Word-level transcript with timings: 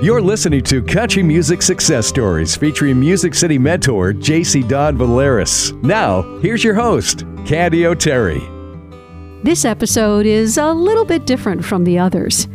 You're 0.00 0.22
listening 0.22 0.62
to 0.62 0.80
Country 0.80 1.24
Music 1.24 1.60
Success 1.60 2.06
Stories 2.06 2.54
featuring 2.54 3.00
Music 3.00 3.34
City 3.34 3.58
mentor 3.58 4.12
JC 4.12 4.66
Dawn 4.68 4.96
Valeris. 4.96 5.72
Now, 5.82 6.22
here's 6.38 6.62
your 6.62 6.76
host, 6.76 7.24
Candy 7.44 7.84
O'Terry. 7.84 8.40
This 9.42 9.64
episode 9.64 10.24
is 10.24 10.56
a 10.56 10.72
little 10.72 11.04
bit 11.04 11.26
different 11.26 11.64
from 11.64 11.82
the 11.82 11.98
others. 11.98 12.46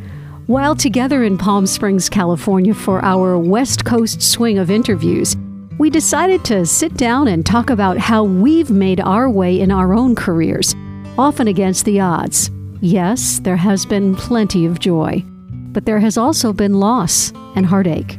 While 0.48 0.74
together 0.74 1.26
in 1.26 1.38
Palm 1.38 1.68
Springs, 1.68 2.08
California 2.08 2.74
for 2.74 3.04
our 3.04 3.38
West 3.38 3.84
Coast 3.84 4.22
swing 4.22 4.58
of 4.58 4.72
interviews, 4.72 5.36
we 5.78 5.90
decided 5.90 6.46
to 6.46 6.66
sit 6.66 6.94
down 6.96 7.28
and 7.28 7.46
talk 7.46 7.70
about 7.70 7.98
how 7.98 8.24
we've 8.24 8.72
made 8.72 9.02
our 9.02 9.30
way 9.30 9.60
in 9.60 9.70
our 9.70 9.94
own 9.94 10.16
careers, 10.16 10.74
often 11.18 11.50
against 11.50 11.84
the 11.84 12.00
odds. 12.00 12.50
Yes, 12.80 13.40
there 13.40 13.58
has 13.58 13.86
been 13.86 14.16
plenty 14.16 14.66
of 14.66 14.80
joy 14.80 15.26
but 15.74 15.86
there 15.86 16.00
has 16.00 16.18
also 16.18 16.54
been 16.54 16.80
loss 16.80 17.32
and 17.56 17.66
heartache. 17.66 18.18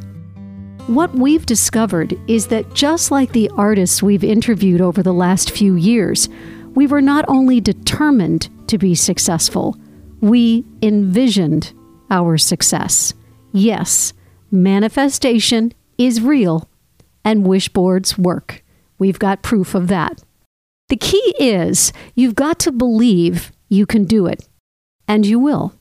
What 0.87 1.15
we've 1.15 1.47
discovered 1.47 2.15
is 2.29 2.49
that 2.49 2.75
just 2.75 3.11
like 3.11 3.33
the 3.33 3.51
artists 3.57 4.03
we've 4.03 4.25
interviewed 4.25 4.83
over 4.83 5.03
the 5.03 5.15
last 5.15 5.51
few 5.51 5.77
years, 5.77 6.29
we 6.75 6.87
were 6.87 7.01
not 7.01 7.25
only 7.29 7.61
determined 7.61 8.51
to 8.69 8.77
be 8.77 8.95
successful, 8.95 9.79
we 10.21 10.65
envisioned 10.83 11.73
our 12.11 12.37
success. 12.37 13.15
Yes, 13.53 14.13
manifestation 14.51 15.73
is 15.97 16.21
real 16.21 16.69
and 17.25 17.47
wish 17.47 17.69
boards 17.69 18.19
work. 18.19 18.63
We've 18.99 19.19
got 19.19 19.43
proof 19.43 19.75
of 19.75 19.89
that. 19.89 20.23
The 20.89 20.97
key 20.97 21.35
is 21.41 21.93
you've 22.15 22.35
got 22.35 22.59
to 22.61 22.73
believe 22.73 23.53
you 23.69 23.87
can 23.87 24.05
do 24.05 24.27
it, 24.27 24.47
and 25.09 25.25
you 25.25 25.39
will. 25.39 25.73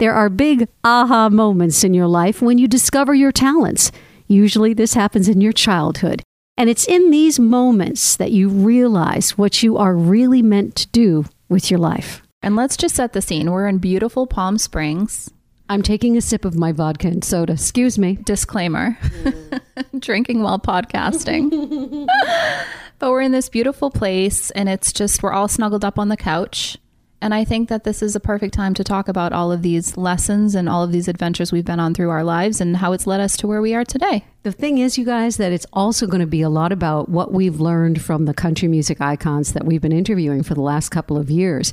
There 0.00 0.12
are 0.12 0.28
big 0.28 0.66
aha 0.82 1.28
moments 1.28 1.84
in 1.84 1.94
your 1.94 2.08
life 2.08 2.42
when 2.42 2.58
you 2.58 2.66
discover 2.66 3.14
your 3.14 3.30
talents. 3.30 3.92
Usually, 4.26 4.74
this 4.74 4.94
happens 4.94 5.28
in 5.28 5.40
your 5.40 5.52
childhood. 5.52 6.22
And 6.56 6.68
it's 6.68 6.88
in 6.88 7.10
these 7.12 7.38
moments 7.38 8.16
that 8.16 8.32
you 8.32 8.48
realize 8.48 9.38
what 9.38 9.62
you 9.62 9.76
are 9.76 9.94
really 9.94 10.42
meant 10.42 10.74
to 10.76 10.88
do 10.88 11.26
with 11.48 11.70
your 11.70 11.78
life. 11.78 12.22
And 12.42 12.56
let's 12.56 12.76
just 12.76 12.96
set 12.96 13.12
the 13.12 13.22
scene. 13.22 13.52
We're 13.52 13.68
in 13.68 13.78
beautiful 13.78 14.26
Palm 14.26 14.58
Springs. 14.58 15.30
I'm 15.68 15.82
taking 15.82 16.16
a 16.16 16.20
sip 16.20 16.44
of 16.44 16.56
my 16.56 16.72
vodka 16.72 17.06
and 17.08 17.24
soda. 17.24 17.52
Excuse 17.52 17.96
me. 17.96 18.16
Disclaimer 18.24 18.98
drinking 19.98 20.42
while 20.42 20.58
podcasting. 20.58 22.06
but 22.98 23.10
we're 23.10 23.22
in 23.22 23.32
this 23.32 23.48
beautiful 23.48 23.90
place, 23.90 24.50
and 24.50 24.68
it's 24.68 24.92
just, 24.92 25.22
we're 25.22 25.32
all 25.32 25.48
snuggled 25.48 25.84
up 25.84 26.00
on 26.00 26.08
the 26.08 26.16
couch. 26.16 26.78
And 27.24 27.32
I 27.32 27.42
think 27.42 27.70
that 27.70 27.84
this 27.84 28.02
is 28.02 28.14
a 28.14 28.20
perfect 28.20 28.52
time 28.52 28.74
to 28.74 28.84
talk 28.84 29.08
about 29.08 29.32
all 29.32 29.50
of 29.50 29.62
these 29.62 29.96
lessons 29.96 30.54
and 30.54 30.68
all 30.68 30.82
of 30.82 30.92
these 30.92 31.08
adventures 31.08 31.52
we've 31.52 31.64
been 31.64 31.80
on 31.80 31.94
through 31.94 32.10
our 32.10 32.22
lives 32.22 32.60
and 32.60 32.76
how 32.76 32.92
it's 32.92 33.06
led 33.06 33.18
us 33.18 33.34
to 33.38 33.46
where 33.46 33.62
we 33.62 33.74
are 33.74 33.82
today. 33.82 34.26
The 34.42 34.52
thing 34.52 34.76
is, 34.76 34.98
you 34.98 35.06
guys, 35.06 35.38
that 35.38 35.50
it's 35.50 35.64
also 35.72 36.06
going 36.06 36.20
to 36.20 36.26
be 36.26 36.42
a 36.42 36.50
lot 36.50 36.70
about 36.70 37.08
what 37.08 37.32
we've 37.32 37.60
learned 37.60 38.02
from 38.02 38.26
the 38.26 38.34
country 38.34 38.68
music 38.68 39.00
icons 39.00 39.54
that 39.54 39.64
we've 39.64 39.80
been 39.80 39.90
interviewing 39.90 40.42
for 40.42 40.52
the 40.52 40.60
last 40.60 40.90
couple 40.90 41.16
of 41.16 41.30
years. 41.30 41.72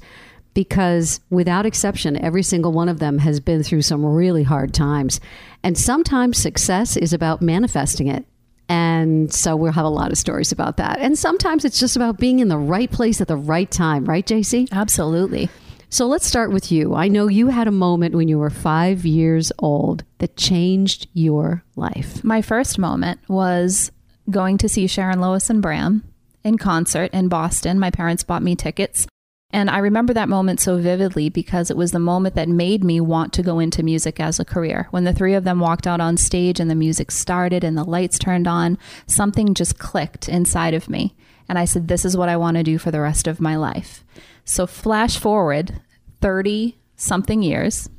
Because 0.54 1.20
without 1.30 1.66
exception, 1.66 2.16
every 2.16 2.44
single 2.44 2.72
one 2.72 2.88
of 2.88 3.00
them 3.00 3.18
has 3.18 3.42
been 3.42 3.62
through 3.62 3.82
some 3.82 4.06
really 4.06 4.44
hard 4.44 4.74
times. 4.74 5.20
And 5.64 5.78
sometimes 5.78 6.38
success 6.38 6.96
is 6.96 7.12
about 7.12 7.42
manifesting 7.42 8.08
it. 8.08 8.26
And 8.72 9.34
so 9.34 9.58
we'll 9.58 9.74
have 9.74 9.84
a 9.84 9.90
lot 9.90 10.14
of 10.14 10.18
stories 10.18 10.54
about 10.54 10.78
that. 10.78 11.00
And 11.00 11.20
sometimes 11.20 11.66
it's 11.66 11.78
just 11.78 11.98
about 11.98 12.18
being 12.18 12.40
in 12.40 12.48
the 12.48 12.58
right 12.58 12.90
place 12.90 13.20
at 13.20 13.28
the 13.28 13.36
right 13.36 13.70
time, 13.70 14.06
right, 14.06 14.26
JC? 14.26 14.72
Absolutely. 14.72 15.50
So 15.90 16.08
let's 16.08 16.26
start 16.26 16.54
with 16.54 16.72
you. 16.72 16.96
I 16.96 17.10
know 17.10 17.28
you 17.28 17.48
had 17.48 17.68
a 17.68 17.72
moment 17.72 18.16
when 18.16 18.30
you 18.30 18.40
were 18.40 18.50
five 18.50 19.06
years 19.06 19.52
old 19.60 20.06
that 20.20 20.38
changed 20.38 21.10
your 21.12 21.66
life. 21.76 22.24
My 22.24 22.42
first 22.42 22.80
moment 22.80 23.20
was 23.28 23.92
going 24.30 24.58
to 24.60 24.70
see 24.70 24.88
Sharon 24.88 25.20
Lois 25.20 25.50
and 25.50 25.62
Bram 25.62 26.06
in 26.46 26.58
concert 26.58 27.12
in 27.12 27.28
Boston. 27.28 27.78
My 27.78 27.92
parents 27.92 28.24
bought 28.24 28.42
me 28.42 28.56
tickets 28.56 29.06
and 29.54 29.70
I 29.70 29.80
remember 29.80 30.14
that 30.14 30.30
moment 30.30 30.60
so 30.60 30.78
vividly 30.78 31.30
because 31.30 31.70
it 31.70 31.76
was 31.76 31.92
the 31.92 32.00
moment 32.00 32.36
that 32.36 32.48
made 32.48 32.84
me 32.84 33.02
want 33.02 33.34
to 33.34 33.44
go 33.44 33.60
into 33.60 33.84
music 33.84 34.20
as 34.20 34.40
a 34.40 34.46
career. 34.46 34.88
When 34.92 35.04
the 35.04 35.14
three 35.14 35.34
of 35.34 35.44
them 35.44 35.60
walked 35.60 35.86
out 35.86 36.00
on 36.00 36.16
stage 36.16 36.60
and 36.60 36.70
the 36.70 36.76
music 36.76 37.12
started 37.12 37.64
and 37.64 37.78
the 37.78 37.84
lights 37.84 38.18
turned 38.18 38.48
on, 38.48 38.78
something 39.08 39.54
just 39.54 39.78
clicked 39.78 40.30
inside 40.30 40.74
of 40.74 40.90
me. 40.90 41.16
And 41.50 41.60
I 41.60 41.66
said, 41.66 41.88
This 41.88 42.06
is 42.06 42.16
what 42.16 42.30
I 42.30 42.38
want 42.38 42.56
to 42.58 42.64
do 42.64 42.78
for 42.78 42.92
the 42.92 43.02
rest 43.02 43.28
of 43.28 43.42
my 43.42 43.58
life. 43.58 44.06
So, 44.46 44.66
flash 44.66 45.18
forward 45.18 45.82
30 46.22 46.78
something 46.96 47.42
years, 47.44 47.90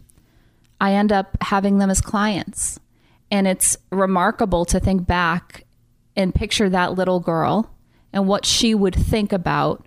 I 0.80 0.94
end 0.94 1.12
up 1.12 1.36
having 1.42 1.78
them 1.78 1.90
as 1.90 2.00
clients. 2.00 2.80
And 3.30 3.46
it's 3.46 3.76
remarkable 3.90 4.64
to 4.66 4.80
think 4.80 5.06
back 5.06 5.64
and 6.16 6.34
picture 6.34 6.70
that 6.70 6.94
little 6.94 7.20
girl 7.20 7.74
and 8.12 8.26
what 8.26 8.44
she 8.44 8.74
would 8.74 8.94
think 8.94 9.32
about 9.32 9.86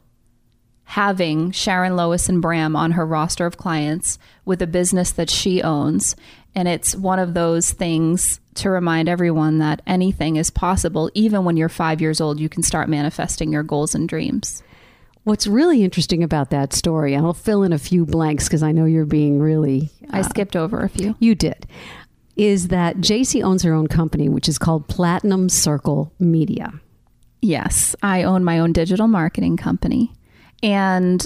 having 0.85 1.51
Sharon 1.51 1.95
Lois 1.95 2.29
and 2.29 2.41
Bram 2.41 2.75
on 2.75 2.91
her 2.91 3.05
roster 3.05 3.45
of 3.45 3.57
clients 3.57 4.17
with 4.45 4.61
a 4.61 4.67
business 4.67 5.11
that 5.11 5.29
she 5.29 5.61
owns. 5.61 6.15
And 6.53 6.67
it's 6.67 6.95
one 6.95 7.19
of 7.19 7.33
those 7.33 7.71
things 7.71 8.39
to 8.55 8.69
remind 8.69 9.09
everyone 9.09 9.59
that 9.59 9.81
anything 9.85 10.37
is 10.37 10.49
possible. 10.49 11.11
Even 11.13 11.43
when 11.43 11.57
you're 11.57 11.69
five 11.69 12.01
years 12.01 12.21
old, 12.21 12.39
you 12.39 12.47
can 12.47 12.63
start 12.63 12.87
manifesting 12.87 13.51
your 13.51 13.63
goals 13.63 13.93
and 13.93 14.07
dreams. 14.07 14.63
What's 15.23 15.47
really 15.47 15.83
interesting 15.83 16.23
about 16.23 16.51
that 16.51 16.71
story, 16.71 17.15
and 17.15 17.25
I'll 17.25 17.33
fill 17.33 17.63
in 17.63 17.73
a 17.73 17.79
few 17.79 18.05
blanks 18.05 18.47
because 18.47 18.61
I 18.61 18.71
know 18.71 18.85
you're 18.85 19.05
being 19.05 19.39
really. 19.39 19.89
Uh, 20.03 20.17
I 20.17 20.21
skipped 20.21 20.55
over 20.55 20.81
a 20.81 20.87
few. 20.87 21.15
You 21.19 21.33
did. 21.33 21.67
Is 22.35 22.67
that 22.67 22.97
JC 22.97 23.43
owns 23.43 23.63
her 23.63 23.73
own 23.73 23.87
company, 23.87 24.29
which 24.29 24.47
is 24.47 24.59
called 24.59 24.87
Platinum 24.87 25.49
Circle 25.49 26.13
Media. 26.19 26.79
Yes, 27.41 27.95
I 28.03 28.23
own 28.23 28.43
my 28.43 28.59
own 28.59 28.71
digital 28.71 29.07
marketing 29.07 29.57
company. 29.57 30.13
And 30.63 31.25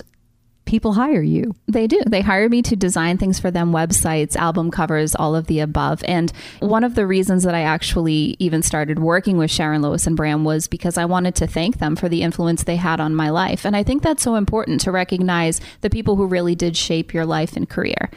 people 0.70 0.94
hire 0.94 1.24
you. 1.24 1.56
They 1.68 1.88
do. 1.88 2.00
They 2.06 2.22
hire 2.22 2.48
me 2.48 2.62
to 2.62 2.76
design 2.76 3.18
things 3.18 3.40
for 3.40 3.50
them 3.50 3.72
websites, 3.72 4.36
album 4.36 4.70
covers, 4.70 5.16
all 5.16 5.36
of 5.36 5.48
the 5.48 5.62
above. 5.62 6.04
And 6.08 6.32
one 6.60 6.84
of 6.84 6.94
the 6.94 7.08
reasons 7.08 7.42
that 7.44 7.56
I 7.56 7.62
actually 7.62 8.36
even 8.38 8.62
started 8.62 9.00
working 9.00 9.38
with 9.38 9.50
Sharon 9.50 9.82
Lois 9.82 10.06
and 10.06 10.16
Bram 10.16 10.44
was 10.44 10.68
because 10.68 10.98
I 10.98 11.06
wanted 11.06 11.34
to 11.36 11.48
thank 11.48 11.80
them 11.80 11.96
for 11.96 12.08
the 12.08 12.22
influence 12.22 12.64
they 12.64 12.76
had 12.76 13.00
on 13.00 13.16
my 13.16 13.32
life. 13.32 13.66
And 13.66 13.76
I 13.76 13.82
think 13.82 14.04
that's 14.04 14.22
so 14.22 14.36
important 14.36 14.82
to 14.82 14.92
recognize 14.92 15.60
the 15.82 15.90
people 15.90 16.18
who 16.18 16.28
really 16.28 16.54
did 16.54 16.78
shape 16.78 17.16
your 17.16 17.26
life 17.26 17.56
and 17.56 17.68
career. 17.68 18.12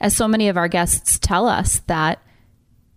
As 0.00 0.14
so 0.14 0.28
many 0.28 0.48
of 0.48 0.56
our 0.56 0.68
guests 0.68 1.18
tell 1.18 1.48
us 1.48 1.80
that 1.88 2.20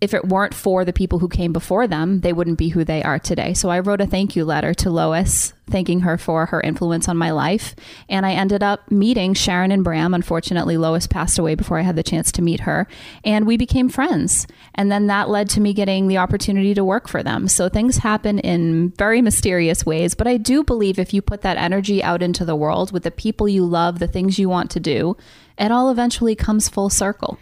if 0.00 0.14
it 0.14 0.28
weren't 0.28 0.54
for 0.54 0.84
the 0.84 0.92
people 0.94 1.18
who 1.18 1.28
came 1.28 1.52
before 1.52 1.86
them, 1.86 2.20
they 2.20 2.32
wouldn't 2.32 2.56
be 2.56 2.70
who 2.70 2.84
they 2.84 3.02
are 3.02 3.18
today. 3.18 3.52
So 3.52 3.68
I 3.68 3.80
wrote 3.80 4.00
a 4.00 4.06
thank 4.06 4.34
you 4.34 4.46
letter 4.46 4.72
to 4.74 4.90
Lois, 4.90 5.52
thanking 5.68 6.00
her 6.00 6.16
for 6.16 6.46
her 6.46 6.60
influence 6.62 7.06
on 7.06 7.18
my 7.18 7.30
life. 7.32 7.74
And 8.08 8.24
I 8.24 8.32
ended 8.32 8.62
up 8.62 8.90
meeting 8.90 9.34
Sharon 9.34 9.70
and 9.70 9.84
Bram. 9.84 10.14
Unfortunately, 10.14 10.78
Lois 10.78 11.06
passed 11.06 11.38
away 11.38 11.54
before 11.54 11.78
I 11.78 11.82
had 11.82 11.96
the 11.96 12.02
chance 12.02 12.32
to 12.32 12.42
meet 12.42 12.60
her. 12.60 12.88
And 13.24 13.46
we 13.46 13.58
became 13.58 13.90
friends. 13.90 14.46
And 14.74 14.90
then 14.90 15.06
that 15.08 15.28
led 15.28 15.50
to 15.50 15.60
me 15.60 15.74
getting 15.74 16.08
the 16.08 16.18
opportunity 16.18 16.72
to 16.72 16.84
work 16.84 17.06
for 17.06 17.22
them. 17.22 17.46
So 17.46 17.68
things 17.68 17.98
happen 17.98 18.38
in 18.38 18.90
very 18.92 19.20
mysterious 19.20 19.84
ways. 19.84 20.14
But 20.14 20.26
I 20.26 20.38
do 20.38 20.64
believe 20.64 20.98
if 20.98 21.12
you 21.12 21.20
put 21.20 21.42
that 21.42 21.58
energy 21.58 22.02
out 22.02 22.22
into 22.22 22.46
the 22.46 22.56
world 22.56 22.90
with 22.90 23.02
the 23.02 23.10
people 23.10 23.50
you 23.50 23.66
love, 23.66 23.98
the 23.98 24.08
things 24.08 24.38
you 24.38 24.48
want 24.48 24.70
to 24.70 24.80
do, 24.80 25.18
it 25.58 25.70
all 25.70 25.90
eventually 25.90 26.34
comes 26.34 26.70
full 26.70 26.88
circle 26.88 27.38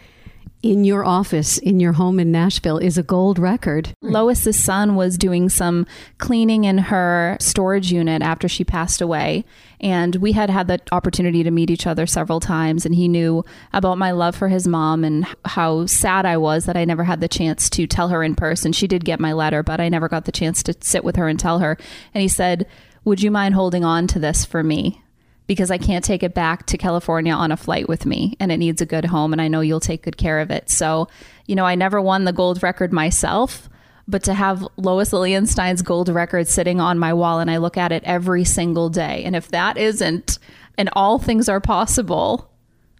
in 0.61 0.83
your 0.83 1.05
office 1.05 1.57
in 1.57 1.79
your 1.79 1.93
home 1.93 2.19
in 2.19 2.31
Nashville 2.31 2.77
is 2.77 2.97
a 2.97 3.03
gold 3.03 3.39
record. 3.39 3.93
Lois's 4.01 4.61
son 4.61 4.95
was 4.95 5.17
doing 5.17 5.47
some 5.47 5.87
cleaning 6.17 6.65
in 6.65 6.77
her 6.77 7.37
storage 7.39 7.91
unit 7.91 8.21
after 8.21 8.49
she 8.49 8.65
passed 8.65 8.99
away. 8.99 9.45
And 9.79 10.17
we 10.17 10.33
had 10.33 10.49
had 10.49 10.67
the 10.67 10.79
opportunity 10.91 11.43
to 11.43 11.51
meet 11.51 11.69
each 11.69 11.87
other 11.87 12.05
several 12.05 12.41
times. 12.41 12.85
And 12.85 12.93
he 12.93 13.07
knew 13.07 13.45
about 13.71 13.97
my 13.97 14.11
love 14.11 14.35
for 14.35 14.49
his 14.49 14.67
mom 14.67 15.05
and 15.05 15.25
how 15.45 15.85
sad 15.85 16.25
I 16.25 16.35
was 16.35 16.65
that 16.65 16.75
I 16.75 16.83
never 16.83 17.05
had 17.05 17.21
the 17.21 17.29
chance 17.29 17.69
to 17.71 17.87
tell 17.87 18.09
her 18.09 18.21
in 18.21 18.35
person. 18.35 18.73
She 18.73 18.87
did 18.87 19.05
get 19.05 19.21
my 19.21 19.31
letter, 19.31 19.63
but 19.63 19.79
I 19.79 19.87
never 19.87 20.09
got 20.09 20.25
the 20.25 20.31
chance 20.31 20.61
to 20.63 20.75
sit 20.81 21.05
with 21.05 21.15
her 21.15 21.29
and 21.29 21.39
tell 21.39 21.59
her. 21.59 21.77
And 22.13 22.21
he 22.21 22.27
said, 22.27 22.67
Would 23.05 23.21
you 23.21 23.31
mind 23.31 23.55
holding 23.55 23.85
on 23.85 24.07
to 24.07 24.19
this 24.19 24.43
for 24.43 24.61
me? 24.61 25.01
Because 25.49 25.71
I 25.71 25.79
can't 25.79 26.05
take 26.05 26.21
it 26.21 26.35
back 26.35 26.67
to 26.67 26.77
California 26.77 27.33
on 27.33 27.51
a 27.51 27.57
flight 27.57 27.89
with 27.89 28.05
me 28.05 28.37
and 28.39 28.51
it 28.51 28.57
needs 28.57 28.83
a 28.83 28.85
good 28.85 29.05
home 29.05 29.33
and 29.33 29.41
I 29.41 29.47
know 29.47 29.61
you'll 29.61 29.79
take 29.79 30.03
good 30.03 30.15
care 30.15 30.41
of 30.41 30.51
it. 30.51 30.69
So, 30.69 31.07
you 31.47 31.55
know, 31.55 31.65
I 31.65 31.73
never 31.73 31.99
won 31.99 32.25
the 32.25 32.31
gold 32.31 32.61
record 32.61 32.93
myself, 32.93 33.67
but 34.07 34.21
to 34.25 34.35
have 34.35 34.63
Lois 34.77 35.11
Lilienstein's 35.11 35.81
gold 35.81 36.07
record 36.07 36.47
sitting 36.47 36.79
on 36.79 36.99
my 36.99 37.15
wall 37.15 37.39
and 37.39 37.49
I 37.49 37.57
look 37.57 37.77
at 37.77 37.91
it 37.91 38.03
every 38.03 38.43
single 38.43 38.89
day. 38.89 39.23
And 39.23 39.35
if 39.35 39.47
that 39.47 39.75
isn't 39.75 40.37
an 40.77 40.87
all 40.93 41.17
things 41.17 41.49
are 41.49 41.59
possible 41.59 42.51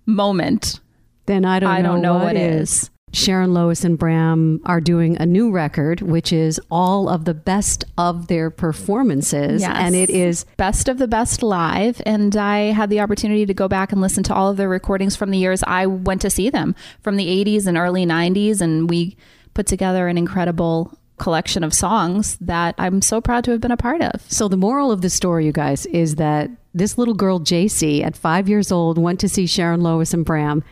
moment, 0.07 0.80
then 1.28 1.46
I 1.46 1.60
don't, 1.60 1.69
I 1.69 1.84
don't 1.84 2.01
know, 2.01 2.13
know 2.13 2.25
what, 2.25 2.34
what 2.34 2.36
is. 2.36 2.72
is. 2.72 2.90
Sharon 3.12 3.54
Lois 3.54 3.84
and 3.84 3.98
Bram 3.98 4.62
are 4.66 4.82
doing 4.82 5.18
a 5.18 5.26
new 5.26 5.52
record, 5.52 6.02
which 6.02 6.32
is 6.32 6.60
all 6.70 7.10
of 7.10 7.26
the 7.26 7.34
best 7.34 7.84
of 7.98 8.28
their 8.28 8.50
performances. 8.50 9.62
Yes. 9.62 9.76
And 9.76 9.96
it 9.96 10.10
is 10.10 10.46
best 10.58 10.88
of 10.88 10.98
the 10.98 11.08
best 11.08 11.42
live. 11.42 12.02
And 12.06 12.36
I 12.36 12.72
had 12.72 12.90
the 12.90 13.00
opportunity 13.00 13.46
to 13.46 13.54
go 13.54 13.68
back 13.68 13.92
and 13.92 14.02
listen 14.02 14.24
to 14.24 14.34
all 14.34 14.50
of 14.50 14.58
their 14.58 14.70
recordings 14.70 15.16
from 15.16 15.32
the 15.32 15.38
years 15.38 15.64
I 15.66 15.86
went 15.86 16.22
to 16.22 16.30
see 16.30 16.50
them 16.50 16.76
from 17.02 17.18
the 17.18 17.28
80s 17.28 17.68
and 17.68 17.78
early 17.78 18.06
90s. 18.06 18.62
And 18.62 18.90
we 18.90 19.18
put 19.54 19.68
together 19.68 20.08
an 20.08 20.18
incredible 20.18 20.98
collection 21.18 21.64
of 21.64 21.74
songs 21.74 22.38
that 22.42 22.74
I'm 22.78 23.02
so 23.02 23.22
proud 23.22 23.44
to 23.44 23.52
have 23.52 23.62
been 23.62 23.72
a 23.72 23.78
part 23.78 24.02
of. 24.02 24.22
So, 24.32 24.48
the 24.48 24.58
moral 24.58 24.92
of 24.92 25.02
the 25.02 25.10
story, 25.10 25.46
you 25.46 25.52
guys, 25.52 25.86
is 25.88 26.16
that 26.16 26.50
this 26.74 26.98
little 26.98 27.14
girl, 27.14 27.40
JC, 27.40 28.04
at 28.04 28.16
five 28.16 28.48
years 28.48 28.72
old, 28.72 28.98
went 28.98 29.20
to 29.20 29.30
see 29.30 29.46
Sharon 29.46 29.82
Lois 29.82 30.14
and 30.14 30.26
Bram, 30.26 30.64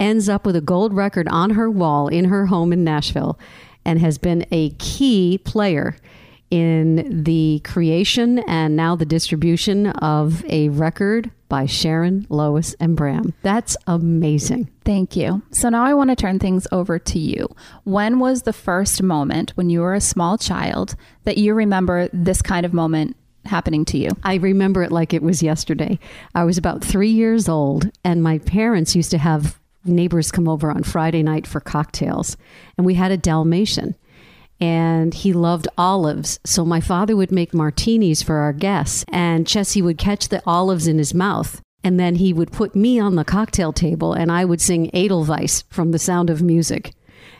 ends 0.00 0.28
up 0.28 0.46
with 0.46 0.56
a 0.56 0.60
gold 0.60 0.92
record 0.92 1.28
on 1.28 1.50
her 1.50 1.70
wall 1.70 2.08
in 2.08 2.26
her 2.26 2.46
home 2.46 2.72
in 2.72 2.84
Nashville, 2.84 3.38
and 3.84 3.98
has 3.98 4.18
been 4.18 4.46
a 4.50 4.70
key 4.70 5.38
player 5.44 5.96
in 6.50 7.24
the 7.24 7.60
creation 7.64 8.38
and 8.40 8.76
now 8.76 8.94
the 8.94 9.04
distribution 9.04 9.88
of 9.88 10.44
a 10.46 10.68
record 10.68 11.30
by 11.48 11.66
Sharon, 11.66 12.26
Lois, 12.28 12.74
and 12.78 12.96
Bram. 12.96 13.34
That's 13.42 13.76
amazing. 13.86 14.70
Thank 14.84 15.16
you. 15.16 15.42
So 15.50 15.68
now 15.68 15.84
I 15.84 15.94
want 15.94 16.10
to 16.10 16.16
turn 16.16 16.38
things 16.38 16.66
over 16.70 16.98
to 16.98 17.18
you. 17.18 17.48
When 17.84 18.20
was 18.20 18.42
the 18.42 18.52
first 18.52 19.02
moment 19.02 19.50
when 19.56 19.68
you 19.68 19.80
were 19.80 19.94
a 19.94 20.00
small 20.00 20.38
child 20.38 20.94
that 21.24 21.38
you 21.38 21.54
remember 21.54 22.08
this 22.12 22.40
kind 22.40 22.64
of 22.64 22.72
moment 22.72 23.16
happening 23.46 23.84
to 23.86 23.98
you? 23.98 24.10
I 24.22 24.36
remember 24.36 24.82
it 24.82 24.92
like 24.92 25.12
it 25.12 25.22
was 25.22 25.42
yesterday. 25.42 25.98
I 26.34 26.44
was 26.44 26.56
about 26.56 26.84
three 26.84 27.10
years 27.10 27.48
old, 27.48 27.90
and 28.04 28.22
my 28.22 28.38
parents 28.38 28.94
used 28.94 29.10
to 29.10 29.18
have 29.18 29.58
neighbors 29.84 30.32
come 30.32 30.48
over 30.48 30.70
on 30.70 30.82
Friday 30.82 31.22
night 31.22 31.46
for 31.46 31.60
cocktails, 31.60 32.36
and 32.76 32.86
we 32.86 32.94
had 32.94 33.10
a 33.10 33.16
Dalmatian 33.16 33.94
and 34.60 35.12
he 35.12 35.32
loved 35.32 35.68
olives. 35.76 36.38
So 36.44 36.64
my 36.64 36.80
father 36.80 37.16
would 37.16 37.32
make 37.32 37.54
martinis 37.54 38.22
for 38.22 38.36
our 38.36 38.52
guests, 38.52 39.04
and 39.08 39.46
Chessie 39.46 39.82
would 39.82 39.98
catch 39.98 40.28
the 40.28 40.42
olives 40.46 40.86
in 40.86 40.98
his 40.98 41.14
mouth. 41.14 41.60
And 41.82 42.00
then 42.00 42.14
he 42.14 42.32
would 42.32 42.50
put 42.50 42.74
me 42.74 42.98
on 42.98 43.14
the 43.14 43.24
cocktail 43.24 43.72
table, 43.72 44.14
and 44.14 44.32
I 44.32 44.44
would 44.44 44.60
sing 44.60 44.94
Edelweiss 44.94 45.64
from 45.68 45.90
The 45.90 45.98
Sound 45.98 46.30
of 46.30 46.40
Music. 46.40 46.94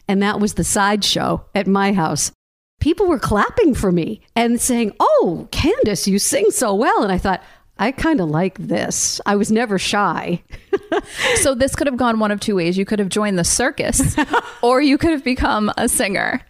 And 0.06 0.22
that 0.22 0.38
was 0.38 0.54
the 0.54 0.64
sideshow 0.64 1.46
at 1.54 1.66
my 1.66 1.94
house. 1.94 2.30
People 2.78 3.06
were 3.06 3.18
clapping 3.18 3.74
for 3.74 3.90
me 3.90 4.20
and 4.36 4.60
saying, 4.60 4.92
Oh, 5.00 5.48
Candace, 5.50 6.06
you 6.06 6.18
sing 6.18 6.50
so 6.50 6.74
well. 6.74 7.02
And 7.02 7.10
I 7.10 7.16
thought, 7.16 7.42
I 7.78 7.90
kind 7.90 8.20
of 8.20 8.28
like 8.28 8.58
this. 8.58 9.20
I 9.24 9.36
was 9.36 9.50
never 9.50 9.78
shy. 9.78 10.42
so 11.36 11.54
this 11.54 11.74
could 11.74 11.86
have 11.86 11.96
gone 11.96 12.18
one 12.18 12.30
of 12.30 12.40
two 12.40 12.56
ways. 12.56 12.76
You 12.76 12.84
could 12.84 12.98
have 12.98 13.08
joined 13.08 13.38
the 13.38 13.44
circus 13.44 14.16
or 14.62 14.80
you 14.80 14.98
could 14.98 15.10
have 15.10 15.24
become 15.24 15.72
a 15.76 15.88
singer. 15.88 16.40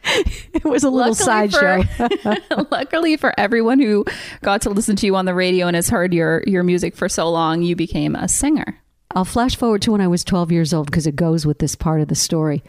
It 0.52 0.64
was 0.64 0.84
a 0.84 0.90
little 0.90 1.14
sideshow. 1.14 1.84
luckily 2.70 3.16
for 3.16 3.32
everyone 3.38 3.80
who 3.80 4.04
got 4.42 4.62
to 4.62 4.70
listen 4.70 4.96
to 4.96 5.06
you 5.06 5.16
on 5.16 5.24
the 5.24 5.34
radio 5.34 5.66
and 5.66 5.74
has 5.74 5.88
heard 5.88 6.12
your 6.14 6.42
your 6.46 6.62
music 6.62 6.96
for 6.96 7.08
so 7.08 7.30
long, 7.30 7.62
you 7.62 7.76
became 7.76 8.14
a 8.14 8.28
singer. 8.28 8.80
I'll 9.14 9.24
flash 9.24 9.56
forward 9.56 9.82
to 9.82 9.92
when 9.92 10.00
I 10.00 10.08
was 10.08 10.24
12 10.24 10.50
years 10.50 10.74
old 10.74 10.86
because 10.86 11.06
it 11.06 11.14
goes 11.14 11.46
with 11.46 11.58
this 11.58 11.74
part 11.74 12.00
of 12.00 12.08
the 12.08 12.14
story. 12.14 12.64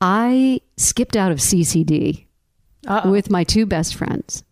I 0.00 0.60
skipped 0.76 1.16
out 1.16 1.30
of 1.30 1.38
CCD 1.38 2.26
Uh-oh. 2.88 3.10
with 3.10 3.30
my 3.30 3.44
two 3.44 3.64
best 3.66 3.94
friends 3.94 4.42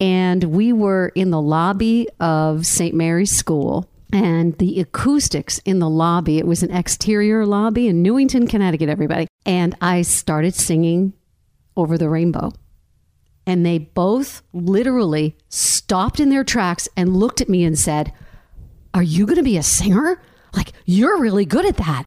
and 0.00 0.44
we 0.44 0.72
were 0.72 1.08
in 1.14 1.30
the 1.30 1.40
lobby 1.40 2.08
of 2.20 2.66
St. 2.66 2.94
Mary's 2.94 3.30
School. 3.30 3.88
And 4.12 4.56
the 4.58 4.80
acoustics 4.80 5.58
in 5.60 5.80
the 5.80 5.88
lobby, 5.88 6.38
it 6.38 6.46
was 6.46 6.62
an 6.62 6.70
exterior 6.70 7.44
lobby 7.44 7.88
in 7.88 8.02
Newington, 8.02 8.46
Connecticut, 8.46 8.88
everybody. 8.88 9.26
And 9.44 9.76
I 9.80 10.02
started 10.02 10.54
singing 10.54 11.12
Over 11.76 11.98
the 11.98 12.08
Rainbow. 12.08 12.52
And 13.46 13.64
they 13.64 13.78
both 13.78 14.42
literally 14.52 15.36
stopped 15.48 16.20
in 16.20 16.30
their 16.30 16.44
tracks 16.44 16.88
and 16.96 17.16
looked 17.16 17.40
at 17.40 17.48
me 17.48 17.64
and 17.64 17.78
said, 17.78 18.12
Are 18.94 19.02
you 19.02 19.26
going 19.26 19.36
to 19.36 19.42
be 19.42 19.56
a 19.56 19.62
singer? 19.62 20.22
Like, 20.54 20.72
you're 20.86 21.20
really 21.20 21.44
good 21.44 21.66
at 21.66 21.76
that. 21.76 22.04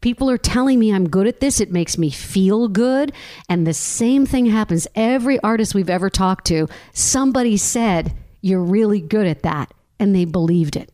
People 0.00 0.28
are 0.28 0.38
telling 0.38 0.78
me 0.78 0.92
I'm 0.92 1.08
good 1.08 1.28
at 1.28 1.40
this. 1.40 1.60
It 1.60 1.70
makes 1.70 1.96
me 1.96 2.10
feel 2.10 2.68
good. 2.68 3.12
And 3.48 3.66
the 3.66 3.74
same 3.74 4.26
thing 4.26 4.46
happens. 4.46 4.88
Every 4.96 5.38
artist 5.40 5.74
we've 5.74 5.90
ever 5.90 6.10
talked 6.10 6.46
to, 6.48 6.68
somebody 6.92 7.56
said, 7.56 8.14
You're 8.40 8.62
really 8.62 9.00
good 9.00 9.26
at 9.26 9.42
that. 9.42 9.72
And 9.98 10.14
they 10.14 10.24
believed 10.24 10.76
it. 10.76 10.91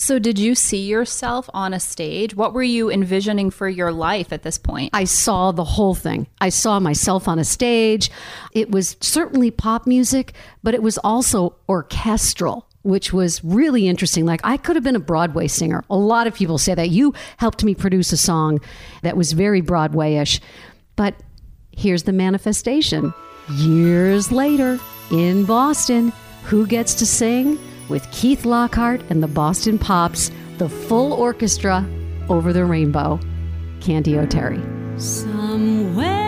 So, 0.00 0.18
did 0.18 0.38
you 0.38 0.54
see 0.54 0.86
yourself 0.86 1.50
on 1.52 1.74
a 1.74 1.78
stage? 1.78 2.34
What 2.34 2.54
were 2.54 2.62
you 2.62 2.90
envisioning 2.90 3.50
for 3.50 3.68
your 3.68 3.92
life 3.92 4.32
at 4.32 4.42
this 4.42 4.56
point? 4.56 4.88
I 4.94 5.04
saw 5.04 5.52
the 5.52 5.62
whole 5.62 5.94
thing. 5.94 6.26
I 6.40 6.48
saw 6.48 6.80
myself 6.80 7.28
on 7.28 7.38
a 7.38 7.44
stage. 7.44 8.10
It 8.54 8.70
was 8.70 8.96
certainly 9.02 9.50
pop 9.50 9.86
music, 9.86 10.32
but 10.62 10.72
it 10.72 10.82
was 10.82 10.96
also 10.98 11.54
orchestral 11.68 12.66
which 12.82 13.12
was 13.12 13.44
really 13.44 13.86
interesting. 13.86 14.24
Like, 14.24 14.40
I 14.42 14.56
could 14.56 14.74
have 14.74 14.82
been 14.82 14.96
a 14.96 15.00
Broadway 15.00 15.48
singer. 15.48 15.84
A 15.90 15.96
lot 15.98 16.26
of 16.26 16.34
people 16.34 16.56
say 16.56 16.74
that. 16.74 16.88
You 16.88 17.12
helped 17.36 17.62
me 17.62 17.74
produce 17.74 18.10
a 18.10 18.16
song 18.16 18.58
that 19.02 19.18
was 19.18 19.32
very 19.32 19.60
Broadway 19.60 20.14
ish. 20.14 20.40
But 20.96 21.14
here's 21.72 22.04
the 22.04 22.14
manifestation. 22.14 23.12
Years 23.50 24.32
later, 24.32 24.80
in 25.10 25.44
Boston, 25.44 26.10
who 26.44 26.66
gets 26.66 26.94
to 26.94 27.04
sing? 27.04 27.58
With 27.90 28.08
Keith 28.12 28.44
Lockhart 28.44 29.02
and 29.10 29.20
the 29.20 29.26
Boston 29.26 29.76
Pops, 29.76 30.30
the 30.58 30.68
full 30.68 31.12
orchestra 31.12 31.84
over 32.28 32.52
the 32.52 32.64
rainbow. 32.64 33.18
Candy 33.80 34.16
O'Terry. 34.16 34.60
Somewhere 34.96 36.20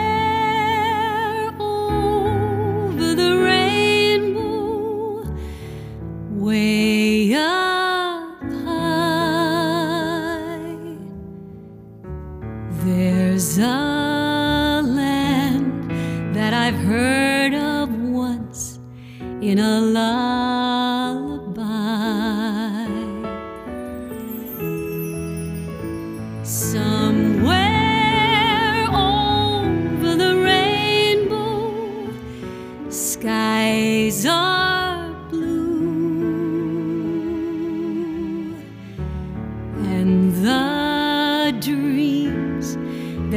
over 1.61 3.15
the 3.15 3.39
rainbow, 3.45 5.23
way 6.31 7.33
up 7.35 8.43
high. 8.65 9.87
There's 12.85 13.59
a 13.59 14.83
land 14.85 16.35
that 16.35 16.53
I've 16.55 16.75
heard 16.75 17.55
of 17.55 17.95
once 17.95 18.81
in 19.41 19.61
a 19.61 19.81
lullaby. 19.81 20.52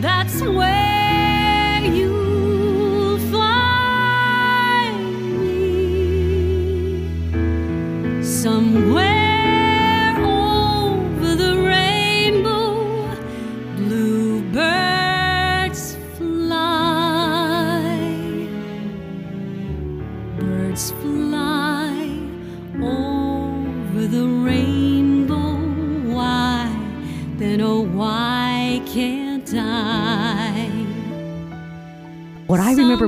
that's 0.00 0.42
where 0.42 1.84
you'll 1.84 2.15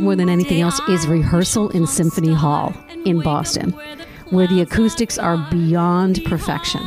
more 0.03 0.17
than 0.17 0.29
anything 0.29 0.61
else 0.61 0.81
is 0.89 1.07
rehearsal 1.07 1.71
in 1.71 1.87
Symphony 1.87 2.35
Hall 2.35 2.75
in 3.05 3.21
Boston, 3.21 3.71
where 4.31 4.47
the 4.47 4.61
acoustics 4.61 5.19
are 5.19 5.37
beyond 5.51 6.25
perfection. 6.25 6.83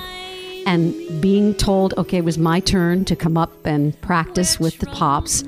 And 0.65 0.93
being 1.21 1.55
told, 1.55 1.93
okay, 1.97 2.17
it 2.17 2.25
was 2.25 2.37
my 2.37 2.59
turn 2.59 3.05
to 3.05 3.15
come 3.15 3.37
up 3.37 3.65
and 3.65 3.99
practice 4.01 4.59
with 4.59 4.77
the 4.79 4.85
pops, 4.87 5.43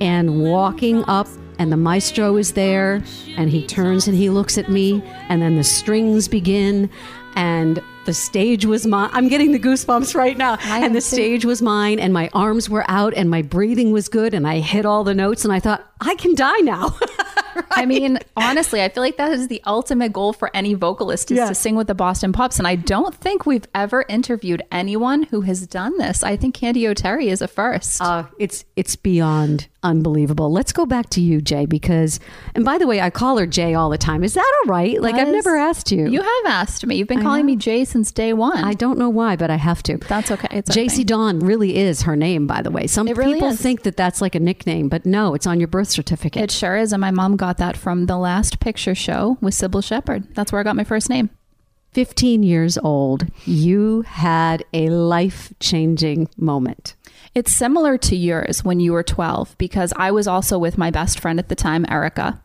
and 0.00 0.42
walking 0.42 1.04
up 1.04 1.28
and 1.58 1.70
the 1.70 1.76
maestro 1.76 2.36
is 2.36 2.52
there, 2.52 3.02
and 3.36 3.50
he 3.50 3.64
turns 3.66 4.08
and 4.08 4.16
he 4.16 4.30
looks 4.30 4.58
at 4.58 4.68
me, 4.68 5.02
and 5.28 5.40
then 5.40 5.56
the 5.56 5.64
strings 5.64 6.26
begin, 6.28 6.90
and 7.36 7.82
the 8.06 8.12
stage 8.14 8.66
was 8.66 8.86
mine. 8.86 9.10
I'm 9.12 9.28
getting 9.28 9.52
the 9.52 9.58
goosebumps 9.58 10.14
right 10.14 10.36
now. 10.36 10.58
I 10.62 10.84
and 10.84 10.94
the 10.94 11.00
too. 11.00 11.06
stage 11.06 11.44
was 11.44 11.62
mine, 11.62 11.98
and 11.98 12.12
my 12.12 12.28
arms 12.34 12.68
were 12.68 12.84
out, 12.88 13.14
and 13.14 13.30
my 13.30 13.42
breathing 13.42 13.92
was 13.92 14.08
good, 14.08 14.34
and 14.34 14.46
I 14.46 14.58
hit 14.60 14.84
all 14.84 15.04
the 15.04 15.14
notes, 15.14 15.44
and 15.44 15.52
I 15.52 15.60
thought, 15.60 15.90
I 16.00 16.14
can 16.16 16.34
die 16.34 16.58
now. 16.58 16.94
I 17.70 17.86
mean, 17.86 18.18
honestly, 18.36 18.82
I 18.82 18.88
feel 18.88 19.02
like 19.02 19.16
that 19.16 19.32
is 19.32 19.48
the 19.48 19.62
ultimate 19.66 20.12
goal 20.12 20.32
for 20.32 20.50
any 20.54 20.74
vocalist 20.74 21.30
is 21.30 21.38
Yeah. 21.38 21.48
to 21.48 21.54
sing 21.54 21.76
with 21.76 21.86
the 21.86 21.94
Boston 21.94 22.32
Pops. 22.32 22.58
And 22.58 22.66
I 22.68 22.74
don't 22.76 23.14
think 23.14 23.46
we've 23.46 23.66
ever 23.74 24.04
interviewed 24.08 24.62
anyone 24.70 25.24
who 25.24 25.42
has 25.42 25.66
done 25.66 25.96
this. 25.98 26.22
I 26.22 26.36
think 26.36 26.54
Candy 26.54 26.86
O'Terry 26.86 27.28
is 27.28 27.40
a 27.42 27.48
first. 27.48 28.00
Uh, 28.02 28.24
it's 28.38 28.64
it's 28.76 28.96
beyond 28.96 29.68
unbelievable. 29.84 30.50
Let's 30.50 30.72
go 30.72 30.86
back 30.86 31.10
to 31.10 31.20
you, 31.20 31.40
Jay, 31.40 31.66
because 31.66 32.18
and 32.54 32.64
by 32.64 32.78
the 32.78 32.86
way, 32.86 33.00
I 33.00 33.10
call 33.10 33.38
her 33.38 33.46
Jay 33.46 33.74
all 33.74 33.90
the 33.90 33.98
time. 33.98 34.24
Is 34.24 34.34
that 34.34 34.60
all 34.62 34.70
right? 34.70 35.00
Like 35.00 35.14
I've 35.14 35.28
never 35.28 35.56
asked 35.56 35.92
you. 35.92 36.08
You 36.08 36.22
have 36.22 36.46
asked 36.46 36.86
me. 36.86 36.96
You've 36.96 37.08
been 37.08 37.22
calling 37.22 37.46
me 37.46 37.54
Jay 37.56 37.84
since 37.84 38.10
day 38.10 38.32
one. 38.32 38.64
I 38.64 38.74
don't 38.74 38.98
know 38.98 39.08
why, 39.08 39.36
but 39.36 39.50
I 39.50 39.56
have 39.56 39.82
to. 39.84 39.98
That's 39.98 40.30
okay. 40.30 40.48
It's 40.50 40.70
JC 40.70 40.94
okay. 40.94 41.04
Dawn 41.04 41.38
really 41.38 41.76
is 41.76 42.02
her 42.02 42.16
name, 42.16 42.46
by 42.46 42.62
the 42.62 42.70
way. 42.70 42.86
Some 42.86 43.06
really 43.06 43.34
people 43.34 43.48
is. 43.50 43.60
think 43.60 43.82
that 43.82 43.96
that's 43.96 44.20
like 44.20 44.34
a 44.34 44.40
nickname, 44.40 44.88
but 44.88 45.06
no, 45.06 45.34
it's 45.34 45.46
on 45.46 45.60
your 45.60 45.68
birth 45.68 45.88
certificate. 45.88 46.42
It 46.42 46.50
sure 46.50 46.76
is. 46.76 46.92
And 46.92 47.00
my 47.00 47.10
mom 47.10 47.36
got 47.36 47.58
that 47.58 47.76
from 47.76 48.06
the 48.06 48.16
last 48.16 48.60
picture 48.60 48.94
show 48.94 49.38
with 49.40 49.54
Cybill 49.54 49.84
Shepherd. 49.84 50.34
That's 50.34 50.50
where 50.50 50.60
I 50.60 50.64
got 50.64 50.76
my 50.76 50.84
first 50.84 51.08
name. 51.10 51.30
15 51.92 52.42
years 52.42 52.76
old, 52.78 53.26
you 53.44 54.02
had 54.02 54.64
a 54.72 54.88
life 54.88 55.52
changing 55.60 56.28
moment. 56.36 56.93
It's 57.34 57.52
similar 57.52 57.98
to 57.98 58.14
yours 58.14 58.62
when 58.62 58.78
you 58.78 58.92
were 58.92 59.02
12 59.02 59.58
because 59.58 59.92
I 59.96 60.12
was 60.12 60.28
also 60.28 60.56
with 60.56 60.78
my 60.78 60.92
best 60.92 61.18
friend 61.18 61.40
at 61.40 61.48
the 61.48 61.56
time, 61.56 61.84
Erica. 61.88 62.40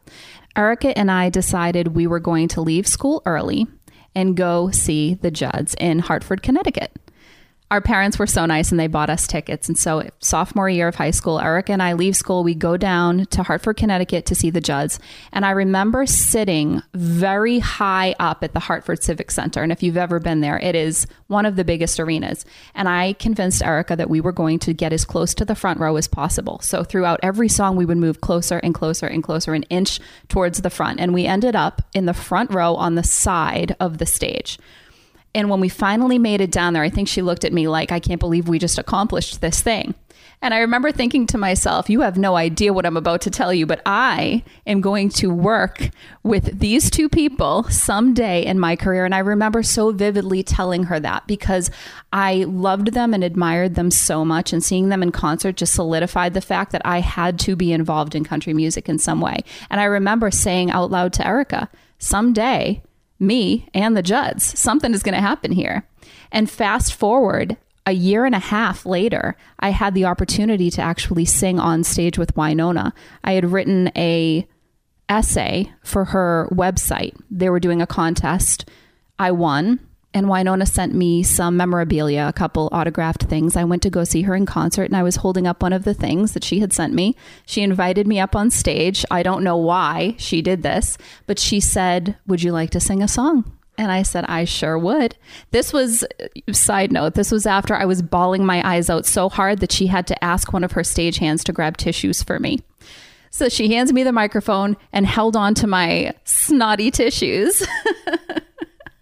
Erica 0.56 0.98
and 0.98 1.12
I 1.12 1.30
decided 1.30 1.90
we 1.90 2.08
were 2.08 2.20
going 2.20 2.48
to 2.50 2.62
leave 2.62 2.88
school 2.88 3.22
early 3.24 3.68
and 4.16 4.36
go 4.36 4.72
see 4.72 5.14
the 5.14 5.30
Judds 5.30 5.76
in 5.80 6.00
Hartford, 6.00 6.42
Connecticut. 6.42 6.92
Our 7.72 7.82
parents 7.82 8.18
were 8.18 8.26
so 8.26 8.48
nice 8.48 8.72
and 8.72 8.80
they 8.80 8.88
bought 8.88 9.12
us 9.12 9.28
tickets. 9.28 9.68
And 9.68 9.78
so, 9.78 10.10
sophomore 10.20 10.70
year 10.70 10.88
of 10.88 10.96
high 10.96 11.12
school, 11.12 11.40
Erica 11.40 11.72
and 11.72 11.84
I 11.84 11.94
leave 11.94 12.16
school. 12.16 12.44
We 12.44 12.56
go 12.56 12.78
down 12.78 13.28
to 13.28 13.44
Hartford, 13.44 13.78
Connecticut 13.78 14.26
to 14.26 14.36
see 14.36 14.50
the 14.50 14.60
Judds. 14.60 15.00
And 15.32 15.46
I 15.46 15.52
remember 15.52 16.08
sitting 16.08 16.82
very 16.96 17.60
high 17.60 18.16
up 18.20 18.44
at 18.44 18.54
the 18.54 18.60
Hartford 18.60 19.04
Civic 19.04 19.30
Center. 19.30 19.62
And 19.62 19.72
if 19.72 19.84
you've 19.84 19.98
ever 19.98 20.20
been 20.20 20.42
there, 20.42 20.58
it 20.58 20.74
is 20.74 21.06
one 21.28 21.46
of 21.46 21.58
the 21.58 21.64
biggest 21.64 22.00
arenas. 22.00 22.44
And 22.74 22.90
I 22.90 23.14
convinced 23.14 23.62
Erica 23.62 23.96
that 23.96 24.10
we 24.10 24.20
were 24.20 24.32
going 24.32 24.58
to 24.60 24.74
get 24.74 24.92
as 24.92 25.06
close 25.06 25.36
to 25.36 25.46
the 25.46 25.56
front 25.56 25.80
row 25.80 25.96
as 25.96 26.08
possible. 26.08 26.60
So, 26.64 26.84
throughout 26.84 27.20
every 27.22 27.50
song, 27.50 27.76
we 27.76 27.86
would 27.86 27.98
move 27.98 28.20
closer 28.20 28.58
and 28.58 28.74
closer 28.74 29.06
and 29.06 29.24
closer, 29.24 29.54
an 29.54 29.64
inch 29.64 30.00
towards 30.28 30.62
the 30.62 30.72
front. 30.72 31.00
And 31.00 31.14
we 31.14 31.28
ended 31.28 31.56
up 31.56 31.84
in 31.94 32.08
the 32.08 32.16
front 32.16 32.52
row 32.52 32.74
on 32.74 32.96
the 32.96 33.04
side 33.04 33.76
of 33.80 34.00
the 34.00 34.08
stage. 34.08 34.58
And 35.36 35.50
when 35.50 35.60
we 35.60 35.70
finally 35.70 36.18
made 36.18 36.42
it 36.42 36.52
down 36.52 36.74
there, 36.74 36.84
I 36.84 36.90
think 36.90 37.08
she 37.08 37.22
looked 37.22 37.44
at 37.44 37.54
me 37.54 37.68
like, 37.68 37.92
I 37.92 38.00
can't 38.00 38.20
believe 38.20 38.48
we 38.48 38.60
just 38.60 38.80
accomplished 38.80 39.42
this 39.42 39.62
thing. 39.62 39.94
And 40.42 40.54
I 40.54 40.60
remember 40.60 40.92
thinking 40.92 41.28
to 41.28 41.38
myself, 41.38 41.90
you 41.90 42.00
have 42.00 42.18
no 42.18 42.38
idea 42.38 42.72
what 42.72 42.86
I'm 42.86 42.96
about 42.96 43.20
to 43.22 43.30
tell 43.30 43.54
you, 43.54 43.66
but 43.66 43.82
I 43.86 44.44
am 44.66 44.80
going 44.80 45.10
to 45.10 45.30
work 45.30 45.90
with 46.24 46.60
these 46.60 46.90
two 46.90 47.10
people 47.10 47.64
someday 47.64 48.46
in 48.46 48.58
my 48.58 48.78
career. 48.78 49.04
And 49.04 49.14
I 49.14 49.20
remember 49.20 49.64
so 49.64 49.92
vividly 49.92 50.42
telling 50.42 50.84
her 50.84 50.98
that 51.02 51.28
because 51.28 51.70
I 52.14 52.46
loved 52.46 52.94
them 52.94 53.14
and 53.14 53.22
admired 53.22 53.76
them 53.76 53.92
so 53.92 54.24
much. 54.24 54.54
And 54.54 54.64
seeing 54.64 54.88
them 54.88 55.04
in 55.04 55.12
concert 55.12 55.58
just 55.58 55.74
solidified 55.74 56.34
the 56.34 56.42
fact 56.42 56.72
that 56.72 56.84
I 56.86 57.02
had 57.02 57.38
to 57.40 57.58
be 57.58 57.74
involved 57.74 58.16
in 58.16 58.24
country 58.24 58.54
music 58.54 58.88
in 58.88 58.98
some 58.98 59.20
way. 59.20 59.44
And 59.70 59.82
I 59.82 59.86
remember 59.86 60.32
saying 60.32 60.72
out 60.72 60.90
loud 60.90 61.12
to 61.14 61.28
Erica, 61.28 61.70
someday, 61.98 62.82
me 63.20 63.68
and 63.74 63.96
the 63.96 64.02
Judds. 64.02 64.58
Something 64.58 64.94
is 64.94 65.04
going 65.04 65.16
to 65.16 65.22
happen 65.22 65.52
here. 65.52 65.88
And 66.32 66.50
fast 66.50 66.94
forward 66.94 67.58
a 67.86 67.92
year 67.92 68.26
and 68.26 68.36
a 68.36 68.40
half 68.40 68.86
later, 68.86 69.36
I 69.60 69.70
had 69.70 69.94
the 69.94 70.06
opportunity 70.06 70.70
to 70.72 70.82
actually 70.82 71.26
sing 71.26 71.60
on 71.60 71.84
stage 71.84 72.18
with 72.18 72.36
Wynonna. 72.36 72.94
I 73.24 73.34
had 73.34 73.52
written 73.52 73.92
a 73.96 74.48
essay 75.10 75.72
for 75.84 76.06
her 76.06 76.48
website. 76.52 77.16
They 77.32 77.50
were 77.50 77.60
doing 77.60 77.82
a 77.82 77.88
contest. 77.88 78.70
I 79.18 79.32
won. 79.32 79.80
And 80.12 80.26
Wynonna 80.26 80.68
sent 80.68 80.96
me 80.96 81.22
some 81.22 81.56
memorabilia, 81.56 82.26
a 82.28 82.34
couple 82.34 82.70
autographed 82.72 83.24
things. 83.24 83.56
I 83.56 83.64
went 83.64 83.84
to 83.84 83.92
go 83.92 84.04
see 84.04 84.24
her 84.24 84.36
in 84.36 84.48
concert 84.48 84.86
and 84.86 84.98
I 84.98 85.04
was 85.04 85.18
holding 85.18 85.46
up 85.46 85.62
one 85.62 85.72
of 85.72 85.84
the 85.84 85.94
things 85.94 86.34
that 86.34 86.44
she 86.44 86.60
had 86.60 86.74
sent 86.74 86.94
me. 86.96 87.16
She 87.46 87.62
invited 87.62 88.08
me 88.08 88.20
up 88.20 88.36
on 88.36 88.50
stage. 88.50 89.06
I 89.12 89.22
don't 89.22 89.44
know 89.44 89.58
why 89.58 90.16
she 90.18 90.42
did 90.42 90.64
this, 90.64 90.98
but 91.28 91.38
she 91.38 91.60
said, 91.60 92.18
Would 92.26 92.42
you 92.42 92.52
like 92.52 92.72
to 92.72 92.80
sing 92.80 93.04
a 93.04 93.08
song? 93.08 93.56
And 93.78 93.92
I 93.92 94.02
said, 94.02 94.26
I 94.26 94.44
sure 94.46 94.78
would. 94.78 95.16
This 95.52 95.72
was, 95.72 96.04
uh, 96.04 96.54
side 96.54 96.92
note, 96.92 97.14
this 97.14 97.32
was 97.32 97.46
after 97.46 97.76
I 97.76 97.86
was 97.86 98.02
bawling 98.02 98.46
my 98.46 98.68
eyes 98.68 98.90
out 98.90 99.06
so 99.06 99.30
hard 99.30 99.60
that 99.60 99.72
she 99.72 99.88
had 99.88 100.06
to 100.08 100.22
ask 100.24 100.52
one 100.52 100.66
of 100.66 100.74
her 100.74 100.84
stage 100.84 101.20
hands 101.20 101.46
to 101.46 101.54
grab 101.54 101.78
tissues 101.78 102.22
for 102.22 102.40
me. 102.40 102.60
So 103.30 103.48
she 103.48 103.72
hands 103.72 103.94
me 103.94 104.04
the 104.04 104.12
microphone 104.12 104.76
and 104.92 105.06
held 105.06 105.38
on 105.38 105.54
to 105.56 105.68
my 105.68 106.14
snotty 106.26 106.92
tissues. 106.92 107.66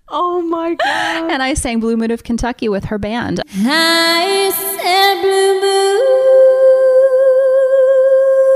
Oh 0.10 0.42
my 0.42 0.74
God. 0.76 1.32
and 1.32 1.44
I 1.44 1.54
sang 1.54 1.82
Blue 1.82 1.98
Moon 1.98 2.12
of 2.12 2.24
Kentucky 2.24 2.70
with 2.70 2.86
her 2.86 2.98
band. 2.98 3.42
I 3.58 4.52
said 4.56 5.22
blue 5.22 5.60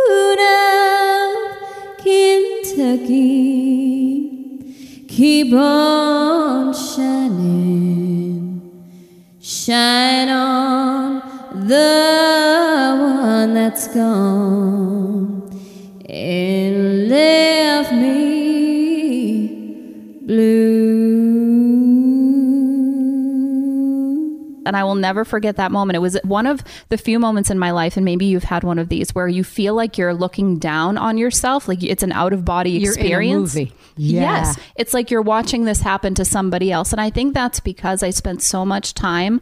moon 0.07 0.39
of 0.39 0.47
Kentucky, 3.01 5.05
keep 5.07 5.53
on 5.53 6.73
shining, 6.73 8.61
shine 9.41 10.29
on 10.29 11.21
the 11.67 12.97
one 13.27 13.53
that's 13.53 13.87
gone 13.93 15.49
and 16.09 17.09
left 17.09 17.93
me 17.93 19.47
blue. 20.25 20.60
And 24.71 24.77
I 24.77 24.85
will 24.85 24.95
never 24.95 25.25
forget 25.25 25.57
that 25.57 25.69
moment. 25.69 25.97
It 25.97 25.99
was 25.99 26.17
one 26.23 26.47
of 26.47 26.63
the 26.87 26.97
few 26.97 27.19
moments 27.19 27.49
in 27.49 27.59
my 27.59 27.71
life, 27.71 27.97
and 27.97 28.05
maybe 28.05 28.23
you've 28.23 28.45
had 28.45 28.63
one 28.63 28.79
of 28.79 28.87
these, 28.87 29.13
where 29.13 29.27
you 29.27 29.43
feel 29.43 29.75
like 29.75 29.97
you're 29.97 30.13
looking 30.13 30.59
down 30.59 30.97
on 30.97 31.17
yourself, 31.17 31.67
like 31.67 31.83
it's 31.83 32.03
an 32.03 32.13
out 32.13 32.31
of 32.31 32.45
body 32.45 32.69
You're 32.69 32.93
in 32.93 32.99
a 32.99 33.01
experience. 33.01 33.53
movie. 33.53 33.73
Yeah. 33.97 34.21
Yes. 34.21 34.59
It's 34.77 34.93
like 34.93 35.11
you're 35.11 35.21
watching 35.21 35.65
this 35.65 35.81
happen 35.81 36.15
to 36.15 36.23
somebody 36.23 36.71
else. 36.71 36.93
And 36.93 37.01
I 37.01 37.09
think 37.09 37.33
that's 37.33 37.59
because 37.59 38.01
I 38.01 38.11
spent 38.11 38.41
so 38.41 38.63
much 38.65 38.93
time 38.93 39.41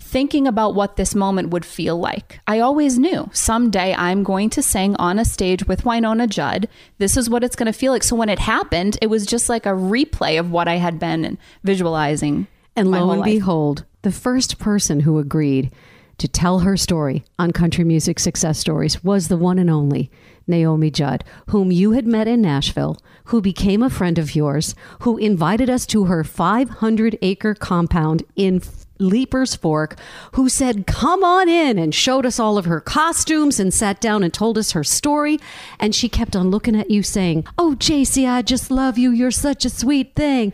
thinking 0.00 0.48
about 0.48 0.74
what 0.74 0.96
this 0.96 1.14
moment 1.14 1.50
would 1.50 1.64
feel 1.64 1.96
like. 1.96 2.40
I 2.48 2.58
always 2.58 2.98
knew 2.98 3.30
someday 3.32 3.94
I'm 3.94 4.24
going 4.24 4.50
to 4.50 4.60
sing 4.62 4.96
on 4.96 5.20
a 5.20 5.24
stage 5.24 5.68
with 5.68 5.82
Wynonna 5.82 6.28
Judd. 6.28 6.68
This 6.98 7.16
is 7.16 7.30
what 7.30 7.44
it's 7.44 7.54
going 7.54 7.66
to 7.70 7.72
feel 7.78 7.92
like. 7.92 8.02
So 8.02 8.16
when 8.16 8.28
it 8.28 8.40
happened, 8.40 8.98
it 9.00 9.06
was 9.06 9.24
just 9.24 9.48
like 9.48 9.66
a 9.66 9.70
replay 9.70 10.36
of 10.40 10.50
what 10.50 10.66
I 10.66 10.78
had 10.78 10.98
been 10.98 11.38
visualizing. 11.62 12.48
And 12.78 12.90
lo 12.90 13.10
and 13.10 13.20
life. 13.20 13.26
behold, 13.26 13.84
the 14.02 14.12
first 14.12 14.58
person 14.58 15.00
who 15.00 15.18
agreed 15.18 15.72
to 16.18 16.28
tell 16.28 16.60
her 16.60 16.76
story 16.76 17.24
on 17.38 17.52
Country 17.52 17.84
Music 17.84 18.18
Success 18.18 18.58
Stories 18.58 19.02
was 19.02 19.28
the 19.28 19.36
one 19.36 19.58
and 19.58 19.70
only 19.70 20.10
Naomi 20.46 20.90
Judd, 20.90 21.24
whom 21.48 21.70
you 21.70 21.92
had 21.92 22.06
met 22.06 22.28
in 22.28 22.40
Nashville, 22.40 22.98
who 23.24 23.40
became 23.40 23.82
a 23.82 23.90
friend 23.90 24.18
of 24.18 24.34
yours, 24.34 24.74
who 25.00 25.16
invited 25.16 25.68
us 25.68 25.86
to 25.86 26.04
her 26.04 26.24
500 26.24 27.18
acre 27.20 27.54
compound 27.54 28.22
in 28.34 28.62
Leiper's 28.98 29.54
Fork, 29.54 29.96
who 30.32 30.48
said, 30.48 30.86
Come 30.86 31.22
on 31.22 31.48
in, 31.48 31.78
and 31.78 31.94
showed 31.94 32.26
us 32.26 32.40
all 32.40 32.58
of 32.58 32.64
her 32.64 32.80
costumes 32.80 33.60
and 33.60 33.72
sat 33.72 34.00
down 34.00 34.22
and 34.22 34.32
told 34.32 34.58
us 34.58 34.72
her 34.72 34.84
story. 34.84 35.38
And 35.78 35.94
she 35.94 36.08
kept 36.08 36.34
on 36.34 36.50
looking 36.50 36.74
at 36.74 36.90
you 36.90 37.02
saying, 37.02 37.46
Oh, 37.56 37.76
JC, 37.78 38.28
I 38.28 38.42
just 38.42 38.70
love 38.70 38.98
you. 38.98 39.10
You're 39.10 39.30
such 39.30 39.64
a 39.64 39.70
sweet 39.70 40.14
thing. 40.14 40.52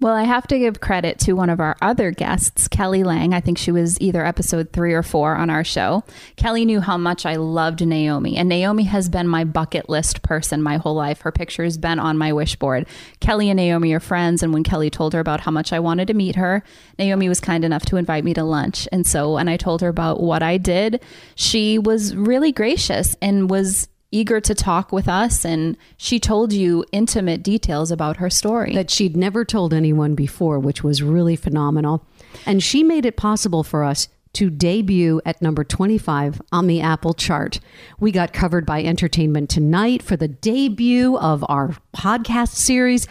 Well, 0.00 0.14
I 0.14 0.22
have 0.22 0.46
to 0.46 0.58
give 0.60 0.80
credit 0.80 1.18
to 1.20 1.32
one 1.32 1.50
of 1.50 1.58
our 1.58 1.76
other 1.82 2.12
guests, 2.12 2.68
Kelly 2.68 3.02
Lang. 3.02 3.34
I 3.34 3.40
think 3.40 3.58
she 3.58 3.72
was 3.72 4.00
either 4.00 4.24
episode 4.24 4.72
three 4.72 4.94
or 4.94 5.02
four 5.02 5.34
on 5.34 5.50
our 5.50 5.64
show. 5.64 6.04
Kelly 6.36 6.64
knew 6.64 6.80
how 6.80 6.96
much 6.96 7.26
I 7.26 7.34
loved 7.34 7.84
Naomi, 7.84 8.36
and 8.36 8.48
Naomi 8.48 8.84
has 8.84 9.08
been 9.08 9.26
my 9.26 9.42
bucket 9.42 9.88
list 9.88 10.22
person 10.22 10.62
my 10.62 10.76
whole 10.76 10.94
life. 10.94 11.22
Her 11.22 11.32
picture 11.32 11.64
has 11.64 11.76
been 11.76 11.98
on 11.98 12.16
my 12.16 12.32
wish 12.32 12.54
board. 12.54 12.86
Kelly 13.18 13.50
and 13.50 13.56
Naomi 13.56 13.92
are 13.92 13.98
friends, 13.98 14.44
and 14.44 14.52
when 14.52 14.62
Kelly 14.62 14.88
told 14.88 15.14
her 15.14 15.20
about 15.20 15.40
how 15.40 15.50
much 15.50 15.72
I 15.72 15.80
wanted 15.80 16.06
to 16.08 16.14
meet 16.14 16.36
her, 16.36 16.62
Naomi 16.96 17.28
was 17.28 17.40
kind 17.40 17.64
enough 17.64 17.84
to 17.86 17.96
invite 17.96 18.22
me 18.22 18.34
to 18.34 18.44
lunch. 18.44 18.86
And 18.92 19.04
so 19.04 19.34
when 19.34 19.48
I 19.48 19.56
told 19.56 19.80
her 19.80 19.88
about 19.88 20.20
what 20.20 20.44
I 20.44 20.58
did, 20.58 21.02
she 21.34 21.76
was 21.76 22.14
really 22.14 22.52
gracious 22.52 23.16
and 23.20 23.50
was 23.50 23.88
eager 24.10 24.40
to 24.40 24.54
talk 24.54 24.90
with 24.92 25.08
us 25.08 25.44
and 25.44 25.76
she 25.96 26.18
told 26.18 26.52
you 26.52 26.84
intimate 26.92 27.42
details 27.42 27.90
about 27.90 28.16
her 28.16 28.30
story. 28.30 28.74
that 28.74 28.90
she'd 28.90 29.16
never 29.16 29.44
told 29.44 29.74
anyone 29.74 30.14
before, 30.14 30.58
which 30.58 30.82
was 30.82 31.02
really 31.02 31.36
phenomenal. 31.36 32.06
And 32.46 32.62
she 32.62 32.82
made 32.82 33.04
it 33.04 33.16
possible 33.16 33.62
for 33.62 33.84
us 33.84 34.08
to 34.34 34.50
debut 34.50 35.20
at 35.24 35.42
number 35.42 35.64
25 35.64 36.40
on 36.52 36.66
the 36.66 36.80
Apple 36.80 37.14
chart. 37.14 37.60
We 37.98 38.12
got 38.12 38.32
covered 38.32 38.64
by 38.64 38.82
Entertainment 38.82 39.50
Tonight 39.50 40.02
for 40.02 40.16
the 40.16 40.28
debut 40.28 41.16
of 41.18 41.44
our 41.48 41.76
podcast 41.96 42.54
series. 42.54 43.06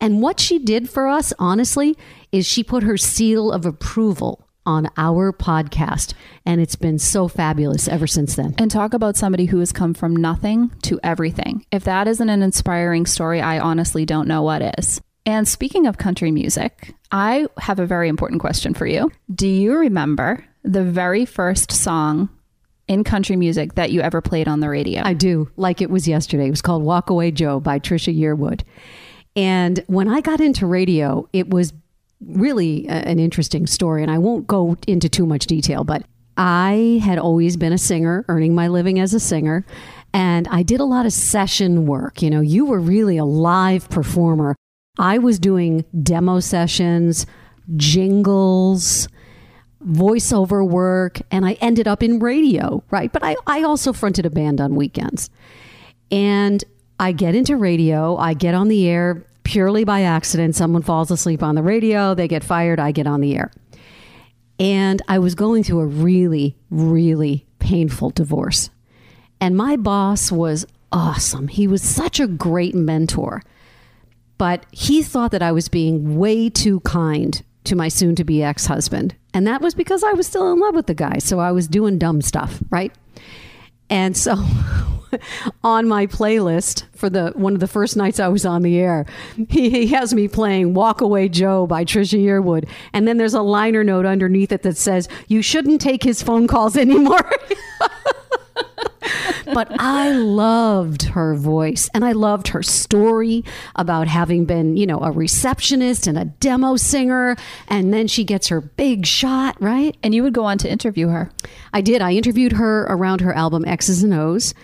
And 0.00 0.22
what 0.22 0.38
she 0.38 0.58
did 0.58 0.88
for 0.88 1.08
us, 1.08 1.32
honestly, 1.38 1.96
is 2.30 2.46
she 2.46 2.62
put 2.62 2.82
her 2.82 2.96
seal 2.96 3.50
of 3.50 3.66
approval 3.66 4.47
on 4.68 4.90
our 4.98 5.32
podcast. 5.32 6.12
And 6.44 6.60
it's 6.60 6.76
been 6.76 6.98
so 6.98 7.26
fabulous 7.26 7.88
ever 7.88 8.06
since 8.06 8.36
then. 8.36 8.54
And 8.58 8.70
talk 8.70 8.92
about 8.92 9.16
somebody 9.16 9.46
who 9.46 9.58
has 9.60 9.72
come 9.72 9.94
from 9.94 10.14
nothing 10.14 10.70
to 10.82 11.00
everything. 11.02 11.64
If 11.72 11.84
that 11.84 12.06
isn't 12.06 12.28
an 12.28 12.42
inspiring 12.42 13.06
story, 13.06 13.40
I 13.40 13.58
honestly 13.58 14.04
don't 14.04 14.28
know 14.28 14.42
what 14.42 14.78
is. 14.78 15.00
And 15.24 15.48
speaking 15.48 15.86
of 15.86 15.96
country 15.96 16.30
music, 16.30 16.94
I 17.10 17.46
have 17.58 17.80
a 17.80 17.86
very 17.86 18.08
important 18.08 18.42
question 18.42 18.74
for 18.74 18.86
you. 18.86 19.10
Do 19.34 19.48
you 19.48 19.74
remember 19.74 20.44
the 20.64 20.84
very 20.84 21.24
first 21.24 21.72
song 21.72 22.28
in 22.88 23.04
country 23.04 23.36
music 23.36 23.74
that 23.74 23.90
you 23.90 24.02
ever 24.02 24.20
played 24.20 24.48
on 24.48 24.60
the 24.60 24.68
radio? 24.68 25.02
I 25.02 25.14
do, 25.14 25.50
like 25.56 25.80
it 25.80 25.90
was 25.90 26.06
yesterday. 26.06 26.46
It 26.46 26.50
was 26.50 26.62
called 26.62 26.82
Walk 26.82 27.08
Away 27.08 27.30
Joe 27.30 27.58
by 27.58 27.78
Trisha 27.78 28.14
Yearwood. 28.14 28.62
And 29.34 29.82
when 29.86 30.08
I 30.08 30.20
got 30.20 30.40
into 30.40 30.66
radio, 30.66 31.26
it 31.32 31.48
was 31.48 31.72
really 32.20 32.86
a, 32.88 32.92
an 32.92 33.18
interesting 33.18 33.66
story. 33.66 34.02
And 34.02 34.10
I 34.10 34.18
won't 34.18 34.46
go 34.46 34.76
into 34.86 35.08
too 35.08 35.26
much 35.26 35.46
detail, 35.46 35.84
but 35.84 36.04
I 36.36 37.00
had 37.02 37.18
always 37.18 37.56
been 37.56 37.72
a 37.72 37.78
singer, 37.78 38.24
earning 38.28 38.54
my 38.54 38.68
living 38.68 39.00
as 39.00 39.12
a 39.14 39.20
singer. 39.20 39.66
And 40.14 40.46
I 40.48 40.62
did 40.62 40.80
a 40.80 40.84
lot 40.84 41.06
of 41.06 41.12
session 41.12 41.86
work. 41.86 42.22
You 42.22 42.30
know, 42.30 42.40
you 42.40 42.64
were 42.64 42.80
really 42.80 43.16
a 43.18 43.24
live 43.24 43.90
performer. 43.90 44.54
I 44.98 45.18
was 45.18 45.38
doing 45.38 45.84
demo 46.02 46.40
sessions, 46.40 47.26
jingles, 47.76 49.08
voiceover 49.84 50.68
work, 50.68 51.20
and 51.30 51.46
I 51.46 51.52
ended 51.54 51.86
up 51.86 52.02
in 52.02 52.18
radio, 52.18 52.82
right? 52.90 53.12
But 53.12 53.22
I, 53.22 53.36
I 53.46 53.62
also 53.62 53.92
fronted 53.92 54.26
a 54.26 54.30
band 54.30 54.60
on 54.60 54.74
weekends. 54.74 55.30
And 56.10 56.64
I 56.98 57.12
get 57.12 57.34
into 57.34 57.56
radio, 57.56 58.16
I 58.16 58.34
get 58.34 58.54
on 58.54 58.68
the 58.68 58.88
air 58.88 59.24
purely 59.48 59.82
by 59.82 60.02
accident. 60.02 60.54
Someone 60.54 60.82
falls 60.82 61.10
asleep 61.10 61.42
on 61.42 61.54
the 61.54 61.62
radio, 61.62 62.14
they 62.14 62.28
get 62.28 62.44
fired, 62.44 62.78
I 62.78 62.92
get 62.92 63.06
on 63.06 63.22
the 63.22 63.34
air. 63.34 63.50
And 64.60 65.00
I 65.08 65.18
was 65.20 65.34
going 65.34 65.64
through 65.64 65.80
a 65.80 65.86
really, 65.86 66.54
really 66.70 67.46
painful 67.58 68.10
divorce. 68.10 68.68
And 69.40 69.56
my 69.56 69.76
boss 69.76 70.30
was 70.30 70.66
awesome. 70.92 71.48
He 71.48 71.66
was 71.66 71.80
such 71.82 72.20
a 72.20 72.26
great 72.26 72.74
mentor. 72.74 73.42
But 74.36 74.66
he 74.70 75.02
thought 75.02 75.30
that 75.30 75.42
I 75.42 75.52
was 75.52 75.70
being 75.70 76.18
way 76.18 76.50
too 76.50 76.80
kind 76.80 77.42
to 77.64 77.74
my 77.74 77.88
soon 77.88 78.16
to 78.16 78.24
be 78.24 78.42
ex 78.42 78.66
husband. 78.66 79.16
And 79.32 79.46
that 79.46 79.62
was 79.62 79.74
because 79.74 80.04
I 80.04 80.12
was 80.12 80.26
still 80.26 80.52
in 80.52 80.60
love 80.60 80.74
with 80.74 80.88
the 80.88 80.94
guy. 80.94 81.18
So 81.20 81.38
I 81.38 81.52
was 81.52 81.68
doing 81.68 81.96
dumb 81.96 82.20
stuff, 82.20 82.62
right? 82.68 82.94
And 83.88 84.14
so 84.14 84.34
on 85.64 85.88
my 85.88 86.06
playlist 86.06 86.84
for 86.94 87.10
the 87.10 87.32
one 87.34 87.54
of 87.54 87.60
the 87.60 87.68
first 87.68 87.96
nights 87.96 88.20
I 88.20 88.28
was 88.28 88.44
on 88.44 88.62
the 88.62 88.78
air, 88.78 89.06
he, 89.48 89.70
he 89.70 89.86
has 89.88 90.14
me 90.14 90.28
playing 90.28 90.74
Walk 90.74 91.00
Away 91.00 91.28
Joe 91.28 91.66
by 91.66 91.84
Trisha 91.84 92.22
Yearwood. 92.22 92.68
And 92.92 93.06
then 93.06 93.16
there's 93.16 93.34
a 93.34 93.42
liner 93.42 93.84
note 93.84 94.06
underneath 94.06 94.52
it 94.52 94.62
that 94.62 94.76
says, 94.76 95.08
You 95.28 95.42
shouldn't 95.42 95.80
take 95.80 96.02
his 96.02 96.22
phone 96.22 96.46
calls 96.46 96.76
anymore. 96.78 97.30
but 99.54 99.68
I 99.78 100.12
loved 100.12 101.04
her 101.04 101.34
voice 101.34 101.88
and 101.94 102.04
I 102.04 102.12
loved 102.12 102.48
her 102.48 102.62
story 102.62 103.44
about 103.76 104.08
having 104.08 104.44
been, 104.44 104.76
you 104.76 104.86
know, 104.86 105.00
a 105.00 105.10
receptionist 105.10 106.06
and 106.06 106.18
a 106.18 106.26
demo 106.26 106.76
singer. 106.76 107.36
And 107.68 107.92
then 107.92 108.06
she 108.08 108.24
gets 108.24 108.48
her 108.48 108.60
big 108.60 109.06
shot, 109.06 109.56
right? 109.60 109.96
And 110.02 110.14
you 110.14 110.22
would 110.22 110.34
go 110.34 110.44
on 110.44 110.58
to 110.58 110.70
interview 110.70 111.08
her. 111.08 111.30
I 111.72 111.80
did. 111.80 112.02
I 112.02 112.12
interviewed 112.12 112.52
her 112.52 112.82
around 112.84 113.20
her 113.20 113.32
album 113.32 113.64
X's 113.64 114.02
and 114.02 114.14
O's. 114.14 114.54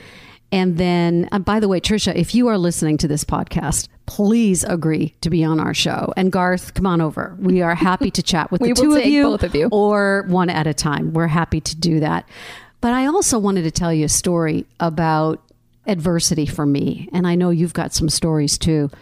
And 0.54 0.78
then, 0.78 1.28
uh, 1.32 1.40
by 1.40 1.58
the 1.58 1.66
way, 1.66 1.80
Trisha, 1.80 2.14
if 2.14 2.32
you 2.32 2.46
are 2.46 2.56
listening 2.56 2.96
to 2.98 3.08
this 3.08 3.24
podcast, 3.24 3.88
please 4.06 4.62
agree 4.62 5.12
to 5.20 5.28
be 5.28 5.42
on 5.42 5.58
our 5.58 5.74
show. 5.74 6.12
And 6.16 6.30
Garth, 6.30 6.74
come 6.74 6.86
on 6.86 7.00
over. 7.00 7.36
We 7.40 7.60
are 7.60 7.74
happy 7.74 8.12
to 8.12 8.22
chat 8.22 8.52
with 8.52 8.60
the 8.62 8.72
two 8.72 8.94
of 8.94 9.04
you, 9.04 9.24
both 9.24 9.42
of 9.42 9.56
you. 9.56 9.68
or 9.72 10.26
one 10.28 10.48
at 10.48 10.68
a 10.68 10.72
time. 10.72 11.12
We're 11.12 11.26
happy 11.26 11.60
to 11.60 11.74
do 11.74 11.98
that. 11.98 12.28
But 12.80 12.92
I 12.92 13.06
also 13.06 13.36
wanted 13.36 13.62
to 13.62 13.72
tell 13.72 13.92
you 13.92 14.04
a 14.04 14.08
story 14.08 14.64
about 14.78 15.42
adversity 15.88 16.46
for 16.46 16.64
me. 16.64 17.08
And 17.12 17.26
I 17.26 17.34
know 17.34 17.50
you've 17.50 17.74
got 17.74 17.92
some 17.92 18.08
stories 18.08 18.56
too. 18.56 18.92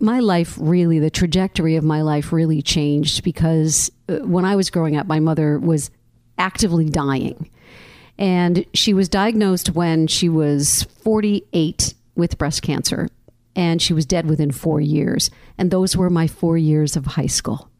My 0.00 0.18
life 0.18 0.58
really, 0.60 0.98
the 0.98 1.08
trajectory 1.08 1.76
of 1.76 1.84
my 1.84 2.02
life 2.02 2.32
really 2.32 2.62
changed 2.62 3.22
because 3.22 3.92
uh, 4.08 4.16
when 4.26 4.44
I 4.44 4.56
was 4.56 4.70
growing 4.70 4.96
up, 4.96 5.06
my 5.06 5.20
mother 5.20 5.56
was 5.60 5.88
actively 6.36 6.90
dying. 6.90 7.48
And 8.18 8.64
she 8.72 8.94
was 8.94 9.08
diagnosed 9.08 9.70
when 9.70 10.06
she 10.06 10.28
was 10.28 10.84
48 11.02 11.94
with 12.14 12.38
breast 12.38 12.62
cancer. 12.62 13.08
And 13.54 13.80
she 13.80 13.92
was 13.92 14.06
dead 14.06 14.28
within 14.28 14.50
four 14.50 14.80
years. 14.80 15.30
And 15.56 15.70
those 15.70 15.96
were 15.96 16.10
my 16.10 16.26
four 16.26 16.58
years 16.58 16.96
of 16.96 17.06
high 17.06 17.26
school 17.26 17.70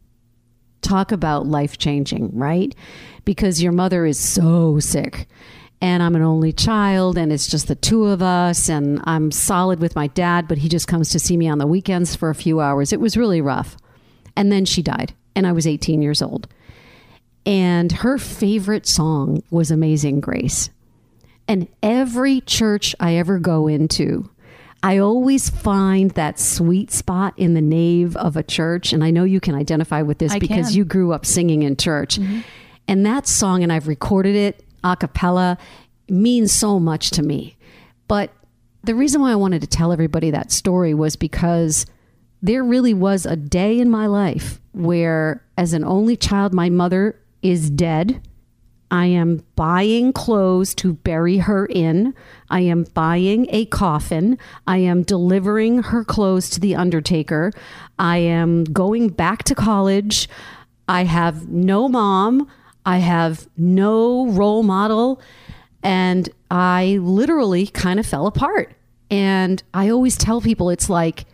talk 0.87 1.12
about 1.12 1.46
life 1.46 1.79
changing, 1.79 2.31
right? 2.33 2.75
Because 3.25 3.62
your 3.62 3.72
mother 3.72 4.07
is 4.07 4.18
so 4.18 4.79
sick. 4.79 5.29
And 5.83 6.03
I'm 6.03 6.16
an 6.16 6.22
only 6.22 6.53
child, 6.53 7.18
and 7.18 7.31
it's 7.33 7.49
just 7.49 7.68
the 7.68 7.75
two 7.75 8.07
of 8.07 8.22
us. 8.22 8.68
And 8.68 9.01
I'm 9.05 9.31
solid 9.31 9.81
with 9.81 9.94
my 9.94 10.07
dad, 10.07 10.49
but 10.49 10.59
he 10.59 10.68
just 10.68 10.88
comes 10.88 11.11
to 11.11 11.18
see 11.18 11.37
me 11.37 11.49
on 11.49 11.59
the 11.59 11.66
weekends 11.66 12.16
for 12.16 12.31
a 12.31 12.35
few 12.35 12.61
hours. 12.61 12.92
It 12.92 13.01
was 13.01 13.16
really 13.16 13.40
rough. 13.40 13.77
And 14.37 14.51
then 14.51 14.64
she 14.64 14.83
died, 14.83 15.12
and 15.35 15.46
I 15.46 15.53
was 15.53 15.66
18 15.66 16.01
years 16.01 16.22
old. 16.22 16.49
And 17.47 17.93
her 17.93 18.19
favorite 18.19 18.87
song 18.87 19.43
was 19.51 19.71
Amazing 19.71 20.21
Grace. 20.21 20.69
And 21.47 21.69
every 21.81 22.41
church 22.41 22.95
I 22.99 23.15
ever 23.15 23.39
go 23.39 23.69
into, 23.69 24.29
I 24.83 24.99
always 24.99 25.49
find 25.49 26.11
that 26.13 26.41
sweet 26.41 26.91
spot 26.91 27.35
in 27.37 27.55
the 27.55 27.61
nave 27.61 28.17
of 28.17 28.37
a 28.37 28.43
church. 28.43 28.93
And 28.93 29.05
I 29.05 29.13
know 29.13 29.23
you 29.23 29.41
can 29.41 29.55
identify 29.55 30.03
with 30.03 30.19
this 30.19 30.33
I 30.33 30.41
because 30.41 30.69
can. 30.69 30.77
you 30.77 30.85
grew 30.85 31.13
up 31.13 31.25
singing 31.25 31.63
in 31.63 31.77
church. 31.77 32.19
Mm-hmm. 32.19 32.41
And 32.89 33.07
that 33.07 33.29
song, 33.29 33.63
and 33.63 33.73
I've 33.73 33.87
recorded 33.87 34.35
it 34.35 34.65
a 34.83 34.97
cappella, 34.97 35.57
means 36.09 36.53
so 36.53 36.81
much 36.81 37.11
to 37.13 37.23
me. 37.23 37.57
But 38.09 38.33
the 38.83 38.95
reason 38.95 39.21
why 39.21 39.33
I 39.33 39.37
wanted 39.37 39.61
to 39.63 39.67
tell 39.67 39.93
everybody 39.93 40.31
that 40.33 40.53
story 40.53 40.95
was 40.95 41.17
because 41.17 41.87
there 42.43 42.63
really 42.63 42.95
was 42.95 43.25
a 43.27 43.37
day 43.37 43.79
in 43.79 43.89
my 43.89 44.07
life 44.07 44.61
where, 44.73 45.45
as 45.57 45.73
an 45.73 45.85
only 45.85 46.17
child, 46.17 46.53
my 46.53 46.71
mother 46.71 47.19
is 47.42 47.70
dead. 47.70 48.20
I 48.90 49.07
am 49.07 49.44
buying 49.57 50.12
clothes 50.12 50.75
to 50.77 50.94
bury 50.94 51.38
her 51.38 51.66
in. 51.66 52.14
I 52.51 52.61
am 52.61 52.85
buying 52.94 53.46
a 53.51 53.66
coffin. 53.66 54.38
I 54.66 54.79
am 54.79 55.03
delivering 55.03 55.83
her 55.85 56.05
clothes 56.05 56.49
to 56.51 56.61
the 56.61 56.77
undertaker. 56.77 57.53
I 57.99 58.18
am 58.18 58.64
going 58.64 59.09
back 59.09 59.42
to 59.44 59.55
college. 59.55 60.29
I 60.88 61.05
have 61.05 61.49
no 61.49 61.88
mom. 61.88 62.49
I 62.85 62.99
have 62.99 63.49
no 63.57 64.29
role 64.29 64.62
model. 64.62 65.20
And 65.83 66.29
I 66.51 66.99
literally 67.03 67.66
kind 67.66 67.99
of 67.99 68.07
fell 68.07 68.27
apart. 68.27 68.72
And 69.11 69.62
I 69.75 69.88
always 69.88 70.16
tell 70.16 70.40
people 70.40 70.70
it's 70.70 70.88
like 70.88 71.27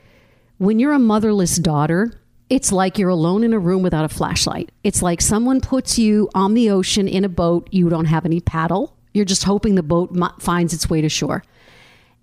when 0.59 0.79
you're 0.79 0.93
a 0.93 0.99
motherless 0.99 1.57
daughter, 1.57 2.19
it's 2.53 2.71
like 2.71 2.99
you're 2.99 3.09
alone 3.09 3.45
in 3.45 3.55
a 3.55 3.59
room 3.59 3.83
without 3.83 4.05
a 4.05 4.11
flashlight. 4.11 4.71
It's 4.85 5.01
like 5.01 5.23
someone 5.23 5.63
puts 5.63 5.99
you 5.99 6.29
on 6.35 6.53
the 6.53 6.69
ocean 6.69 7.09
in 7.09 7.25
a 7.25 7.29
boat, 7.31 7.67
you 7.71 7.89
don't 7.89 8.05
have 8.05 8.27
any 8.27 8.41
paddle. 8.41 8.95
You're 9.15 9.25
just 9.25 9.45
hoping 9.45 9.75
the 9.75 9.83
boat 9.83 10.15
finds 10.39 10.75
its 10.75 10.91
way 10.91 11.01
to 11.01 11.09
shore. 11.09 11.45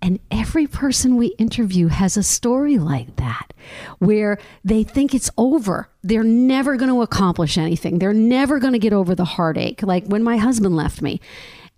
And 0.00 0.20
every 0.30 0.68
person 0.68 1.16
we 1.16 1.34
interview 1.38 1.88
has 1.88 2.16
a 2.16 2.22
story 2.22 2.78
like 2.78 3.16
that 3.16 3.52
where 3.98 4.38
they 4.64 4.84
think 4.84 5.16
it's 5.16 5.32
over. 5.36 5.88
They're 6.04 6.22
never 6.22 6.76
going 6.76 6.92
to 6.92 7.02
accomplish 7.02 7.58
anything. 7.58 7.98
They're 7.98 8.14
never 8.14 8.60
going 8.60 8.74
to 8.74 8.78
get 8.78 8.92
over 8.92 9.16
the 9.16 9.24
heartache. 9.24 9.82
Like 9.82 10.06
when 10.06 10.22
my 10.22 10.36
husband 10.36 10.76
left 10.76 11.02
me. 11.02 11.20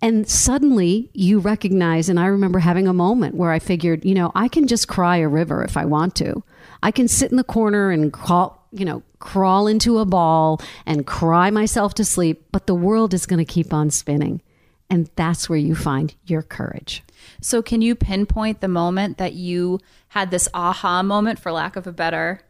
And 0.02 0.28
suddenly 0.28 1.08
you 1.14 1.38
recognize, 1.38 2.10
and 2.10 2.20
I 2.20 2.26
remember 2.26 2.58
having 2.58 2.86
a 2.86 2.92
moment 2.92 3.34
where 3.34 3.50
I 3.50 3.60
figured, 3.60 4.04
you 4.04 4.14
know, 4.14 4.30
I 4.34 4.48
can 4.48 4.66
just 4.66 4.88
cry 4.88 5.18
a 5.18 5.28
river 5.28 5.64
if 5.64 5.78
I 5.78 5.86
want 5.86 6.16
to. 6.16 6.42
I 6.82 6.90
can 6.90 7.08
sit 7.08 7.30
in 7.30 7.36
the 7.36 7.44
corner 7.44 7.90
and 7.90 8.12
crawl, 8.12 8.66
you 8.72 8.84
know, 8.84 9.02
crawl 9.18 9.66
into 9.66 9.98
a 9.98 10.04
ball 10.04 10.60
and 10.84 11.06
cry 11.06 11.50
myself 11.50 11.94
to 11.94 12.04
sleep, 12.04 12.46
but 12.50 12.66
the 12.66 12.74
world 12.74 13.14
is 13.14 13.26
going 13.26 13.38
to 13.38 13.44
keep 13.44 13.72
on 13.72 13.90
spinning. 13.90 14.42
And 14.90 15.08
that's 15.16 15.48
where 15.48 15.58
you 15.58 15.74
find 15.74 16.14
your 16.24 16.42
courage. 16.42 17.02
So, 17.40 17.62
can 17.62 17.80
you 17.80 17.94
pinpoint 17.94 18.60
the 18.60 18.68
moment 18.68 19.16
that 19.18 19.32
you 19.32 19.80
had 20.08 20.30
this 20.30 20.48
aha 20.52 21.02
moment, 21.02 21.38
for 21.38 21.50
lack 21.50 21.76
of 21.76 21.86
a 21.86 21.92
better 21.92 22.42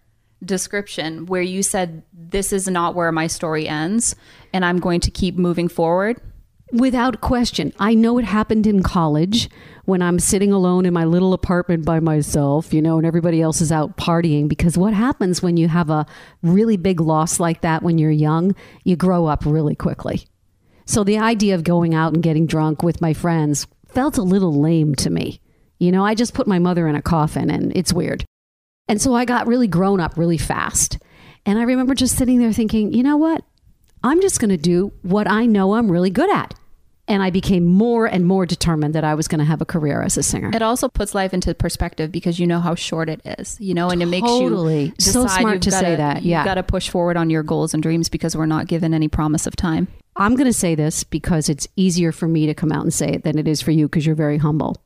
description, 0.44 1.26
where 1.26 1.42
you 1.42 1.62
said, 1.62 2.02
This 2.12 2.52
is 2.52 2.66
not 2.66 2.96
where 2.96 3.12
my 3.12 3.28
story 3.28 3.68
ends, 3.68 4.16
and 4.52 4.64
I'm 4.64 4.80
going 4.80 5.00
to 5.00 5.10
keep 5.10 5.36
moving 5.36 5.68
forward? 5.68 6.20
Without 6.72 7.20
question. 7.20 7.74
I 7.78 7.92
know 7.92 8.16
it 8.16 8.24
happened 8.24 8.66
in 8.66 8.82
college 8.82 9.50
when 9.84 10.00
I'm 10.00 10.18
sitting 10.18 10.52
alone 10.52 10.86
in 10.86 10.94
my 10.94 11.04
little 11.04 11.34
apartment 11.34 11.84
by 11.84 12.00
myself, 12.00 12.72
you 12.72 12.80
know, 12.80 12.96
and 12.96 13.06
everybody 13.06 13.42
else 13.42 13.60
is 13.60 13.70
out 13.70 13.98
partying. 13.98 14.48
Because 14.48 14.78
what 14.78 14.94
happens 14.94 15.42
when 15.42 15.58
you 15.58 15.68
have 15.68 15.90
a 15.90 16.06
really 16.42 16.78
big 16.78 16.98
loss 16.98 17.38
like 17.38 17.60
that 17.60 17.82
when 17.82 17.98
you're 17.98 18.10
young, 18.10 18.54
you 18.84 18.96
grow 18.96 19.26
up 19.26 19.44
really 19.44 19.74
quickly. 19.74 20.26
So 20.86 21.04
the 21.04 21.18
idea 21.18 21.54
of 21.54 21.62
going 21.62 21.94
out 21.94 22.14
and 22.14 22.22
getting 22.22 22.46
drunk 22.46 22.82
with 22.82 23.02
my 23.02 23.12
friends 23.12 23.66
felt 23.88 24.16
a 24.16 24.22
little 24.22 24.58
lame 24.58 24.94
to 24.94 25.10
me. 25.10 25.40
You 25.78 25.92
know, 25.92 26.06
I 26.06 26.14
just 26.14 26.32
put 26.32 26.46
my 26.46 26.58
mother 26.58 26.88
in 26.88 26.94
a 26.94 27.02
coffin 27.02 27.50
and 27.50 27.76
it's 27.76 27.92
weird. 27.92 28.24
And 28.88 28.98
so 29.00 29.14
I 29.14 29.26
got 29.26 29.46
really 29.46 29.68
grown 29.68 30.00
up 30.00 30.16
really 30.16 30.38
fast. 30.38 30.98
And 31.44 31.58
I 31.58 31.64
remember 31.64 31.94
just 31.94 32.16
sitting 32.16 32.38
there 32.38 32.52
thinking, 32.52 32.94
you 32.94 33.02
know 33.02 33.18
what? 33.18 33.44
I'm 34.02 34.22
just 34.22 34.40
going 34.40 34.50
to 34.50 34.56
do 34.56 34.92
what 35.02 35.28
I 35.28 35.44
know 35.44 35.74
I'm 35.74 35.92
really 35.92 36.10
good 36.10 36.30
at. 36.30 36.54
And 37.08 37.22
I 37.22 37.30
became 37.30 37.66
more 37.66 38.06
and 38.06 38.24
more 38.24 38.46
determined 38.46 38.94
that 38.94 39.02
I 39.02 39.14
was 39.14 39.26
going 39.26 39.40
to 39.40 39.44
have 39.44 39.60
a 39.60 39.64
career 39.64 40.02
as 40.02 40.16
a 40.16 40.22
singer. 40.22 40.50
It 40.54 40.62
also 40.62 40.88
puts 40.88 41.14
life 41.14 41.34
into 41.34 41.52
perspective 41.52 42.12
because 42.12 42.38
you 42.38 42.46
know 42.46 42.60
how 42.60 42.76
short 42.76 43.08
it 43.08 43.20
is, 43.24 43.56
you 43.60 43.74
know, 43.74 43.90
and 43.90 44.00
it 44.00 44.06
makes 44.06 44.28
you 44.28 44.48
Totally. 44.48 44.94
So 45.00 45.26
smart 45.26 45.62
to 45.62 45.70
gotta- 45.70 45.84
say 45.84 45.96
that, 45.96 46.22
yeah. 46.22 46.38
You've 46.38 46.46
got 46.46 46.54
to 46.54 46.62
push 46.62 46.88
forward 46.88 47.16
on 47.16 47.28
your 47.28 47.42
goals 47.42 47.74
and 47.74 47.82
dreams 47.82 48.08
because 48.08 48.36
we're 48.36 48.46
not 48.46 48.68
given 48.68 48.94
any 48.94 49.08
promise 49.08 49.48
of 49.48 49.56
time. 49.56 49.88
I'm 50.14 50.36
going 50.36 50.46
to 50.46 50.52
say 50.52 50.74
this 50.74 51.02
because 51.02 51.48
it's 51.48 51.66
easier 51.74 52.12
for 52.12 52.28
me 52.28 52.46
to 52.46 52.54
come 52.54 52.70
out 52.70 52.82
and 52.82 52.94
say 52.94 53.08
it 53.08 53.24
than 53.24 53.36
it 53.38 53.48
is 53.48 53.60
for 53.60 53.72
you 53.72 53.88
because 53.88 54.06
you're 54.06 54.14
very 54.14 54.38
humble. 54.38 54.76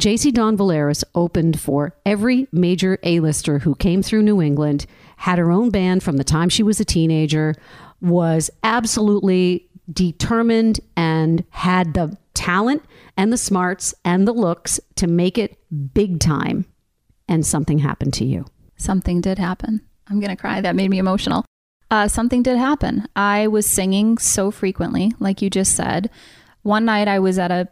JC 0.00 0.32
Dawn 0.32 0.56
Valeris 0.56 1.04
opened 1.14 1.58
for 1.60 1.94
every 2.04 2.48
major 2.52 2.98
A-lister 3.02 3.60
who 3.60 3.74
came 3.76 4.02
through 4.02 4.22
New 4.22 4.42
England, 4.42 4.84
had 5.16 5.38
her 5.38 5.50
own 5.50 5.70
band 5.70 6.02
from 6.02 6.16
the 6.18 6.24
time 6.24 6.48
she 6.48 6.62
was 6.62 6.80
a 6.80 6.84
teenager, 6.84 7.54
was 8.02 8.50
absolutely 8.62 9.66
determined 9.92 10.80
and 10.96 11.44
had 11.50 11.94
the 11.94 12.16
talent 12.34 12.84
and 13.16 13.32
the 13.32 13.36
smarts 13.36 13.94
and 14.04 14.26
the 14.26 14.32
looks 14.32 14.80
to 14.96 15.06
make 15.06 15.38
it 15.38 15.58
big 15.94 16.20
time. 16.20 16.66
And 17.28 17.44
something 17.44 17.78
happened 17.78 18.14
to 18.14 18.24
you. 18.24 18.46
Something 18.76 19.20
did 19.20 19.38
happen. 19.38 19.80
I'm 20.08 20.20
going 20.20 20.30
to 20.30 20.40
cry. 20.40 20.60
That 20.60 20.76
made 20.76 20.90
me 20.90 20.98
emotional. 20.98 21.44
Uh, 21.90 22.08
something 22.08 22.42
did 22.42 22.58
happen. 22.58 23.08
I 23.16 23.46
was 23.48 23.66
singing 23.66 24.18
so 24.18 24.50
frequently, 24.50 25.12
like 25.18 25.42
you 25.42 25.50
just 25.50 25.74
said. 25.74 26.10
One 26.62 26.84
night 26.84 27.08
I 27.08 27.18
was 27.18 27.38
at 27.38 27.50
a 27.50 27.68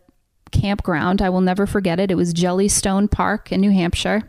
campground. 0.53 1.21
I 1.21 1.31
will 1.31 1.41
never 1.41 1.67
forget 1.67 1.99
it. 2.01 2.11
It 2.11 2.17
was 2.17 2.33
Jellystone 2.33 3.11
Park 3.11 3.53
in 3.53 3.61
New 3.61 3.73
Hampshire. 3.73 4.23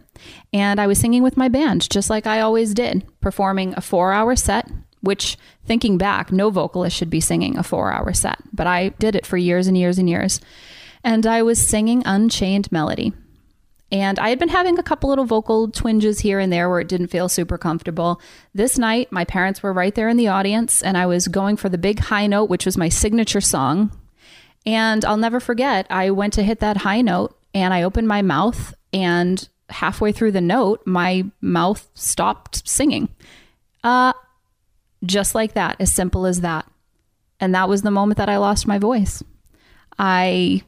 And 0.53 0.79
I 0.79 0.87
was 0.87 0.99
singing 0.99 1.23
with 1.23 1.37
my 1.37 1.49
band, 1.49 1.89
just 1.89 2.09
like 2.09 2.25
I 2.25 2.41
always 2.41 2.73
did, 2.73 3.05
performing 3.21 3.73
a 3.77 3.81
four 3.81 4.11
hour 4.11 4.35
set, 4.35 4.69
which, 5.05 5.37
thinking 5.65 5.97
back, 5.97 6.31
no 6.31 6.49
vocalist 6.49 6.95
should 6.95 7.09
be 7.09 7.21
singing 7.21 7.57
a 7.57 7.63
four 7.63 7.93
hour 7.93 8.13
set. 8.13 8.39
But 8.51 8.67
I 8.67 8.89
did 8.89 9.15
it 9.15 9.25
for 9.25 9.37
years 9.37 9.67
and 9.67 9.77
years 9.77 9.97
and 9.97 10.09
years. 10.09 10.41
And 11.03 11.25
I 11.25 11.41
was 11.41 11.65
singing 11.65 12.03
Unchained 12.05 12.71
Melody. 12.71 13.13
And 13.91 14.17
I 14.19 14.29
had 14.29 14.39
been 14.39 14.49
having 14.49 14.77
a 14.77 14.83
couple 14.83 15.09
little 15.09 15.25
vocal 15.25 15.69
twinges 15.69 16.19
here 16.19 16.39
and 16.39 16.51
there 16.51 16.69
where 16.69 16.79
it 16.79 16.87
didn't 16.87 17.07
feel 17.07 17.29
super 17.29 17.57
comfortable. 17.57 18.19
This 18.53 18.77
night, 18.77 19.11
my 19.11 19.23
parents 19.23 19.61
were 19.61 19.71
right 19.71 19.93
there 19.93 20.09
in 20.09 20.17
the 20.17 20.27
audience, 20.27 20.81
and 20.81 20.97
I 20.97 21.05
was 21.05 21.27
going 21.27 21.55
for 21.55 21.69
the 21.69 21.77
big 21.77 21.99
high 21.99 22.27
note, 22.27 22.49
which 22.49 22.65
was 22.65 22.77
my 22.77 22.89
signature 22.89 23.41
song. 23.41 23.91
And 24.65 25.05
I'll 25.05 25.17
never 25.17 25.39
forget, 25.39 25.85
I 25.89 26.09
went 26.09 26.33
to 26.33 26.43
hit 26.43 26.59
that 26.59 26.77
high 26.77 27.01
note 27.01 27.37
and 27.53 27.73
I 27.73 27.83
opened 27.83 28.07
my 28.07 28.21
mouth, 28.21 28.73
and 28.91 29.47
halfway 29.69 30.11
through 30.11 30.33
the 30.33 30.41
note, 30.41 30.81
my 30.85 31.23
mouth 31.39 31.87
stopped 31.93 32.67
singing. 32.67 33.07
Uh, 33.81 34.11
just 35.05 35.35
like 35.35 35.53
that, 35.53 35.75
as 35.79 35.93
simple 35.93 36.25
as 36.25 36.41
that. 36.41 36.65
And 37.39 37.53
that 37.55 37.69
was 37.69 37.81
the 37.81 37.91
moment 37.91 38.17
that 38.17 38.29
I 38.29 38.37
lost 38.37 38.67
my 38.67 38.79
voice. 38.79 39.23
I 39.99 40.63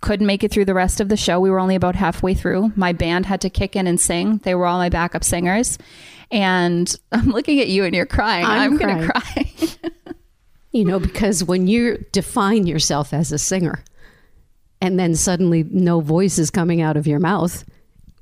couldn't 0.00 0.26
make 0.26 0.44
it 0.44 0.50
through 0.50 0.64
the 0.66 0.74
rest 0.74 1.00
of 1.00 1.08
the 1.08 1.16
show. 1.16 1.40
We 1.40 1.50
were 1.50 1.58
only 1.58 1.74
about 1.74 1.94
halfway 1.96 2.34
through. 2.34 2.72
My 2.76 2.92
band 2.92 3.26
had 3.26 3.40
to 3.42 3.50
kick 3.50 3.74
in 3.76 3.86
and 3.86 4.00
sing. 4.00 4.38
They 4.44 4.54
were 4.54 4.66
all 4.66 4.78
my 4.78 4.88
backup 4.88 5.24
singers. 5.24 5.76
And 6.30 6.94
I'm 7.12 7.30
looking 7.30 7.60
at 7.60 7.68
you 7.68 7.84
and 7.84 7.94
you're 7.94 8.06
crying. 8.06 8.44
I'm 8.44 8.72
I'm, 8.72 8.76
going 8.78 8.98
to 9.00 9.08
cry. 9.12 9.52
You 10.70 10.84
know, 10.84 11.00
because 11.00 11.42
when 11.42 11.66
you 11.66 12.04
define 12.12 12.66
yourself 12.66 13.14
as 13.14 13.32
a 13.32 13.38
singer 13.38 13.82
and 14.82 15.00
then 15.00 15.14
suddenly 15.14 15.62
no 15.64 16.00
voice 16.00 16.38
is 16.38 16.50
coming 16.50 16.82
out 16.82 16.98
of 16.98 17.06
your 17.06 17.18
mouth, 17.18 17.64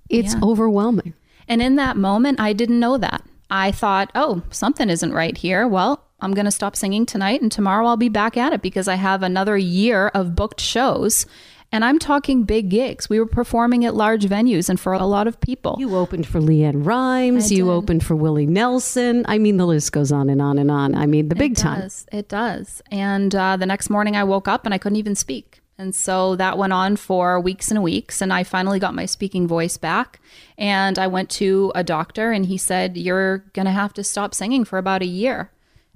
it's 0.09 0.33
Yeah. 0.33 0.40
overwhelming. 0.45 1.12
And 1.49 1.61
in 1.61 1.75
that 1.77 1.97
moment, 1.97 2.38
I 2.38 2.53
didn't 2.53 2.79
know 2.79 2.99
that. 2.99 3.25
I 3.50 3.70
thought, 3.72 4.11
oh, 4.14 4.42
something 4.50 4.90
isn't 4.90 5.12
right 5.12 5.37
here. 5.37 5.68
Well, 5.68 6.04
I'm 6.20 6.35
going 6.35 6.46
to 6.46 6.50
stop 6.50 6.76
singing 6.76 7.06
tonight 7.06 7.42
and 7.42 7.52
tomorrow 7.52 7.87
I'll 7.87 7.96
be 7.96 8.09
back 8.09 8.37
at 8.37 8.52
it 8.52 8.62
because 8.62 8.88
I 8.88 8.94
have 8.94 9.22
another 9.22 9.56
year 9.56 10.09
of 10.09 10.35
booked 10.35 10.61
shows. 10.61 11.26
And 11.72 11.85
I'm 11.85 11.98
talking 11.98 12.44
big 12.44 12.68
gigs. 12.68 13.11
We 13.11 13.18
were 13.18 13.26
performing 13.26 13.85
at 13.85 13.94
large 13.94 14.24
venues 14.24 14.68
and 14.68 14.78
for 14.78 14.92
a 14.92 15.04
lot 15.04 15.26
of 15.26 15.40
people. 15.40 15.76
You 15.78 15.96
opened 15.96 16.26
for 16.26 16.40
LeAnn 16.40 16.87
Rimes, 16.87 17.50
you 17.50 17.70
opened 17.70 18.04
for 18.04 18.14
Willie 18.14 18.46
Nelson. 18.46 19.24
I 19.26 19.38
mean, 19.38 19.56
the 19.56 19.66
list 19.66 19.92
goes 19.92 20.12
on 20.12 20.30
and 20.30 20.40
on 20.40 20.59
and 20.59 20.70
on. 20.70 20.94
I 20.94 21.06
mean, 21.06 21.28
the 21.28 21.35
big 21.35 21.52
it 21.52 21.59
time. 21.59 21.80
Does. 21.80 22.06
It 22.12 22.28
does. 22.28 22.82
And 22.90 23.35
uh, 23.35 23.56
the 23.56 23.66
next 23.66 23.90
morning 23.90 24.16
I 24.16 24.24
woke 24.24 24.46
up 24.46 24.64
and 24.64 24.72
I 24.72 24.78
couldn't 24.78 24.96
even 24.96 25.16
speak. 25.16 25.61
And 25.79 25.95
so 25.95 26.37
that 26.37 26.57
went 26.57 26.73
on 26.73 26.97
for 26.97 27.39
weeks 27.39 27.71
and 27.71 27.83
weeks. 27.83 28.23
And 28.23 28.33
I 28.33 28.45
finally 28.45 28.79
got 28.79 28.95
my 28.95 29.05
speaking 29.07 29.47
voice 29.47 29.77
back. 29.77 30.21
And 30.57 30.99
I 30.99 31.07
went 31.07 31.29
to 31.33 31.71
a 31.75 31.85
doctor 31.85 32.33
and 32.33 32.47
he 32.47 32.57
said, 32.57 32.97
You're 32.97 33.39
going 33.53 33.67
to 33.67 33.73
have 33.73 33.93
to 33.95 34.05
stop 34.05 34.35
singing 34.35 34.65
for 34.65 34.79
about 34.79 35.03
a 35.03 35.07
year. 35.07 35.51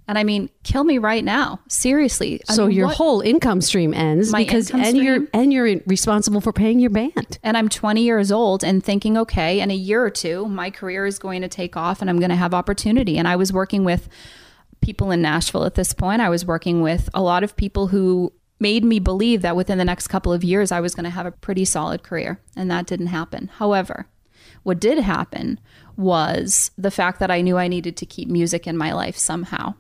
And 0.09 0.19
I 0.19 0.25
mean, 0.25 0.51
kill 0.65 0.83
me 0.83 0.99
right 0.99 1.25
now. 1.25 1.61
Seriously. 1.69 2.43
I 2.49 2.55
So 2.55 2.67
mean, 2.67 2.77
your 2.77 2.89
what- 2.89 2.97
whole 2.97 3.21
income 3.21 3.61
stream 3.61 3.95
ends 3.95 4.33
My 4.33 4.43
because 4.43 4.71
and 4.73 4.97
you're 4.99 5.27
and 5.33 5.53
you're 5.53 5.77
responsible 5.87 6.41
for 6.41 6.53
paying 6.53 6.81
your 6.81 6.91
band. 6.91 7.39
and 7.45 7.57
I'm 7.57 7.69
20 7.69 8.03
years 8.03 8.33
old 8.33 8.65
and 8.65 8.83
thinking, 8.85 9.17
okay, 9.17 9.61
in 9.61 9.71
a 9.71 9.75
year 9.75 10.03
or 10.05 10.11
two, 10.11 10.47
my 10.47 10.69
career 10.71 11.07
is 11.07 11.19
going 11.21 11.43
to 11.43 11.49
take 11.49 11.77
off 11.77 12.01
and 12.01 12.11
I'm 12.11 12.19
going 12.19 12.31
to 12.31 12.37
have 12.37 12.53
opportunity. 12.55 13.19
And 13.19 13.29
I 13.29 13.37
was 13.37 13.53
working 13.53 13.85
with 13.85 14.09
people 14.81 15.11
in 15.13 15.23
Nashville 15.23 15.65
at 15.65 15.75
this 15.77 15.93
point. 15.93 16.21
I 16.21 16.29
was 16.29 16.45
working 16.45 16.83
with 16.83 17.09
a 17.15 17.23
lot 17.23 17.45
of 17.45 17.55
people 17.57 17.87
who 17.89 18.33
made 18.61 18.85
me 18.85 18.99
believe 18.99 19.43
that 19.43 19.57
within 19.57 19.79
the 19.79 19.85
next 19.85 20.09
couple 20.09 20.33
of 20.33 20.45
years, 20.45 20.71
I 20.71 20.81
was 20.81 20.95
going 20.95 21.05
to 21.05 21.11
have 21.11 21.27
a 21.27 21.33
pretty 21.33 21.65
solid 21.65 22.03
career. 22.03 22.41
And 22.55 22.71
that 22.71 22.87
didn't 22.87 23.09
happen. 23.09 23.51
However, 23.55 24.07
what 24.63 24.79
did 24.79 24.99
happen 24.99 25.59
was 25.97 26.71
the 26.77 26.91
fact 26.91 27.19
that 27.19 27.31
I 27.31 27.41
knew 27.41 27.57
I 27.57 27.69
needed 27.69 27.97
to 27.97 28.07
keep 28.07 28.29
music 28.29 28.67
in 28.67 28.77
my 28.77 28.93
life 28.93 29.17
somehow. 29.17 29.75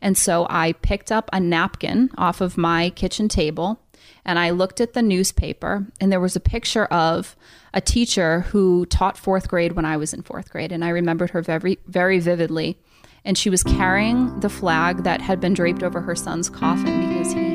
And 0.00 0.16
so 0.16 0.46
I 0.48 0.72
picked 0.72 1.12
up 1.12 1.28
a 1.32 1.40
napkin 1.40 2.10
off 2.16 2.40
of 2.40 2.56
my 2.56 2.90
kitchen 2.90 3.28
table 3.28 3.80
and 4.24 4.38
I 4.38 4.50
looked 4.50 4.80
at 4.80 4.92
the 4.92 5.02
newspaper, 5.02 5.86
and 6.00 6.12
there 6.12 6.20
was 6.20 6.36
a 6.36 6.40
picture 6.40 6.84
of 6.86 7.36
a 7.72 7.80
teacher 7.80 8.40
who 8.40 8.86
taught 8.86 9.16
fourth 9.16 9.48
grade 9.48 9.72
when 9.72 9.84
I 9.84 9.96
was 9.96 10.12
in 10.12 10.22
fourth 10.22 10.50
grade. 10.50 10.72
And 10.72 10.84
I 10.84 10.90
remembered 10.90 11.30
her 11.30 11.42
very, 11.42 11.78
very 11.86 12.18
vividly. 12.18 12.78
And 13.24 13.36
she 13.36 13.50
was 13.50 13.62
carrying 13.62 14.40
the 14.40 14.48
flag 14.48 15.04
that 15.04 15.20
had 15.20 15.40
been 15.40 15.54
draped 15.54 15.82
over 15.82 16.00
her 16.00 16.14
son's 16.14 16.48
coffin 16.48 17.08
because 17.08 17.32
he 17.32 17.49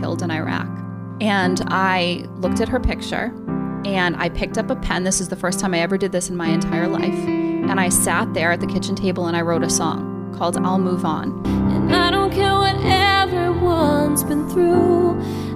killed 0.00 0.22
in 0.22 0.30
Iraq. 0.30 0.68
And 1.20 1.62
I 1.68 2.26
looked 2.36 2.60
at 2.60 2.68
her 2.68 2.80
picture 2.80 3.32
and 3.84 4.16
I 4.16 4.30
picked 4.30 4.58
up 4.58 4.70
a 4.70 4.76
pen. 4.76 5.04
This 5.04 5.20
is 5.20 5.28
the 5.28 5.36
first 5.36 5.60
time 5.60 5.74
I 5.74 5.80
ever 5.80 5.98
did 5.98 6.12
this 6.12 6.30
in 6.30 6.36
my 6.36 6.48
entire 6.48 6.88
life. 6.88 7.14
And 7.14 7.78
I 7.78 7.88
sat 7.90 8.32
there 8.34 8.52
at 8.52 8.60
the 8.60 8.66
kitchen 8.66 8.94
table 8.94 9.26
and 9.26 9.36
I 9.36 9.42
wrote 9.42 9.62
a 9.62 9.70
song 9.70 10.34
called 10.36 10.56
I'll 10.56 10.78
Move 10.78 11.04
On. 11.04 11.46
And 11.46 11.94
I 11.94 12.10
don't 12.10 12.32
care 12.32 12.54
what 12.54 12.76
everyone's 12.82 14.24
been 14.24 14.48
through. 14.48 15.14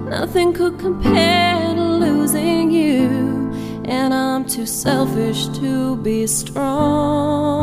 Nothing 0.09 0.53
could 0.53 0.79
compare 0.79 1.73
to 1.73 1.81
losing 1.81 2.69
you. 2.71 3.51
And 3.85 4.13
I'm 4.13 4.45
too 4.45 4.65
selfish 4.65 5.47
to 5.59 5.97
be 5.97 6.27
strong. 6.27 7.55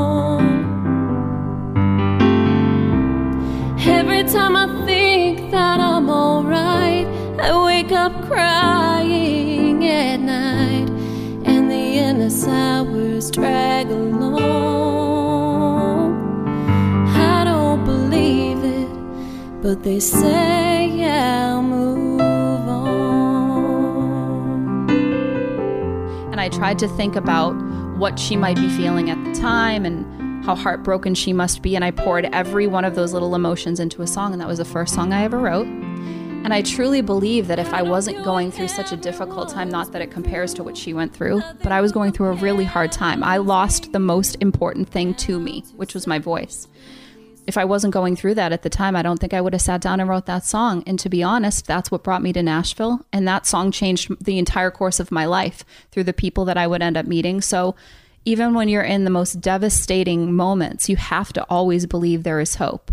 Every 4.22 4.34
time 4.34 4.54
I 4.54 4.86
think 4.86 5.50
that 5.50 5.80
I'm 5.80 6.08
alright, 6.08 7.08
I 7.40 7.64
wake 7.64 7.90
up 7.90 8.12
crying 8.28 9.84
at 9.84 10.20
night. 10.20 10.88
And 11.44 11.68
the 11.68 11.98
endless 11.98 12.46
hours 12.46 13.32
drag 13.32 13.90
along. 13.90 14.38
I 17.08 17.42
don't 17.42 17.84
believe 17.84 18.62
it, 18.62 18.88
but 19.60 19.82
they 19.82 19.98
say 19.98 21.04
I'll 21.04 21.64
move 21.64 22.20
on. 22.68 23.00
And 26.30 26.40
I 26.40 26.48
tried 26.48 26.78
to 26.78 26.86
think 26.86 27.16
about 27.16 27.54
what 27.98 28.20
she 28.20 28.36
might 28.36 28.54
be 28.54 28.68
feeling 28.68 29.10
at 29.10 29.18
the 29.24 29.32
time 29.32 29.84
and 29.84 30.21
how 30.42 30.54
heartbroken 30.54 31.14
she 31.14 31.32
must 31.32 31.62
be. 31.62 31.76
And 31.76 31.84
I 31.84 31.90
poured 31.90 32.26
every 32.26 32.66
one 32.66 32.84
of 32.84 32.94
those 32.94 33.12
little 33.12 33.34
emotions 33.34 33.80
into 33.80 34.02
a 34.02 34.06
song. 34.06 34.32
And 34.32 34.40
that 34.40 34.48
was 34.48 34.58
the 34.58 34.64
first 34.64 34.94
song 34.94 35.12
I 35.12 35.24
ever 35.24 35.38
wrote. 35.38 35.66
And 35.66 36.52
I 36.52 36.62
truly 36.62 37.02
believe 37.02 37.46
that 37.46 37.60
if 37.60 37.72
I 37.72 37.82
wasn't 37.82 38.24
going 38.24 38.50
through 38.50 38.66
such 38.66 38.90
a 38.90 38.96
difficult 38.96 39.48
time, 39.48 39.68
not 39.68 39.92
that 39.92 40.02
it 40.02 40.10
compares 40.10 40.52
to 40.54 40.64
what 40.64 40.76
she 40.76 40.92
went 40.92 41.14
through, 41.14 41.40
but 41.62 41.70
I 41.70 41.80
was 41.80 41.92
going 41.92 42.10
through 42.10 42.30
a 42.30 42.32
really 42.32 42.64
hard 42.64 42.90
time. 42.90 43.22
I 43.22 43.36
lost 43.36 43.92
the 43.92 44.00
most 44.00 44.36
important 44.40 44.88
thing 44.88 45.14
to 45.14 45.38
me, 45.38 45.64
which 45.76 45.94
was 45.94 46.08
my 46.08 46.18
voice. 46.18 46.66
If 47.46 47.56
I 47.56 47.64
wasn't 47.64 47.94
going 47.94 48.16
through 48.16 48.34
that 48.34 48.52
at 48.52 48.62
the 48.62 48.70
time, 48.70 48.96
I 48.96 49.02
don't 49.02 49.18
think 49.18 49.32
I 49.32 49.40
would 49.40 49.52
have 49.52 49.62
sat 49.62 49.80
down 49.80 50.00
and 50.00 50.08
wrote 50.08 50.26
that 50.26 50.44
song. 50.44 50.82
And 50.84 50.98
to 50.98 51.08
be 51.08 51.22
honest, 51.22 51.64
that's 51.64 51.92
what 51.92 52.02
brought 52.02 52.22
me 52.22 52.32
to 52.32 52.42
Nashville. 52.42 53.06
And 53.12 53.26
that 53.28 53.46
song 53.46 53.70
changed 53.70 54.12
the 54.24 54.38
entire 54.38 54.72
course 54.72 54.98
of 54.98 55.12
my 55.12 55.26
life 55.26 55.64
through 55.92 56.04
the 56.04 56.12
people 56.12 56.44
that 56.46 56.58
I 56.58 56.66
would 56.66 56.82
end 56.82 56.96
up 56.96 57.06
meeting. 57.06 57.40
So 57.40 57.76
even 58.24 58.54
when 58.54 58.68
you're 58.68 58.82
in 58.82 59.04
the 59.04 59.10
most 59.10 59.40
devastating 59.40 60.34
moments, 60.34 60.88
you 60.88 60.96
have 60.96 61.32
to 61.34 61.44
always 61.50 61.86
believe 61.86 62.22
there 62.22 62.40
is 62.40 62.56
hope. 62.56 62.90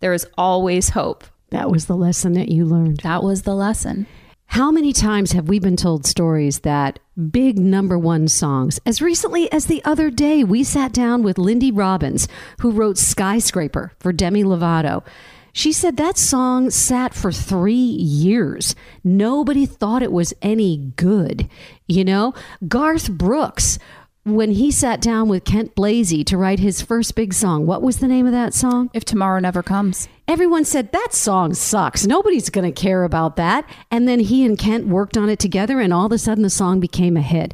There 0.00 0.12
is 0.12 0.26
always 0.36 0.90
hope 0.90 1.24
That 1.50 1.70
was 1.70 1.84
the 1.84 1.96
lesson 1.96 2.32
that 2.32 2.48
you 2.48 2.64
learned. 2.64 3.00
That 3.00 3.22
was 3.22 3.42
the 3.42 3.54
lesson. 3.54 4.06
How 4.46 4.70
many 4.70 4.92
times 4.94 5.32
have 5.32 5.48
we 5.48 5.58
been 5.58 5.76
told 5.76 6.06
stories 6.06 6.60
that 6.60 6.98
big 7.30 7.58
number 7.58 7.98
one 7.98 8.26
songs? 8.28 8.80
As 8.86 9.02
recently 9.02 9.52
as 9.52 9.66
the 9.66 9.84
other 9.84 10.10
day, 10.10 10.44
we 10.44 10.64
sat 10.64 10.92
down 10.92 11.22
with 11.22 11.38
Lindy 11.38 11.70
Robbins, 11.70 12.26
who 12.60 12.70
wrote 12.70 12.96
Skyscraper 12.96 13.92
for 13.98 14.12
Demi 14.12 14.44
Lovato. 14.44 15.04
She 15.52 15.72
said 15.72 15.98
that 15.98 16.16
song 16.16 16.70
sat 16.70 17.12
for 17.12 17.30
three 17.30 17.74
years. 17.74 18.74
Nobody 19.04 19.66
thought 19.66 20.02
it 20.02 20.12
was 20.12 20.32
any 20.40 20.92
good. 20.96 21.48
You 21.86 22.04
know, 22.04 22.32
Garth 22.66 23.10
Brooks, 23.10 23.78
when 24.24 24.52
he 24.52 24.70
sat 24.70 25.00
down 25.00 25.28
with 25.28 25.44
Kent 25.44 25.74
Blazy 25.74 26.22
to 26.24 26.36
write 26.36 26.60
his 26.60 26.80
first 26.80 27.16
big 27.16 27.34
song, 27.34 27.66
what 27.66 27.82
was 27.82 27.98
the 27.98 28.06
name 28.06 28.24
of 28.24 28.32
that 28.32 28.54
song? 28.54 28.88
If 28.94 29.04
tomorrow 29.04 29.40
never 29.40 29.64
comes. 29.64 30.08
Everyone 30.28 30.64
said 30.64 30.92
that 30.92 31.12
song 31.12 31.54
sucks. 31.54 32.06
Nobody's 32.06 32.48
going 32.48 32.72
to 32.72 32.80
care 32.80 33.02
about 33.02 33.34
that. 33.36 33.68
And 33.90 34.06
then 34.06 34.20
he 34.20 34.44
and 34.44 34.56
Kent 34.56 34.86
worked 34.86 35.16
on 35.16 35.28
it 35.28 35.40
together, 35.40 35.80
and 35.80 35.92
all 35.92 36.06
of 36.06 36.12
a 36.12 36.18
sudden 36.18 36.44
the 36.44 36.50
song 36.50 36.78
became 36.78 37.16
a 37.16 37.22
hit. 37.22 37.52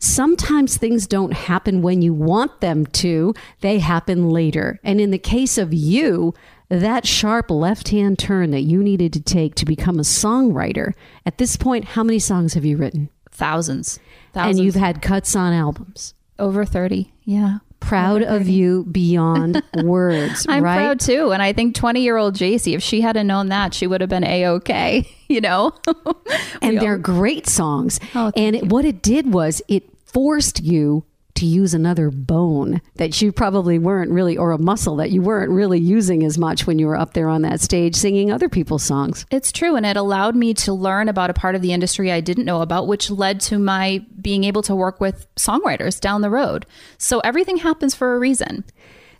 Sometimes 0.00 0.76
things 0.76 1.06
don't 1.06 1.32
happen 1.32 1.82
when 1.82 2.02
you 2.02 2.12
want 2.12 2.60
them 2.60 2.86
to, 2.86 3.34
they 3.60 3.78
happen 3.78 4.28
later. 4.28 4.80
And 4.82 5.00
in 5.00 5.10
the 5.10 5.18
case 5.18 5.56
of 5.56 5.72
you, 5.72 6.34
that 6.68 7.06
sharp 7.06 7.50
left 7.50 7.88
hand 7.88 8.18
turn 8.18 8.50
that 8.50 8.62
you 8.62 8.82
needed 8.82 9.12
to 9.14 9.20
take 9.20 9.54
to 9.54 9.64
become 9.64 9.98
a 9.98 10.02
songwriter, 10.02 10.94
at 11.24 11.38
this 11.38 11.56
point, 11.56 11.84
how 11.84 12.02
many 12.02 12.18
songs 12.18 12.54
have 12.54 12.64
you 12.64 12.76
written? 12.76 13.08
Thousands. 13.38 13.98
Thousands. 14.32 14.58
And 14.58 14.64
you've 14.66 14.74
had 14.74 15.00
cuts 15.00 15.34
on 15.34 15.52
albums. 15.52 16.14
over 16.38 16.64
30. 16.64 17.12
Yeah. 17.24 17.58
Proud 17.80 18.22
of 18.24 18.48
you 18.48 18.84
beyond 18.90 19.62
words, 19.84 20.44
I'm 20.48 20.64
right? 20.64 20.76
proud 20.76 20.98
too. 21.00 21.30
And 21.32 21.40
I 21.40 21.52
think 21.52 21.76
20 21.76 22.00
year 22.02 22.16
old 22.16 22.34
JC, 22.34 22.74
if 22.74 22.82
she 22.82 23.00
hadn't 23.00 23.28
known 23.28 23.48
that, 23.50 23.72
she 23.72 23.86
would 23.86 24.00
have 24.00 24.10
been 24.10 24.24
A 24.24 24.46
OK, 24.46 25.08
you 25.28 25.40
know? 25.40 25.72
and 26.60 26.80
they're 26.80 26.92
all- 26.94 26.98
great 26.98 27.46
songs. 27.46 28.00
Oh, 28.16 28.32
and 28.36 28.56
it, 28.56 28.66
what 28.66 28.84
it 28.84 29.00
did 29.00 29.32
was 29.32 29.62
it 29.68 29.84
forced 30.04 30.60
you 30.62 31.04
to 31.38 31.46
use 31.46 31.74
another 31.74 32.10
bone 32.10 32.80
that 32.96 33.22
you 33.22 33.32
probably 33.32 33.78
weren't 33.78 34.10
really, 34.10 34.36
or 34.36 34.52
a 34.52 34.58
muscle 34.58 34.96
that 34.96 35.10
you 35.10 35.22
weren't 35.22 35.50
really 35.50 35.78
using 35.78 36.24
as 36.24 36.36
much 36.36 36.66
when 36.66 36.78
you 36.78 36.86
were 36.86 36.96
up 36.96 37.14
there 37.14 37.28
on 37.28 37.42
that 37.42 37.60
stage 37.60 37.94
singing 37.94 38.30
other 38.30 38.48
people's 38.48 38.82
songs. 38.82 39.24
It's 39.30 39.52
true. 39.52 39.76
And 39.76 39.86
it 39.86 39.96
allowed 39.96 40.34
me 40.34 40.52
to 40.54 40.72
learn 40.72 41.08
about 41.08 41.30
a 41.30 41.34
part 41.34 41.54
of 41.54 41.62
the 41.62 41.72
industry 41.72 42.10
I 42.10 42.20
didn't 42.20 42.44
know 42.44 42.60
about, 42.60 42.86
which 42.86 43.10
led 43.10 43.40
to 43.42 43.58
my 43.58 44.04
being 44.20 44.44
able 44.44 44.62
to 44.62 44.74
work 44.74 45.00
with 45.00 45.26
songwriters 45.36 46.00
down 46.00 46.22
the 46.22 46.30
road. 46.30 46.66
So 46.98 47.20
everything 47.20 47.58
happens 47.58 47.94
for 47.94 48.14
a 48.14 48.18
reason. 48.18 48.64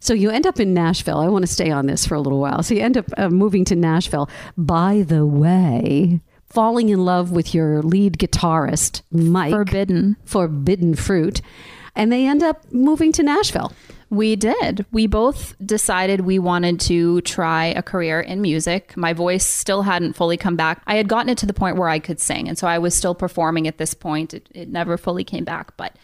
So 0.00 0.14
you 0.14 0.30
end 0.30 0.46
up 0.46 0.60
in 0.60 0.74
Nashville. 0.74 1.18
I 1.18 1.28
want 1.28 1.44
to 1.44 1.52
stay 1.52 1.70
on 1.70 1.86
this 1.86 2.06
for 2.06 2.14
a 2.14 2.20
little 2.20 2.40
while. 2.40 2.62
So 2.62 2.74
you 2.74 2.82
end 2.82 2.96
up 2.96 3.06
uh, 3.16 3.28
moving 3.28 3.64
to 3.66 3.76
Nashville. 3.76 4.28
By 4.56 5.02
the 5.06 5.26
way, 5.26 6.20
falling 6.46 6.88
in 6.88 7.04
love 7.04 7.30
with 7.30 7.54
your 7.54 7.82
lead 7.82 8.18
guitarist, 8.18 9.02
Mike. 9.10 9.52
Forbidden. 9.52 10.16
Forbidden 10.24 10.94
Fruit. 10.94 11.40
And 11.98 12.10
they 12.10 12.26
end 12.26 12.42
up 12.42 12.72
moving 12.72 13.12
to 13.12 13.22
Nashville. 13.22 13.72
We 14.10 14.36
did. 14.36 14.86
We 14.90 15.06
both 15.06 15.54
decided 15.64 16.22
we 16.22 16.38
wanted 16.38 16.80
to 16.80 17.20
try 17.22 17.66
a 17.66 17.82
career 17.82 18.20
in 18.20 18.40
music. 18.40 18.96
My 18.96 19.12
voice 19.12 19.44
still 19.44 19.82
hadn't 19.82 20.14
fully 20.14 20.38
come 20.38 20.56
back. 20.56 20.80
I 20.86 20.94
had 20.94 21.08
gotten 21.08 21.28
it 21.28 21.36
to 21.38 21.46
the 21.46 21.52
point 21.52 21.76
where 21.76 21.90
I 21.90 21.98
could 21.98 22.18
sing, 22.20 22.48
and 22.48 22.56
so 22.56 22.66
I 22.66 22.78
was 22.78 22.94
still 22.94 23.14
performing 23.14 23.68
at 23.68 23.76
this 23.76 23.92
point. 23.92 24.32
It, 24.32 24.48
it 24.54 24.68
never 24.70 24.96
fully 24.96 25.24
came 25.24 25.44
back, 25.44 25.76
but 25.76 25.94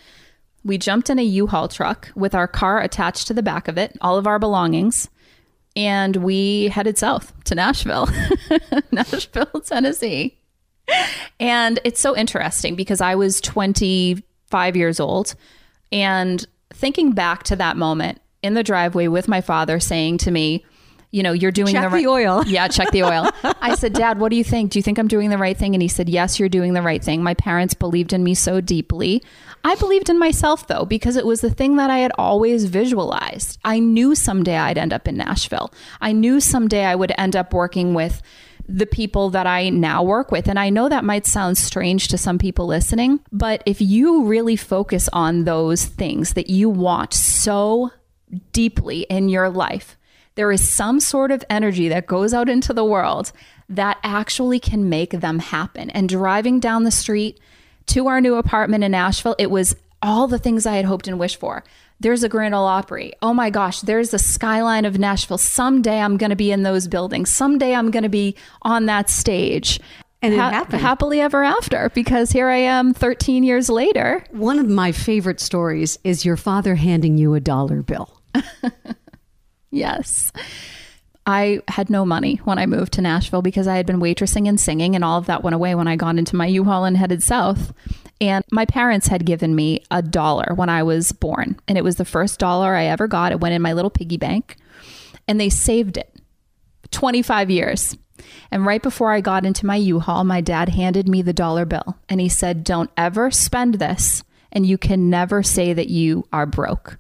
we 0.65 0.77
jumped 0.77 1.09
in 1.09 1.19
a 1.19 1.23
U-Haul 1.23 1.69
truck 1.69 2.11
with 2.15 2.35
our 2.35 2.49
car 2.49 2.81
attached 2.81 3.27
to 3.29 3.35
the 3.35 3.43
back 3.43 3.69
of 3.69 3.79
it, 3.79 3.97
all 4.03 4.19
of 4.19 4.27
our 4.27 4.39
belongings, 4.39 5.09
and 5.77 6.17
we 6.17 6.69
headed 6.69 6.99
south 6.99 7.33
to 7.45 7.55
Nashville, 7.55 8.09
Nashville, 8.93 9.61
Tennessee. 9.65 10.39
And 11.41 11.81
it's 11.85 12.01
so 12.01 12.15
interesting 12.15 12.75
because 12.75 13.01
I 13.01 13.15
was 13.15 13.41
25 13.41 14.77
years 14.77 15.01
old 15.01 15.35
and 15.93 16.45
thinking 16.71 17.13
back 17.13 17.43
to 17.45 17.57
that 17.57 17.77
moment 17.77 18.21
in 18.43 18.55
the 18.55 18.63
driveway 18.63 19.09
with 19.09 19.29
my 19.29 19.41
father 19.41 19.81
saying 19.81 20.19
to 20.19 20.31
me, 20.31 20.65
you 21.15 21.23
know, 21.23 21.31
you're 21.31 21.53
doing 21.53 21.73
Check 21.73 21.85
the 21.85 21.89
right 21.91 22.03
the 22.03 22.09
oil. 22.09 22.43
Yeah, 22.47 22.67
check 22.67 22.91
the 22.91 23.05
oil. 23.05 23.31
I 23.63 23.77
said, 23.77 23.93
Dad, 23.93 24.19
what 24.19 24.31
do 24.31 24.37
you 24.37 24.43
think? 24.43 24.73
Do 24.73 24.81
you 24.81 24.83
think 24.83 24.99
I'm 24.99 25.07
doing 25.07 25.31
the 25.31 25.39
right 25.39 25.57
thing? 25.57 25.73
And 25.73 25.81
he 25.81 25.87
said, 25.87 26.09
Yes, 26.09 26.41
you're 26.41 26.49
doing 26.49 26.73
the 26.73 26.83
right 26.83 27.03
thing. 27.03 27.23
My 27.23 27.35
parents 27.35 27.73
believed 27.73 28.13
in 28.13 28.25
me 28.25 28.35
so 28.35 28.61
deeply. 28.61 29.23
I 29.63 29.77
believed 29.77 30.11
in 30.11 30.19
myself 30.19 30.67
though, 30.67 30.85
because 30.85 31.15
it 31.15 31.25
was 31.25 31.41
the 31.41 31.51
thing 31.51 31.77
that 31.77 31.89
I 31.89 31.99
had 31.99 32.11
always 32.19 32.65
visualized. 32.65 33.61
I 33.65 33.79
knew 33.79 34.17
someday 34.17 34.57
I'd 34.57 34.77
end 34.77 34.93
up 34.93 35.07
in 35.07 35.17
Nashville. 35.17 35.73
I 36.01 36.11
knew 36.11 36.41
someday 36.41 36.85
I 36.85 36.97
would 36.97 37.13
end 37.17 37.37
up 37.37 37.55
working 37.55 37.95
with 37.95 38.21
the 38.69 38.87
people 38.87 39.31
that 39.31 39.47
I 39.47 39.69
now 39.69 40.03
work 40.03 40.31
with. 40.31 40.49
And 40.49 40.59
I 40.59 40.71
know 40.71 40.89
that 40.89 41.05
might 41.05 41.27
sound 41.27 41.59
strange 41.59 42.09
to 42.09 42.19
some 42.19 42.39
people 42.39 42.67
listening, 42.67 43.21
but 43.31 43.63
if 43.67 43.81
you 43.81 44.25
really 44.25 44.57
focus 44.57 45.09
on 45.13 45.45
those 45.45 45.85
things 45.85 46.35
that 46.35 46.49
you 46.49 46.71
want 46.71 47.13
so 47.13 47.91
deeply 48.53 49.03
in 49.03 49.29
your 49.29 49.49
life, 49.49 49.97
there 50.35 50.51
is 50.51 50.69
some 50.69 50.99
sort 50.99 51.31
of 51.31 51.45
energy 51.49 51.89
that 51.89 52.07
goes 52.07 52.35
out 52.35 52.49
into 52.49 52.73
the 52.73 52.85
world 52.85 53.33
that 53.69 53.99
actually 54.03 54.59
can 54.59 54.89
make 54.89 55.11
them 55.11 55.39
happen. 55.39 55.91
And 55.91 56.09
driving 56.09 56.59
down 56.59 56.85
the 56.85 56.91
street 56.91 57.39
to 57.87 58.09
our 58.09 58.21
new 58.21 58.35
apartment 58.37 58.83
in 58.83 58.93
Nashville, 58.93 59.37
it 59.39 59.51
was 59.51 59.77
all 60.05 60.29
the 60.29 60.39
things 60.39 60.67
I 60.67 60.77
had 60.77 60.85
hoped 60.85 61.09
and 61.09 61.19
wished 61.19 61.41
for. 61.41 61.65
There's 61.99 62.23
a 62.23 62.29
Grand 62.29 62.55
Ole 62.55 62.67
Opry. 62.67 63.13
Oh 63.23 63.35
my 63.35 63.51
gosh, 63.51 63.81
there's 63.81 64.11
the 64.11 64.19
skyline 64.19 64.85
of 64.85 64.99
Nashville. 64.99 65.39
Someday 65.39 66.01
I'm 66.01 66.17
going 66.17 66.31
to 66.31 66.37
be 66.37 66.53
in 66.53 66.63
those 66.63 66.87
buildings. 66.87 67.31
Someday 67.31 67.75
I'm 67.75 67.91
going 67.91 68.03
to 68.03 68.09
be 68.09 68.37
on 68.63 68.87
that 68.87 69.11
stage. 69.11 69.81
And 70.21 70.33
it 70.35 70.39
happened. 70.39 70.81
Happily 70.81 71.21
ever 71.21 71.45
after, 71.45 71.91
because 71.95 72.31
here 72.31 72.49
I 72.49 72.57
am 72.57 72.95
13 72.95 73.43
years 73.45 73.69
later. 73.69 74.25
One 74.31 74.59
of 74.59 74.69
my 74.69 74.93
favorite 74.93 75.41
stories 75.41 75.99
is 76.05 76.25
your 76.25 76.37
father 76.37 76.77
handing 76.77 77.19
you 77.19 77.35
a 77.35 77.41
dollar 77.41 77.83
bill. 77.83 78.21
Yes. 79.75 80.31
I 81.27 81.61
had 81.69 81.89
no 81.89 82.05
money 82.05 82.37
when 82.45 82.59
I 82.59 82.67
moved 82.67 82.93
to 82.95 83.01
Nashville 83.01 83.41
because 83.41 83.67
I 83.67 83.77
had 83.77 83.87
been 83.87 84.01
waitressing 84.01 84.47
and 84.49 84.61
singing, 84.61 84.95
and 84.95 85.05
all 85.05 85.19
of 85.19 85.27
that 85.27 85.43
went 85.43 85.55
away 85.55 85.75
when 85.75 85.89
I 85.89 85.97
got 85.97 86.19
into 86.19 86.37
my 86.37 86.47
U-Haul 86.47 86.85
and 86.85 86.97
headed 86.97 87.23
south. 87.23 87.73
And 88.21 88.45
my 88.53 88.65
parents 88.65 89.09
had 89.09 89.27
given 89.27 89.55
me 89.55 89.83
a 89.91 90.03
dollar 90.03 90.55
when 90.55 90.69
I 90.69 90.83
was 90.83 91.13
born, 91.13 91.59
and 91.67 91.79
it 91.79 91.85
was 91.85 91.97
the 91.97 92.05
first 92.05 92.39
dollar 92.39 92.75
I 92.75 92.85
ever 92.85 93.07
got. 93.07 93.33
It 93.33 93.41
went 93.41 93.55
in 93.55 93.63
my 93.63 93.73
little 93.73 93.91
piggy 93.91 94.19
bank, 94.19 94.57
and 95.27 95.41
they 95.41 95.49
saved 95.49 95.97
it 95.97 96.15
25 96.91 97.51
years. 97.51 97.97
And 98.51 98.65
right 98.65 98.83
before 98.83 99.13
I 99.13 99.21
got 99.21 99.45
into 99.45 99.67
my 99.67 99.77
U-Haul, 99.77 100.25
my 100.25 100.41
dad 100.41 100.69
handed 100.69 101.09
me 101.09 101.23
the 101.23 101.33
dollar 101.33 101.65
bill, 101.65 101.97
and 102.09 102.21
he 102.21 102.29
said, 102.29 102.65
Don't 102.65 102.91
ever 102.97 103.31
spend 103.31 103.75
this, 103.75 104.23
and 104.53 104.67
you 104.67 104.79
can 104.79 105.09
never 105.11 105.43
say 105.43 105.73
that 105.73 105.89
you 105.89 106.29
are 106.33 106.47
broke. 106.47 106.99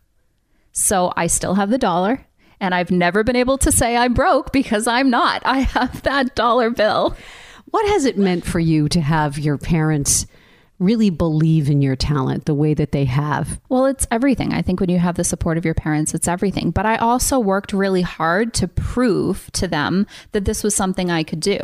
So 0.72 1.12
I 1.16 1.28
still 1.28 1.54
have 1.54 1.70
the 1.70 1.78
dollar. 1.78 2.26
And 2.60 2.74
I've 2.74 2.90
never 2.90 3.24
been 3.24 3.36
able 3.36 3.58
to 3.58 3.72
say 3.72 3.96
I'm 3.96 4.14
broke 4.14 4.52
because 4.52 4.86
I'm 4.86 5.10
not. 5.10 5.42
I 5.44 5.60
have 5.60 6.02
that 6.02 6.34
dollar 6.34 6.70
bill. 6.70 7.16
What 7.70 7.86
has 7.86 8.04
it 8.04 8.16
meant 8.16 8.44
for 8.44 8.60
you 8.60 8.88
to 8.90 9.00
have 9.00 9.38
your 9.38 9.58
parents 9.58 10.26
really 10.78 11.10
believe 11.10 11.70
in 11.70 11.82
your 11.82 11.96
talent 11.96 12.46
the 12.46 12.54
way 12.54 12.74
that 12.74 12.92
they 12.92 13.04
have? 13.04 13.60
Well, 13.68 13.86
it's 13.86 14.06
everything. 14.10 14.52
I 14.52 14.62
think 14.62 14.80
when 14.80 14.90
you 14.90 14.98
have 14.98 15.16
the 15.16 15.24
support 15.24 15.56
of 15.56 15.64
your 15.64 15.74
parents, 15.74 16.14
it's 16.14 16.28
everything. 16.28 16.70
But 16.70 16.86
I 16.86 16.96
also 16.96 17.38
worked 17.38 17.72
really 17.72 18.02
hard 18.02 18.52
to 18.54 18.68
prove 18.68 19.50
to 19.52 19.68
them 19.68 20.06
that 20.32 20.44
this 20.44 20.64
was 20.64 20.74
something 20.74 21.10
I 21.10 21.22
could 21.22 21.40
do. 21.40 21.58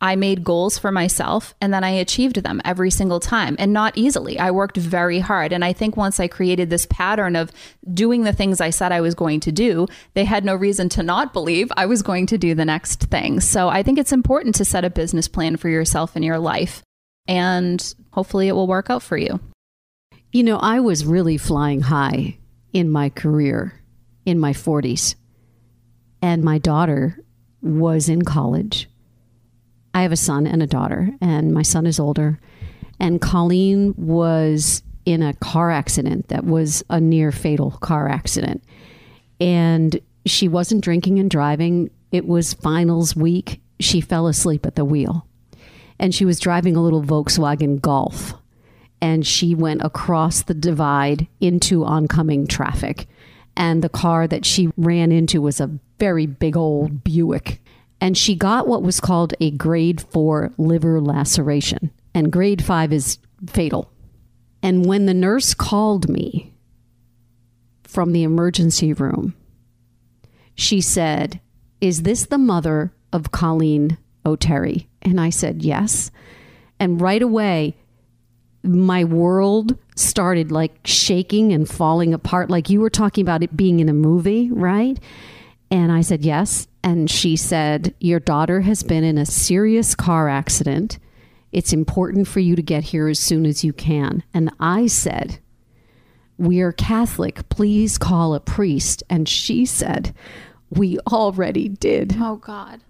I 0.00 0.16
made 0.16 0.44
goals 0.44 0.78
for 0.78 0.90
myself 0.90 1.54
and 1.60 1.72
then 1.72 1.84
I 1.84 1.90
achieved 1.90 2.42
them 2.42 2.60
every 2.64 2.90
single 2.90 3.20
time 3.20 3.56
and 3.58 3.72
not 3.72 3.96
easily. 3.96 4.38
I 4.38 4.50
worked 4.50 4.76
very 4.76 5.18
hard. 5.18 5.52
And 5.52 5.64
I 5.64 5.72
think 5.72 5.96
once 5.96 6.18
I 6.18 6.28
created 6.28 6.70
this 6.70 6.86
pattern 6.86 7.36
of 7.36 7.52
doing 7.92 8.24
the 8.24 8.32
things 8.32 8.60
I 8.60 8.70
said 8.70 8.92
I 8.92 9.00
was 9.00 9.14
going 9.14 9.40
to 9.40 9.52
do, 9.52 9.86
they 10.14 10.24
had 10.24 10.44
no 10.44 10.54
reason 10.54 10.88
to 10.90 11.02
not 11.02 11.32
believe 11.32 11.70
I 11.76 11.86
was 11.86 12.02
going 12.02 12.26
to 12.26 12.38
do 12.38 12.54
the 12.54 12.64
next 12.64 13.04
thing. 13.04 13.40
So 13.40 13.68
I 13.68 13.82
think 13.82 13.98
it's 13.98 14.12
important 14.12 14.54
to 14.56 14.64
set 14.64 14.84
a 14.84 14.90
business 14.90 15.28
plan 15.28 15.56
for 15.56 15.68
yourself 15.68 16.16
in 16.16 16.22
your 16.22 16.38
life. 16.38 16.82
And 17.26 17.94
hopefully 18.14 18.46
it 18.46 18.52
will 18.52 18.68
work 18.68 18.90
out 18.90 19.02
for 19.02 19.16
you. 19.16 19.40
You 20.32 20.44
know, 20.44 20.58
I 20.58 20.78
was 20.80 21.04
really 21.04 21.36
flying 21.36 21.80
high 21.80 22.38
in 22.72 22.90
my 22.90 23.08
career 23.08 23.80
in 24.24 24.38
my 24.38 24.52
40s, 24.52 25.16
and 26.22 26.42
my 26.42 26.58
daughter 26.58 27.18
was 27.60 28.08
in 28.08 28.22
college. 28.22 28.88
I 29.92 30.02
have 30.02 30.12
a 30.12 30.16
son 30.16 30.46
and 30.46 30.62
a 30.62 30.66
daughter, 30.66 31.10
and 31.20 31.52
my 31.52 31.62
son 31.62 31.86
is 31.86 31.98
older. 31.98 32.40
And 33.00 33.20
Colleen 33.20 33.94
was 33.96 34.82
in 35.04 35.22
a 35.22 35.34
car 35.34 35.70
accident 35.70 36.28
that 36.28 36.44
was 36.44 36.84
a 36.88 37.00
near 37.00 37.32
fatal 37.32 37.72
car 37.72 38.08
accident. 38.08 38.62
And 39.40 40.00
she 40.24 40.46
wasn't 40.48 40.84
drinking 40.84 41.18
and 41.18 41.30
driving. 41.30 41.90
It 42.12 42.26
was 42.26 42.54
finals 42.54 43.16
week. 43.16 43.60
She 43.80 44.00
fell 44.00 44.28
asleep 44.28 44.64
at 44.66 44.76
the 44.76 44.84
wheel. 44.84 45.26
And 45.98 46.14
she 46.14 46.24
was 46.24 46.40
driving 46.40 46.76
a 46.76 46.82
little 46.82 47.02
Volkswagen 47.02 47.80
Golf 47.80 48.34
and 49.04 49.26
she 49.26 49.54
went 49.54 49.82
across 49.82 50.40
the 50.40 50.54
divide 50.54 51.26
into 51.38 51.84
oncoming 51.84 52.46
traffic. 52.46 53.06
And 53.54 53.82
the 53.84 53.90
car 53.90 54.26
that 54.26 54.46
she 54.46 54.70
ran 54.78 55.12
into 55.12 55.42
was 55.42 55.60
a 55.60 55.78
very 55.98 56.24
big 56.24 56.56
old 56.56 57.04
Buick. 57.04 57.60
And 58.00 58.16
she 58.16 58.34
got 58.34 58.66
what 58.66 58.82
was 58.82 59.00
called 59.00 59.34
a 59.40 59.50
grade 59.50 60.00
four 60.00 60.52
liver 60.56 61.02
laceration, 61.02 61.90
and 62.14 62.32
grade 62.32 62.64
five 62.64 62.94
is 62.94 63.18
fatal. 63.46 63.90
And 64.62 64.86
when 64.86 65.04
the 65.04 65.12
nurse 65.12 65.52
called 65.52 66.08
me 66.08 66.54
from 67.82 68.12
the 68.12 68.22
emergency 68.22 68.94
room, 68.94 69.34
she 70.54 70.80
said, 70.80 71.40
Is 71.82 72.04
this 72.04 72.24
the 72.24 72.38
mother 72.38 72.94
of 73.12 73.32
Colleen 73.32 73.98
Oh, 74.24 74.32
O'Terry? 74.32 74.88
And 75.02 75.20
I 75.20 75.30
said, 75.30 75.62
Yes. 75.62 76.10
And 76.80 77.00
right 77.00 77.22
away, 77.22 77.76
my 78.62 79.04
world 79.04 79.78
started 79.96 80.50
like 80.50 80.78
shaking 80.84 81.52
and 81.52 81.68
falling 81.68 82.14
apart. 82.14 82.50
Like 82.50 82.70
you 82.70 82.80
were 82.80 82.90
talking 82.90 83.22
about 83.22 83.42
it 83.42 83.56
being 83.56 83.80
in 83.80 83.88
a 83.88 83.94
movie, 83.94 84.50
right? 84.50 84.98
And 85.70 85.92
I 85.92 86.00
said, 86.00 86.24
Yes. 86.24 86.66
And 86.82 87.10
she 87.10 87.36
said, 87.36 87.94
Your 88.00 88.20
daughter 88.20 88.62
has 88.62 88.82
been 88.82 89.04
in 89.04 89.18
a 89.18 89.26
serious 89.26 89.94
car 89.94 90.28
accident. 90.28 90.98
It's 91.52 91.72
important 91.72 92.26
for 92.26 92.40
you 92.40 92.56
to 92.56 92.62
get 92.62 92.84
here 92.84 93.08
as 93.08 93.20
soon 93.20 93.46
as 93.46 93.62
you 93.62 93.72
can. 93.72 94.24
And 94.32 94.50
I 94.58 94.86
said, 94.86 95.38
We 96.36 96.60
are 96.60 96.72
Catholic. 96.72 97.48
Please 97.48 97.96
call 97.96 98.34
a 98.34 98.40
priest. 98.40 99.02
And 99.08 99.28
she 99.28 99.64
said, 99.64 100.14
We 100.70 100.98
already 101.06 101.68
did. 101.68 102.16
Oh, 102.18 102.36
God. 102.36 102.80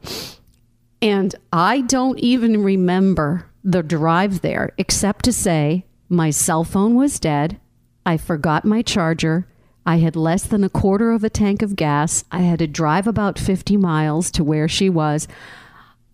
And 1.05 1.35
I 1.53 1.83
don't 1.83 2.19
even 2.21 2.63
remember 2.63 3.45
the 3.63 3.83
drive 3.83 4.41
there, 4.41 4.73
except 4.79 5.27
to 5.27 5.35
say 5.35 5.85
my 6.09 6.31
cell 6.31 6.65
phone 6.65 6.95
was 6.95 7.21
dead. 7.21 7.61
I 8.07 8.17
forgot 8.17 8.65
my 8.65 8.81
charger. 8.81 9.47
I 9.85 9.99
had 9.99 10.17
less 10.17 10.45
than 10.45 10.65
a 10.65 10.71
quarter 10.71 11.13
of 11.13 11.23
a 11.23 11.29
tank 11.29 11.61
of 11.61 11.77
gas. 11.77 12.25
I 12.33 12.41
had 12.41 12.59
to 12.61 12.67
drive 12.67 13.07
about 13.07 13.39
50 13.39 13.77
miles 13.77 14.31
to 14.31 14.43
where 14.43 14.67
she 14.67 14.89
was. 14.89 15.29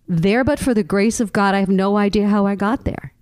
There, 0.08 0.42
but 0.42 0.58
for 0.58 0.74
the 0.74 0.82
grace 0.82 1.20
of 1.20 1.32
God, 1.32 1.54
I 1.54 1.60
have 1.60 1.68
no 1.68 1.96
idea 1.96 2.26
how 2.26 2.46
I 2.46 2.56
got 2.56 2.84
there. 2.84 3.12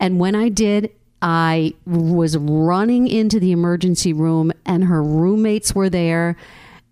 And 0.00 0.18
when 0.18 0.34
I 0.34 0.48
did, 0.48 0.90
I 1.20 1.74
was 1.84 2.38
running 2.38 3.08
into 3.08 3.38
the 3.38 3.52
emergency 3.52 4.14
room, 4.14 4.52
and 4.64 4.84
her 4.84 5.02
roommates 5.02 5.74
were 5.74 5.90
there. 5.90 6.38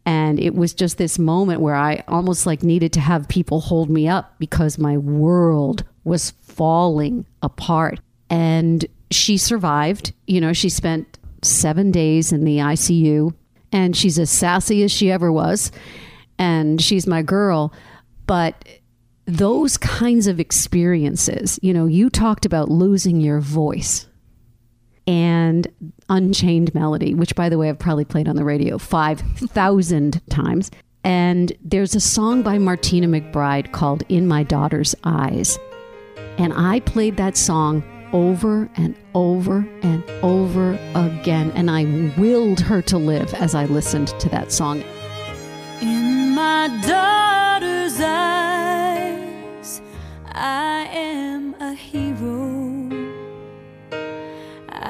And 0.05 0.41
it 0.41 0.55
was 0.55 0.75
just 0.75 0.99
this 0.99 1.19
moment 1.19 1.61
where 1.61 1.77
I 1.77 2.03
almost 2.09 2.47
like 2.47 2.63
needed 2.63 2.93
to 2.95 3.01
have 3.01 3.29
people 3.29 3.61
hold 3.61 3.89
me 3.89 4.09
up 4.09 4.35
because 4.39 4.79
my 4.79 4.97
world 4.97 5.85
was 6.05 6.33
falling 6.43 7.25
apart. 7.43 8.01
And 8.29 8.85
she 9.11 9.37
survived. 9.37 10.13
You 10.27 10.41
know, 10.41 10.53
she 10.53 10.69
spent 10.69 11.19
seven 11.43 11.91
days 11.91 12.33
in 12.33 12.45
the 12.45 12.59
ICU 12.59 13.35
and 13.71 13.97
she's 13.97 14.19
as 14.19 14.31
sassy 14.31 14.83
as 14.83 14.91
she 14.91 15.11
ever 15.11 15.31
was. 15.31 15.71
And 16.39 16.81
she's 16.81 17.07
my 17.07 17.23
girl. 17.23 17.73
But 18.27 18.65
those 19.27 19.77
kinds 19.77 20.27
of 20.27 20.41
experiences, 20.41 21.59
you 21.63 21.73
know, 21.73 21.87
you 21.87 22.11
talked 22.11 22.45
about 22.45 22.71
losing 22.71 23.21
your 23.21 23.41
voice 23.41 24.07
and 25.07 25.67
Unchained 26.09 26.75
Melody, 26.75 27.15
which, 27.15 27.35
by 27.35 27.49
the 27.49 27.59
way, 27.59 27.69
I've 27.69 27.79
probably 27.79 28.05
played 28.05 28.29
on 28.29 28.37
the 28.37 28.45
radio 28.45 28.79
5,000 28.79 30.21
times. 30.31 30.71
And 31.05 31.53
there's 31.65 31.95
a 31.95 32.01
song 32.01 32.43
by 32.43 32.59
Martina 32.59 33.09
McBride 33.09 33.73
called 33.73 34.05
In 34.09 34.29
My 34.29 34.45
Daughter's 34.45 34.95
Eyes. 35.05 35.59
And 36.39 36.53
I 36.53 36.81
played 36.81 37.17
that 37.17 37.37
song 37.37 37.83
over 38.13 38.71
and 38.77 38.95
over 39.15 39.67
and 39.83 40.05
over 40.23 40.79
again. 40.95 41.51
And 41.53 41.71
I 41.71 41.85
willed 42.19 42.61
her 42.61 42.83
to 42.83 42.99
live 42.99 43.35
as 43.35 43.55
I 43.55 43.65
listened 43.65 44.09
to 44.21 44.29
that 44.29 44.53
song. 44.53 44.85
In 45.81 46.35
my 46.35 46.69
daughter's 46.87 48.01
eyes, 48.01 49.83
I 50.27 50.89
am 50.93 51.55
a 51.61 51.75
hero. 51.75 52.62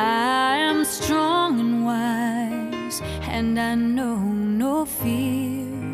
I 0.02 0.56
am 0.56 0.84
strong 0.84 1.60
and 1.60 1.84
wise, 1.84 3.00
and 3.28 3.56
I 3.56 3.76
know 3.76 4.16
no 4.16 4.84
fear. 4.84 5.92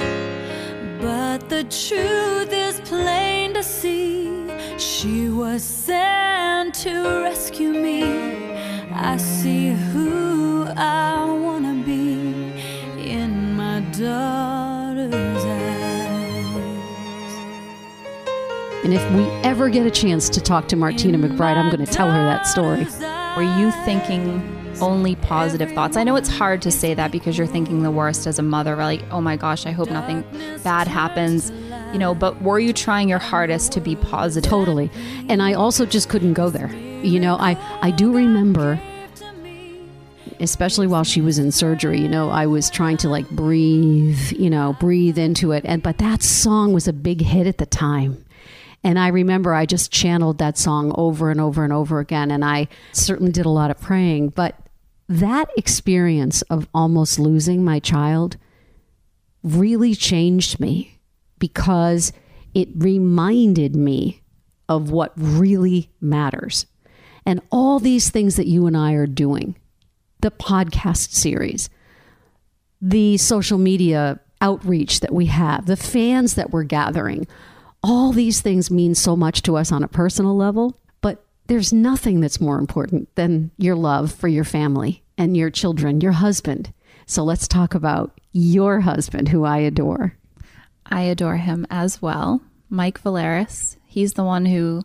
But 0.98 1.50
the 1.50 1.64
truth 1.64 2.50
is 2.50 2.80
plain 2.88 3.52
to 3.52 3.62
see. 3.62 4.48
She 4.78 5.28
was 5.28 5.62
sent 5.62 6.74
to 6.84 7.20
rescue 7.22 7.74
me. 7.74 8.02
I 8.94 9.18
see 9.18 9.72
who 9.72 10.64
I 10.74 11.24
wanna 11.44 11.74
be 11.84 12.12
in 12.96 13.54
my 13.56 13.80
daughter's 13.92 14.57
And 18.88 18.96
if 18.96 19.12
we 19.12 19.24
ever 19.46 19.68
get 19.68 19.84
a 19.86 19.90
chance 19.90 20.30
to 20.30 20.40
talk 20.40 20.66
to 20.68 20.74
Martina 20.74 21.18
McBride, 21.18 21.58
I'm 21.58 21.70
going 21.70 21.84
to 21.84 21.92
tell 21.92 22.10
her 22.10 22.24
that 22.24 22.46
story. 22.46 22.86
Were 23.36 23.58
you 23.58 23.70
thinking 23.84 24.40
only 24.80 25.14
positive 25.14 25.70
thoughts? 25.72 25.98
I 25.98 26.04
know 26.04 26.16
it's 26.16 26.30
hard 26.30 26.62
to 26.62 26.70
say 26.70 26.94
that 26.94 27.12
because 27.12 27.36
you're 27.36 27.46
thinking 27.46 27.82
the 27.82 27.90
worst 27.90 28.26
as 28.26 28.38
a 28.38 28.42
mother, 28.42 28.74
like, 28.76 29.02
oh 29.10 29.20
my 29.20 29.36
gosh, 29.36 29.66
I 29.66 29.72
hope 29.72 29.90
nothing 29.90 30.24
bad 30.64 30.88
happens, 30.88 31.50
you 31.92 31.98
know, 31.98 32.14
but 32.14 32.40
were 32.40 32.58
you 32.58 32.72
trying 32.72 33.10
your 33.10 33.18
hardest 33.18 33.72
to 33.72 33.80
be 33.82 33.94
positive? 33.94 34.48
Totally. 34.48 34.90
And 35.28 35.42
I 35.42 35.52
also 35.52 35.84
just 35.84 36.08
couldn't 36.08 36.32
go 36.32 36.48
there. 36.48 36.72
You 37.02 37.20
know, 37.20 37.36
I, 37.36 37.58
I 37.82 37.90
do 37.90 38.10
remember, 38.10 38.80
especially 40.40 40.86
while 40.86 41.04
she 41.04 41.20
was 41.20 41.38
in 41.38 41.52
surgery, 41.52 42.00
you 42.00 42.08
know, 42.08 42.30
I 42.30 42.46
was 42.46 42.70
trying 42.70 42.96
to 42.96 43.10
like 43.10 43.28
breathe, 43.28 44.32
you 44.32 44.48
know, 44.48 44.78
breathe 44.80 45.18
into 45.18 45.52
it. 45.52 45.66
And 45.66 45.82
but 45.82 45.98
that 45.98 46.22
song 46.22 46.72
was 46.72 46.88
a 46.88 46.94
big 46.94 47.20
hit 47.20 47.46
at 47.46 47.58
the 47.58 47.66
time. 47.66 48.24
And 48.84 48.98
I 48.98 49.08
remember 49.08 49.54
I 49.54 49.66
just 49.66 49.90
channeled 49.90 50.38
that 50.38 50.56
song 50.56 50.92
over 50.96 51.30
and 51.30 51.40
over 51.40 51.64
and 51.64 51.72
over 51.72 51.98
again. 51.98 52.30
And 52.30 52.44
I 52.44 52.68
certainly 52.92 53.32
did 53.32 53.46
a 53.46 53.50
lot 53.50 53.70
of 53.70 53.80
praying. 53.80 54.30
But 54.30 54.54
that 55.08 55.48
experience 55.56 56.42
of 56.42 56.68
almost 56.72 57.18
losing 57.18 57.64
my 57.64 57.80
child 57.80 58.36
really 59.42 59.94
changed 59.94 60.60
me 60.60 60.98
because 61.38 62.12
it 62.54 62.68
reminded 62.74 63.74
me 63.74 64.22
of 64.68 64.90
what 64.90 65.12
really 65.16 65.90
matters. 66.00 66.66
And 67.24 67.40
all 67.50 67.78
these 67.78 68.10
things 68.10 68.36
that 68.36 68.46
you 68.46 68.66
and 68.66 68.76
I 68.76 68.92
are 68.94 69.06
doing 69.06 69.56
the 70.20 70.30
podcast 70.30 71.12
series, 71.12 71.70
the 72.80 73.16
social 73.16 73.58
media 73.58 74.20
outreach 74.40 75.00
that 75.00 75.12
we 75.12 75.26
have, 75.26 75.66
the 75.66 75.76
fans 75.76 76.34
that 76.34 76.50
we're 76.50 76.64
gathering 76.64 77.26
all 77.82 78.12
these 78.12 78.40
things 78.40 78.70
mean 78.70 78.94
so 78.94 79.16
much 79.16 79.42
to 79.42 79.56
us 79.56 79.72
on 79.72 79.82
a 79.82 79.88
personal 79.88 80.36
level, 80.36 80.78
but 81.00 81.24
there's 81.46 81.72
nothing 81.72 82.20
that's 82.20 82.40
more 82.40 82.58
important 82.58 83.14
than 83.14 83.50
your 83.56 83.76
love 83.76 84.12
for 84.12 84.28
your 84.28 84.44
family 84.44 85.02
and 85.16 85.36
your 85.36 85.50
children, 85.50 86.00
your 86.00 86.12
husband. 86.12 86.72
So 87.06 87.24
let's 87.24 87.48
talk 87.48 87.74
about 87.74 88.18
your 88.32 88.80
husband, 88.80 89.28
who 89.28 89.44
I 89.44 89.58
adore. 89.58 90.14
I 90.86 91.02
adore 91.02 91.36
him 91.36 91.66
as 91.70 92.02
well. 92.02 92.42
Mike 92.70 93.00
Valeris. 93.02 93.76
He's 93.86 94.14
the 94.14 94.24
one 94.24 94.44
who 94.46 94.84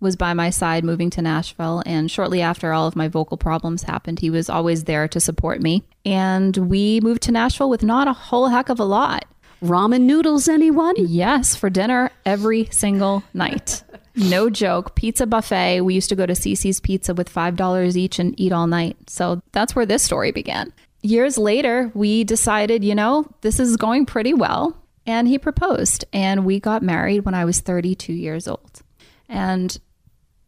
was 0.00 0.16
by 0.16 0.32
my 0.32 0.50
side 0.50 0.84
moving 0.84 1.10
to 1.10 1.22
Nashville. 1.22 1.82
And 1.84 2.10
shortly 2.10 2.40
after 2.40 2.72
all 2.72 2.86
of 2.86 2.96
my 2.96 3.08
vocal 3.08 3.36
problems 3.36 3.82
happened, 3.82 4.20
he 4.20 4.30
was 4.30 4.48
always 4.48 4.84
there 4.84 5.08
to 5.08 5.20
support 5.20 5.60
me. 5.60 5.84
And 6.04 6.56
we 6.56 7.00
moved 7.00 7.22
to 7.24 7.32
Nashville 7.32 7.70
with 7.70 7.82
not 7.82 8.08
a 8.08 8.12
whole 8.12 8.48
heck 8.48 8.68
of 8.68 8.80
a 8.80 8.84
lot. 8.84 9.24
Ramen 9.62 10.02
noodles, 10.02 10.48
anyone? 10.48 10.94
Yes, 10.96 11.56
for 11.56 11.68
dinner 11.70 12.10
every 12.24 12.68
single 12.70 13.24
night. 13.34 13.82
No 14.14 14.50
joke. 14.50 14.94
Pizza 14.94 15.26
buffet. 15.26 15.80
We 15.80 15.94
used 15.94 16.08
to 16.08 16.16
go 16.16 16.26
to 16.26 16.32
CiCi's 16.32 16.80
Pizza 16.80 17.14
with 17.14 17.32
$5 17.32 17.96
each 17.96 18.18
and 18.18 18.38
eat 18.38 18.52
all 18.52 18.66
night. 18.66 18.96
So 19.08 19.40
that's 19.52 19.74
where 19.76 19.86
this 19.86 20.02
story 20.02 20.32
began. 20.32 20.72
Years 21.02 21.38
later, 21.38 21.90
we 21.94 22.24
decided, 22.24 22.84
you 22.84 22.94
know, 22.94 23.28
this 23.42 23.60
is 23.60 23.76
going 23.76 24.06
pretty 24.06 24.34
well. 24.34 24.76
And 25.06 25.26
he 25.26 25.38
proposed. 25.38 26.04
And 26.12 26.44
we 26.44 26.60
got 26.60 26.82
married 26.82 27.24
when 27.24 27.34
I 27.34 27.44
was 27.44 27.60
32 27.60 28.12
years 28.12 28.46
old. 28.46 28.82
And 29.28 29.78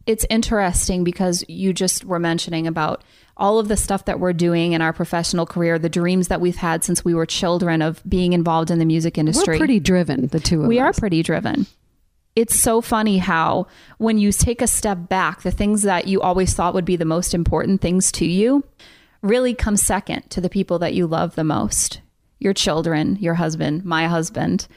it's 0.05 0.25
interesting 0.29 1.03
because 1.03 1.43
you 1.47 1.73
just 1.73 2.05
were 2.05 2.19
mentioning 2.19 2.67
about 2.67 3.03
all 3.37 3.59
of 3.59 3.67
the 3.67 3.77
stuff 3.77 4.05
that 4.05 4.19
we're 4.19 4.33
doing 4.33 4.73
in 4.73 4.81
our 4.81 4.93
professional 4.93 5.45
career, 5.45 5.79
the 5.79 5.89
dreams 5.89 6.27
that 6.27 6.41
we've 6.41 6.57
had 6.57 6.83
since 6.83 7.03
we 7.03 7.13
were 7.13 7.25
children 7.25 7.81
of 7.81 8.01
being 8.07 8.33
involved 8.33 8.69
in 8.69 8.79
the 8.79 8.85
music 8.85 9.17
industry. 9.17 9.55
We're 9.55 9.59
pretty 9.59 9.79
driven, 9.79 10.27
the 10.27 10.39
two 10.39 10.61
of 10.61 10.67
we 10.67 10.77
us. 10.77 10.79
We 10.79 10.79
are 10.79 10.93
pretty 10.93 11.23
driven. 11.23 11.65
It's 12.35 12.55
so 12.55 12.81
funny 12.81 13.17
how 13.17 13.67
when 13.97 14.17
you 14.17 14.31
take 14.31 14.61
a 14.61 14.67
step 14.67 15.09
back, 15.09 15.41
the 15.41 15.51
things 15.51 15.81
that 15.83 16.07
you 16.07 16.21
always 16.21 16.53
thought 16.53 16.73
would 16.73 16.85
be 16.85 16.95
the 16.95 17.05
most 17.05 17.33
important 17.33 17.81
things 17.81 18.11
to 18.13 18.25
you 18.25 18.63
really 19.21 19.53
come 19.53 19.77
second 19.77 20.29
to 20.29 20.41
the 20.41 20.49
people 20.49 20.79
that 20.79 20.93
you 20.93 21.07
love 21.07 21.35
the 21.35 21.43
most. 21.43 22.01
Your 22.39 22.53
children, 22.53 23.17
your 23.17 23.35
husband, 23.35 23.85
my 23.85 24.07
husband 24.07 24.67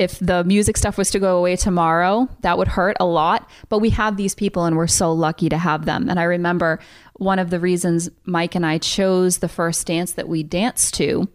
if 0.00 0.18
the 0.18 0.42
music 0.44 0.78
stuff 0.78 0.96
was 0.96 1.10
to 1.10 1.18
go 1.18 1.36
away 1.36 1.56
tomorrow, 1.56 2.26
that 2.40 2.56
would 2.56 2.68
hurt 2.68 2.96
a 2.98 3.04
lot. 3.04 3.48
But 3.68 3.80
we 3.80 3.90
have 3.90 4.16
these 4.16 4.34
people 4.34 4.64
and 4.64 4.74
we're 4.74 4.86
so 4.86 5.12
lucky 5.12 5.50
to 5.50 5.58
have 5.58 5.84
them. 5.84 6.08
And 6.08 6.18
I 6.18 6.22
remember 6.22 6.80
one 7.16 7.38
of 7.38 7.50
the 7.50 7.60
reasons 7.60 8.08
Mike 8.24 8.54
and 8.54 8.64
I 8.64 8.78
chose 8.78 9.38
the 9.38 9.48
first 9.48 9.86
dance 9.86 10.12
that 10.12 10.26
we 10.26 10.42
danced 10.42 10.94
to 10.94 11.28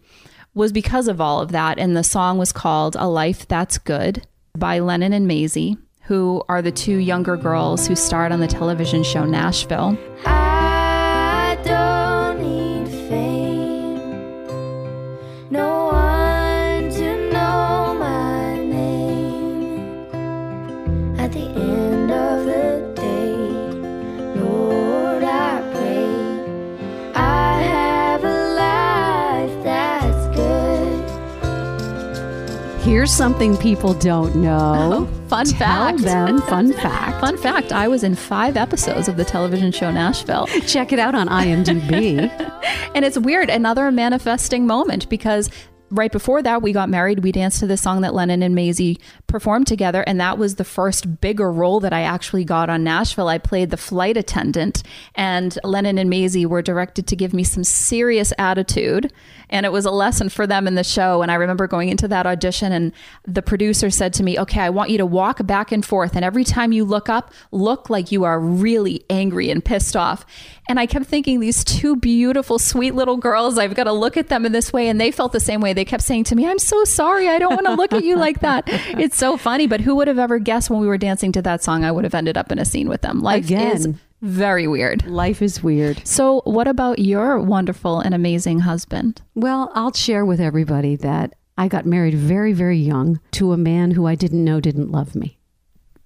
was 0.54 0.72
because 0.72 1.06
of 1.06 1.20
all 1.20 1.40
of 1.40 1.52
that. 1.52 1.78
And 1.78 1.96
the 1.96 2.02
song 2.02 2.38
was 2.38 2.50
called 2.50 2.96
A 2.98 3.06
Life 3.06 3.46
That's 3.46 3.78
Good 3.78 4.26
by 4.58 4.80
Lennon 4.80 5.12
and 5.12 5.30
Maisy, 5.30 5.78
who 6.02 6.42
are 6.48 6.60
the 6.60 6.72
two 6.72 6.96
younger 6.96 7.36
girls 7.36 7.86
who 7.86 7.94
starred 7.94 8.32
on 8.32 8.40
the 8.40 8.48
television 8.48 9.04
show 9.04 9.24
Nashville. 9.24 9.96
Here's 33.06 33.14
something 33.14 33.56
people 33.58 33.94
don't 33.94 34.34
know. 34.34 35.06
Oh, 35.26 35.28
fun 35.28 35.46
Tell 35.46 35.58
fact. 35.58 35.98
them, 36.02 36.40
fun 36.42 36.72
fact. 36.72 37.20
Fun 37.20 37.36
fact 37.36 37.72
I 37.72 37.86
was 37.86 38.02
in 38.02 38.16
five 38.16 38.56
episodes 38.56 39.06
of 39.06 39.16
the 39.16 39.24
television 39.24 39.70
show 39.70 39.92
Nashville. 39.92 40.46
Check 40.66 40.92
it 40.92 40.98
out 40.98 41.14
on 41.14 41.28
IMDb. 41.28 42.28
And 42.96 43.04
it's 43.04 43.18
weird, 43.18 43.48
another 43.50 43.92
manifesting 43.92 44.66
moment 44.66 45.08
because 45.08 45.50
right 45.90 46.10
before 46.10 46.42
that, 46.42 46.62
we 46.62 46.72
got 46.72 46.88
married. 46.88 47.20
We 47.20 47.32
danced 47.32 47.60
to 47.60 47.66
the 47.66 47.76
song 47.76 48.00
that 48.00 48.14
Lennon 48.14 48.42
and 48.42 48.56
Maisy 48.56 48.98
performed 49.26 49.66
together. 49.66 50.02
And 50.02 50.20
that 50.20 50.38
was 50.38 50.56
the 50.56 50.64
first 50.64 51.20
bigger 51.20 51.50
role 51.50 51.80
that 51.80 51.92
I 51.92 52.02
actually 52.02 52.44
got 52.44 52.68
on 52.70 52.84
Nashville. 52.84 53.28
I 53.28 53.38
played 53.38 53.70
the 53.70 53.76
flight 53.76 54.16
attendant, 54.16 54.82
and 55.14 55.58
Lennon 55.64 55.98
and 55.98 56.10
Maisy 56.10 56.46
were 56.46 56.62
directed 56.62 57.06
to 57.08 57.16
give 57.16 57.32
me 57.32 57.44
some 57.44 57.64
serious 57.64 58.32
attitude. 58.38 59.12
And 59.48 59.64
it 59.64 59.72
was 59.72 59.84
a 59.84 59.90
lesson 59.90 60.28
for 60.28 60.46
them 60.46 60.66
in 60.66 60.74
the 60.74 60.84
show. 60.84 61.22
And 61.22 61.30
I 61.30 61.36
remember 61.36 61.66
going 61.66 61.88
into 61.88 62.08
that 62.08 62.26
audition, 62.26 62.72
and 62.72 62.92
the 63.24 63.42
producer 63.42 63.90
said 63.90 64.12
to 64.14 64.22
me, 64.22 64.38
Okay, 64.38 64.60
I 64.60 64.70
want 64.70 64.90
you 64.90 64.98
to 64.98 65.06
walk 65.06 65.46
back 65.46 65.72
and 65.72 65.84
forth. 65.84 66.16
And 66.16 66.24
every 66.24 66.44
time 66.44 66.72
you 66.72 66.84
look 66.84 67.08
up, 67.08 67.32
look 67.52 67.88
like 67.88 68.10
you 68.10 68.24
are 68.24 68.40
really 68.40 69.04
angry 69.08 69.50
and 69.50 69.64
pissed 69.64 69.96
off. 69.96 70.26
And 70.68 70.80
I 70.80 70.86
kept 70.86 71.06
thinking, 71.06 71.40
these 71.40 71.62
two 71.62 71.96
beautiful, 71.96 72.58
sweet 72.58 72.94
little 72.94 73.16
girls, 73.16 73.56
I've 73.56 73.74
got 73.74 73.84
to 73.84 73.92
look 73.92 74.16
at 74.16 74.28
them 74.28 74.44
in 74.44 74.52
this 74.52 74.72
way. 74.72 74.88
And 74.88 75.00
they 75.00 75.10
felt 75.10 75.32
the 75.32 75.40
same 75.40 75.60
way. 75.60 75.72
They 75.72 75.84
kept 75.84 76.02
saying 76.02 76.24
to 76.24 76.34
me, 76.36 76.46
I'm 76.46 76.58
so 76.58 76.84
sorry. 76.84 77.28
I 77.28 77.38
don't 77.38 77.54
want 77.54 77.66
to 77.66 77.74
look 77.74 77.92
at 77.92 78.04
you 78.04 78.16
like 78.16 78.40
that. 78.40 78.64
It's 78.96 79.16
so 79.16 79.36
funny. 79.36 79.66
But 79.66 79.80
who 79.80 79.94
would 79.96 80.08
have 80.08 80.18
ever 80.18 80.38
guessed 80.38 80.70
when 80.70 80.80
we 80.80 80.86
were 80.86 80.98
dancing 80.98 81.30
to 81.32 81.42
that 81.42 81.62
song, 81.62 81.84
I 81.84 81.92
would 81.92 82.04
have 82.04 82.14
ended 82.14 82.36
up 82.36 82.50
in 82.50 82.58
a 82.58 82.64
scene 82.64 82.88
with 82.88 83.02
them? 83.02 83.20
Life 83.20 83.50
is 83.50 83.88
very 84.22 84.66
weird. 84.66 85.06
Life 85.06 85.42
is 85.42 85.62
weird. 85.62 86.06
So, 86.06 86.40
what 86.44 86.66
about 86.66 86.98
your 86.98 87.38
wonderful 87.40 88.00
and 88.00 88.14
amazing 88.14 88.60
husband? 88.60 89.22
Well, 89.34 89.70
I'll 89.74 89.92
share 89.92 90.24
with 90.24 90.40
everybody 90.40 90.96
that 90.96 91.34
I 91.58 91.68
got 91.68 91.86
married 91.86 92.14
very, 92.14 92.52
very 92.52 92.78
young 92.78 93.20
to 93.32 93.52
a 93.52 93.56
man 93.56 93.92
who 93.92 94.06
I 94.06 94.14
didn't 94.14 94.44
know 94.44 94.60
didn't 94.60 94.90
love 94.90 95.14
me. 95.14 95.38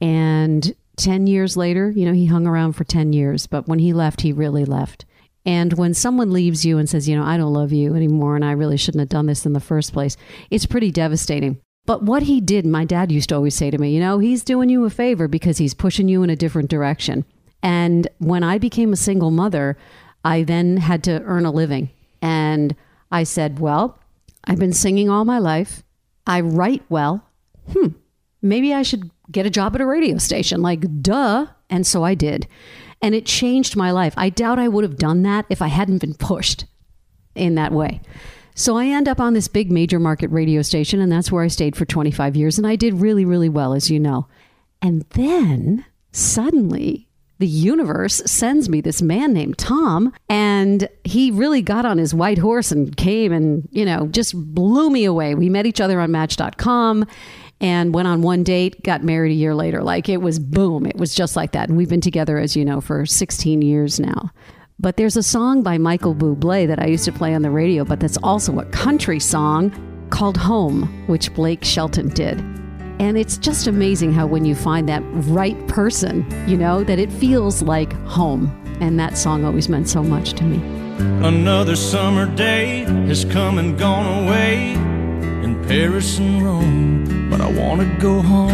And 0.01 0.75
10 1.01 1.27
years 1.27 1.57
later, 1.57 1.91
you 1.91 2.05
know, 2.05 2.13
he 2.13 2.27
hung 2.27 2.47
around 2.47 2.75
for 2.75 2.85
10 2.85 3.13
years, 3.15 3.47
but 3.47 3.67
when 3.67 3.79
he 3.79 3.93
left, 3.93 4.21
he 4.21 4.33
really 4.33 4.67
left. 4.67 5.07
And 5.47 5.73
when 5.73 5.95
someone 5.95 6.31
leaves 6.31 6.67
you 6.67 6.77
and 6.77 6.89
says, 6.89 7.09
you 7.09 7.17
know, 7.17 7.25
I 7.25 7.39
don't 7.39 7.55
love 7.55 7.73
you 7.73 7.95
anymore 7.95 8.37
and 8.37 8.45
I 8.45 8.53
really 8.53 8.77
shouldn't 8.77 9.01
have 9.01 9.09
done 9.09 9.25
this 9.25 9.47
in 9.47 9.55
the 9.55 9.61
first 9.61 9.95
place, 9.95 10.19
it's 10.51 10.67
pretty 10.67 10.91
devastating. 10.91 11.59
But 11.87 12.03
what 12.03 12.25
he 12.25 12.43
did, 12.43 12.67
my 12.67 12.85
dad 12.85 13.11
used 13.11 13.31
to 13.31 13.37
always 13.37 13.55
say 13.55 13.71
to 13.71 13.79
me, 13.79 13.95
you 13.95 14.01
know, 14.01 14.19
he's 14.19 14.45
doing 14.45 14.69
you 14.69 14.85
a 14.85 14.91
favor 14.91 15.27
because 15.27 15.57
he's 15.57 15.73
pushing 15.73 16.09
you 16.09 16.23
in 16.23 16.29
a 16.29 16.37
different 16.37 16.69
direction. 16.69 17.25
And 17.63 18.07
when 18.19 18.45
I 18.45 18.59
became 18.59 18.93
a 18.93 18.97
single 18.97 19.31
mother, 19.31 19.79
I 20.23 20.43
then 20.43 20.77
had 20.77 21.03
to 21.05 21.23
earn 21.23 21.47
a 21.47 21.51
living. 21.51 21.89
And 22.21 22.77
I 23.11 23.23
said, 23.23 23.59
well, 23.59 23.99
I've 24.45 24.59
been 24.59 24.75
singing 24.75 25.09
all 25.09 25.25
my 25.25 25.39
life. 25.39 25.83
I 26.27 26.43
write 26.43 26.83
well. 26.91 27.25
Hmm, 27.73 27.89
maybe 28.43 28.75
I 28.75 28.83
should 28.83 29.11
get 29.31 29.47
a 29.47 29.51
job 29.51 29.75
at 29.75 29.81
a 29.81 29.87
radio 29.87 30.19
station. 30.19 30.63
Like, 30.63 31.03
duh. 31.03 31.47
And 31.69 31.87
so 31.87 32.05
I 32.05 32.15
did. 32.15 32.47
And 33.03 33.15
it 33.15 33.27
changed 33.27 33.77
my 33.77 33.91
life. 33.91 34.15
I 34.17 34.29
doubt 34.29 34.59
I 34.59 34.69
would 34.69 34.85
have 34.85 34.97
done 34.97 35.23
that 35.23 35.47
if 35.49 35.63
I 35.63 35.69
hadn't 35.69 35.99
been 35.99 36.15
pushed 36.15 36.67
in 37.35 37.55
that 37.55 37.73
way. 37.73 38.01
So 38.55 38.77
I 38.77 38.87
end 38.87 39.09
up 39.09 39.21
on 39.21 39.33
this 39.33 39.49
big 39.49 39.71
major 39.71 39.99
market 39.99 40.29
radio 40.31 40.61
station, 40.61 41.01
and 41.01 41.11
that's 41.11 41.33
where 41.33 41.43
I 41.43 41.49
stayed 41.49 41.77
for 41.77 41.87
25 41.87 42.37
years. 42.37 42.59
And 42.59 42.67
I 42.67 42.77
did 42.77 42.95
really, 42.95 43.25
really 43.25 43.49
well, 43.49 43.73
as 43.73 43.91
you 43.91 43.99
know. 43.99 44.27
And 44.83 45.07
then 45.11 45.87
suddenly, 46.13 47.09
the 47.39 47.47
universe 47.47 48.21
sends 48.27 48.69
me 48.69 48.83
this 48.83 49.01
man 49.01 49.33
named 49.33 49.57
Tom, 49.57 50.13
and 50.29 50.89
he 51.05 51.31
really 51.31 51.63
got 51.63 51.87
on 51.87 51.97
his 51.97 52.13
white 52.13 52.37
horse 52.37 52.71
and 52.71 52.95
came 52.97 53.33
and, 53.33 53.67
you 53.71 53.85
know, 53.87 54.09
just 54.09 54.35
blew 54.37 54.91
me 54.91 55.05
away. 55.05 55.35
We 55.35 55.49
met 55.49 55.65
each 55.65 55.81
other 55.81 56.01
on 56.01 56.11
Match.com 56.11 57.07
and 57.61 57.95
went 57.95 58.09
on 58.09 58.23
one 58.23 58.43
date, 58.43 58.83
got 58.83 59.03
married 59.03 59.33
a 59.33 59.35
year 59.35 59.55
later. 59.55 59.83
Like 59.83 60.09
it 60.09 60.19
was 60.19 60.39
boom, 60.39 60.87
it 60.87 60.97
was 60.97 61.15
just 61.15 61.37
like 61.37 61.53
that. 61.53 61.69
And 61.69 61.77
we've 61.77 61.89
been 61.89 62.01
together, 62.01 62.39
as 62.39 62.57
you 62.57 62.65
know, 62.65 62.81
for 62.81 63.05
16 63.05 63.63
years 63.63 64.01
now. 64.01 64.31
But 64.79 64.97
there's 64.97 65.17
a 65.17 65.23
song 65.23 65.63
by 65.63 65.77
Michael 65.77 66.15
Bublé 66.15 66.67
that 66.67 66.79
I 66.79 66.87
used 66.87 67.05
to 67.05 67.13
play 67.13 67.35
on 67.35 67.43
the 67.43 67.51
radio, 67.51 67.85
but 67.85 68.01
that's 68.01 68.17
also 68.23 68.59
a 68.59 68.65
country 68.67 69.21
song 69.21 69.71
called 70.09 70.39
Home, 70.39 71.07
which 71.07 71.33
Blake 71.35 71.63
Shelton 71.63 72.09
did. 72.09 72.41
And 72.99 73.17
it's 73.17 73.37
just 73.37 73.67
amazing 73.67 74.13
how 74.13 74.27
when 74.27 74.45
you 74.45 74.55
find 74.55 74.89
that 74.89 75.03
right 75.05 75.69
person, 75.69 76.27
you 76.49 76.57
know, 76.57 76.83
that 76.85 76.99
it 76.99 77.13
feels 77.13 77.63
like 77.63 77.93
home. 78.07 78.57
And 78.81 78.99
that 78.99 79.19
song 79.19 79.45
always 79.45 79.69
meant 79.69 79.89
so 79.89 80.03
much 80.03 80.33
to 80.35 80.45
me. 80.45 80.57
Another 81.27 81.77
summer 81.77 82.27
day 82.35 82.85
has 83.07 83.25
come 83.27 83.59
and 83.59 83.79
gone 83.79 84.25
away 84.25 84.90
in 85.51 85.65
Paris 85.67 86.19
and 86.19 86.43
Rome, 86.43 87.29
but 87.31 87.41
I 87.41 87.51
want 87.51 87.81
to 87.81 87.87
go 87.99 88.21
home. 88.21 88.51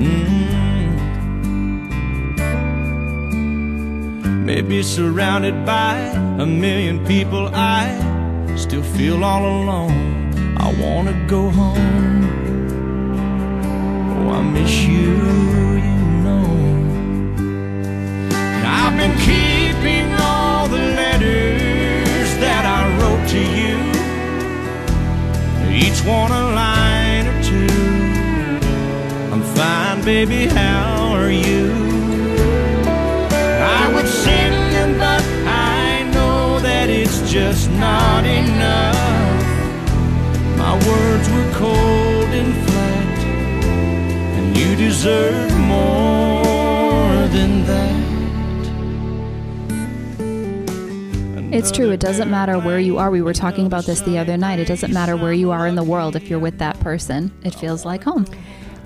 Mm. 0.00 0.46
Maybe 4.44 4.82
surrounded 4.82 5.66
by 5.66 5.96
a 6.44 6.46
million 6.46 7.04
people, 7.06 7.50
I 7.52 7.84
still 8.56 8.82
feel 8.96 9.22
all 9.24 9.44
alone. 9.44 9.98
I 10.56 10.68
want 10.82 11.08
to 11.08 11.14
go 11.26 11.50
home. 11.50 12.24
Oh, 14.10 14.30
I 14.38 14.42
miss 14.56 14.74
you, 14.84 15.12
you 15.88 15.98
know. 16.24 16.48
I've 18.78 18.96
been 19.00 19.16
keeping 19.28 20.08
all 20.14 20.68
the 20.68 20.82
letters 21.00 21.55
each 25.76 26.02
one 26.04 26.30
a 26.30 26.44
line 26.62 27.26
or 27.26 27.42
two. 27.42 27.66
I'm 29.32 29.42
fine, 29.54 30.02
baby, 30.04 30.46
how 30.46 31.12
are 31.12 31.30
you? 31.30 31.70
I 33.80 33.92
would 33.94 34.08
sing 34.08 34.52
them, 34.74 34.96
but 34.96 35.22
I 35.46 36.10
know 36.14 36.60
that 36.60 36.88
it's 36.88 37.30
just 37.30 37.70
not 37.72 38.24
enough. 38.24 38.96
My 40.56 40.74
words 40.88 41.28
were 41.28 41.52
cold 41.54 42.30
and 42.40 42.54
flat, 42.64 43.18
and 44.36 44.56
you 44.56 44.76
deserve 44.76 45.55
It's 51.56 51.72
true. 51.72 51.90
It 51.90 52.00
doesn't 52.00 52.30
matter 52.30 52.58
where 52.58 52.78
you 52.78 52.98
are. 52.98 53.10
We 53.10 53.22
were 53.22 53.32
talking 53.32 53.64
about 53.64 53.86
this 53.86 54.02
the 54.02 54.18
other 54.18 54.36
night. 54.36 54.58
It 54.58 54.68
doesn't 54.68 54.92
matter 54.92 55.16
where 55.16 55.32
you 55.32 55.52
are 55.52 55.66
in 55.66 55.74
the 55.74 55.82
world. 55.82 56.14
If 56.14 56.28
you're 56.28 56.38
with 56.38 56.58
that 56.58 56.78
person, 56.80 57.32
it 57.44 57.54
feels 57.54 57.86
like 57.86 58.04
home. 58.04 58.26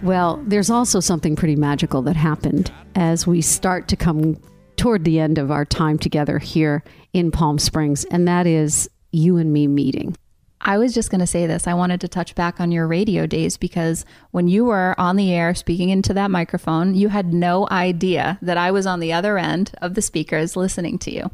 Well, 0.04 0.40
there's 0.46 0.70
also 0.70 1.00
something 1.00 1.34
pretty 1.34 1.56
magical 1.56 2.00
that 2.02 2.14
happened 2.14 2.70
as 2.94 3.26
we 3.26 3.42
start 3.42 3.88
to 3.88 3.96
come 3.96 4.40
toward 4.76 5.04
the 5.04 5.18
end 5.18 5.36
of 5.36 5.50
our 5.50 5.64
time 5.64 5.98
together 5.98 6.38
here 6.38 6.84
in 7.12 7.32
Palm 7.32 7.58
Springs, 7.58 8.04
and 8.04 8.28
that 8.28 8.46
is 8.46 8.88
you 9.10 9.36
and 9.36 9.52
me 9.52 9.66
meeting. 9.66 10.16
I 10.60 10.78
was 10.78 10.94
just 10.94 11.10
going 11.10 11.18
to 11.18 11.26
say 11.26 11.48
this. 11.48 11.66
I 11.66 11.74
wanted 11.74 12.00
to 12.02 12.08
touch 12.08 12.36
back 12.36 12.60
on 12.60 12.70
your 12.70 12.86
radio 12.86 13.26
days 13.26 13.56
because 13.56 14.04
when 14.30 14.46
you 14.46 14.66
were 14.66 14.94
on 14.96 15.16
the 15.16 15.32
air 15.32 15.56
speaking 15.56 15.88
into 15.88 16.14
that 16.14 16.30
microphone, 16.30 16.94
you 16.94 17.08
had 17.08 17.34
no 17.34 17.66
idea 17.68 18.38
that 18.42 18.58
I 18.58 18.70
was 18.70 18.86
on 18.86 19.00
the 19.00 19.12
other 19.12 19.38
end 19.38 19.72
of 19.82 19.94
the 19.94 20.02
speakers 20.02 20.54
listening 20.54 21.00
to 21.00 21.12
you. 21.12 21.32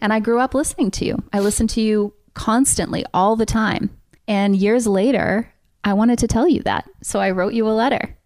And 0.00 0.12
I 0.12 0.20
grew 0.20 0.40
up 0.40 0.54
listening 0.54 0.90
to 0.92 1.04
you. 1.04 1.22
I 1.32 1.40
listened 1.40 1.70
to 1.70 1.80
you 1.80 2.14
constantly, 2.34 3.04
all 3.14 3.36
the 3.36 3.46
time. 3.46 3.90
And 4.28 4.56
years 4.56 4.86
later, 4.86 5.52
I 5.84 5.94
wanted 5.94 6.18
to 6.18 6.26
tell 6.26 6.48
you 6.48 6.62
that. 6.62 6.88
So 7.02 7.20
I 7.20 7.30
wrote 7.30 7.54
you 7.54 7.68
a 7.68 7.70
letter. 7.70 8.16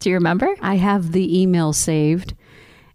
Do 0.00 0.10
you 0.10 0.16
remember? 0.16 0.54
I 0.60 0.76
have 0.76 1.12
the 1.12 1.40
email 1.40 1.72
saved. 1.72 2.34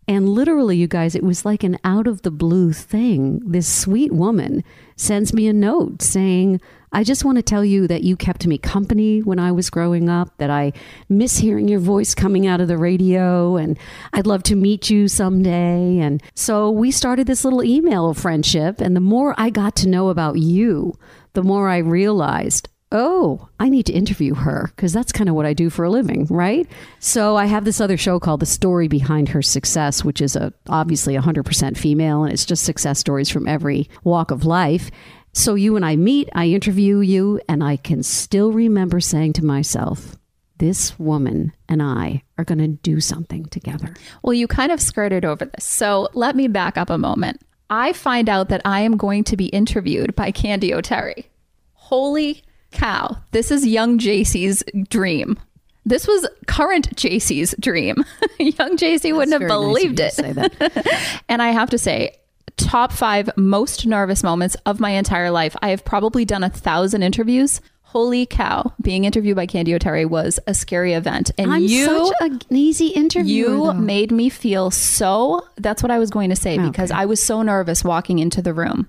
And 0.07 0.29
literally, 0.29 0.77
you 0.77 0.87
guys, 0.87 1.15
it 1.15 1.23
was 1.23 1.43
like 1.43 1.63
an 1.63 1.77
out 1.83 2.07
of 2.07 2.21
the 2.21 2.31
blue 2.31 2.71
thing. 2.71 3.41
This 3.45 3.67
sweet 3.67 4.13
woman 4.13 4.63
sends 4.95 5.33
me 5.33 5.47
a 5.47 5.53
note 5.53 6.01
saying, 6.01 6.61
I 6.93 7.03
just 7.03 7.25
want 7.25 7.35
to 7.35 7.41
tell 7.41 7.65
you 7.65 7.87
that 7.87 8.03
you 8.03 8.15
kept 8.15 8.47
me 8.47 8.57
company 8.57 9.19
when 9.21 9.37
I 9.37 9.51
was 9.51 9.69
growing 9.69 10.07
up, 10.07 10.37
that 10.37 10.49
I 10.49 10.71
miss 11.09 11.39
hearing 11.39 11.67
your 11.67 11.81
voice 11.81 12.15
coming 12.15 12.47
out 12.47 12.61
of 12.61 12.69
the 12.69 12.77
radio, 12.77 13.57
and 13.57 13.77
I'd 14.13 14.25
love 14.25 14.43
to 14.43 14.55
meet 14.55 14.89
you 14.89 15.09
someday. 15.09 15.99
And 15.99 16.23
so 16.33 16.71
we 16.71 16.91
started 16.91 17.27
this 17.27 17.43
little 17.43 17.63
email 17.63 18.13
friendship. 18.13 18.79
And 18.79 18.95
the 18.95 19.01
more 19.01 19.35
I 19.37 19.49
got 19.49 19.75
to 19.77 19.89
know 19.89 20.07
about 20.07 20.39
you, 20.39 20.97
the 21.33 21.43
more 21.43 21.67
I 21.67 21.79
realized 21.79 22.69
oh, 22.91 23.49
I 23.59 23.69
need 23.69 23.85
to 23.87 23.93
interview 23.93 24.33
her 24.33 24.71
because 24.75 24.93
that's 24.93 25.11
kind 25.11 25.29
of 25.29 25.35
what 25.35 25.45
I 25.45 25.53
do 25.53 25.69
for 25.69 25.83
a 25.83 25.89
living, 25.89 26.25
right? 26.29 26.67
So 26.99 27.35
I 27.35 27.45
have 27.45 27.65
this 27.65 27.81
other 27.81 27.97
show 27.97 28.19
called 28.19 28.39
The 28.39 28.45
Story 28.45 28.87
Behind 28.87 29.29
Her 29.29 29.41
Success, 29.41 30.05
which 30.05 30.21
is 30.21 30.35
a 30.35 30.53
obviously 30.69 31.15
100% 31.15 31.77
female 31.77 32.23
and 32.23 32.31
it's 32.31 32.45
just 32.45 32.63
success 32.63 32.99
stories 32.99 33.29
from 33.29 33.47
every 33.47 33.89
walk 34.03 34.31
of 34.31 34.45
life. 34.45 34.89
So 35.33 35.55
you 35.55 35.75
and 35.75 35.85
I 35.85 35.95
meet, 35.97 36.29
I 36.33 36.47
interview 36.47 36.99
you, 36.99 37.39
and 37.47 37.63
I 37.63 37.77
can 37.77 38.01
still 38.01 38.51
remember 38.51 38.99
saying 38.99 39.33
to 39.33 39.45
myself, 39.45 40.15
this 40.57 40.97
woman 40.97 41.53
and 41.69 41.83
I 41.83 42.23
are 42.39 42.43
going 42.43 42.57
to 42.57 42.67
do 42.67 42.99
something 42.99 43.45
together. 43.45 43.93
Well, 44.23 44.33
you 44.33 44.47
kind 44.47 44.71
of 44.71 44.81
skirted 44.81 45.23
over 45.23 45.45
this. 45.45 45.63
So 45.63 46.09
let 46.13 46.35
me 46.35 46.47
back 46.47 46.77
up 46.77 46.89
a 46.89 46.97
moment. 46.97 47.41
I 47.69 47.93
find 47.93 48.29
out 48.29 48.49
that 48.49 48.61
I 48.65 48.81
am 48.81 48.97
going 48.97 49.23
to 49.25 49.37
be 49.37 49.47
interviewed 49.47 50.15
by 50.15 50.31
Candy 50.31 50.73
O'Terry. 50.73 51.29
Holy 51.73 52.43
cow. 52.77 53.17
This 53.31 53.51
is 53.51 53.65
young 53.65 53.97
JC's 53.97 54.63
dream. 54.89 55.37
This 55.85 56.07
was 56.07 56.27
current 56.47 56.95
JC's 56.95 57.55
dream. 57.59 58.03
young 58.39 58.77
JC 58.77 59.15
wouldn't 59.15 59.31
have 59.33 59.41
very 59.41 59.49
nice 59.49 59.67
believed 59.67 59.99
it. 59.99 60.09
to 60.11 60.15
say 60.15 60.31
that. 60.33 61.21
And 61.29 61.41
I 61.41 61.49
have 61.49 61.69
to 61.71 61.77
say, 61.77 62.17
top 62.57 62.91
five 62.91 63.29
most 63.37 63.85
nervous 63.85 64.23
moments 64.23 64.55
of 64.65 64.79
my 64.79 64.91
entire 64.91 65.31
life. 65.31 65.55
I 65.61 65.69
have 65.69 65.85
probably 65.85 66.25
done 66.25 66.43
a 66.43 66.49
thousand 66.49 67.03
interviews. 67.03 67.61
Holy 67.91 68.25
cow. 68.25 68.73
Being 68.81 69.05
interviewed 69.05 69.35
by 69.37 69.45
Candy 69.45 69.73
O'Terry 69.73 70.05
was 70.05 70.39
a 70.45 70.53
scary 70.53 70.93
event. 70.93 71.31
And 71.37 71.51
I'm 71.51 71.63
you 71.63 71.85
such 71.85 72.13
a- 72.19 72.23
an 72.25 72.39
easy 72.49 72.87
interviewer. 72.87 73.49
you 73.49 73.65
though. 73.67 73.73
made 73.73 74.11
me 74.11 74.29
feel 74.29 74.69
so 74.71 75.47
that's 75.57 75.81
what 75.81 75.89
I 75.91 75.97
was 75.97 76.09
going 76.09 76.29
to 76.29 76.35
say 76.35 76.57
because 76.57 76.91
I 76.91 77.05
was 77.05 77.23
so 77.23 77.41
nervous 77.41 77.83
walking 77.83 78.19
into 78.19 78.41
the 78.41 78.53
room 78.53 78.87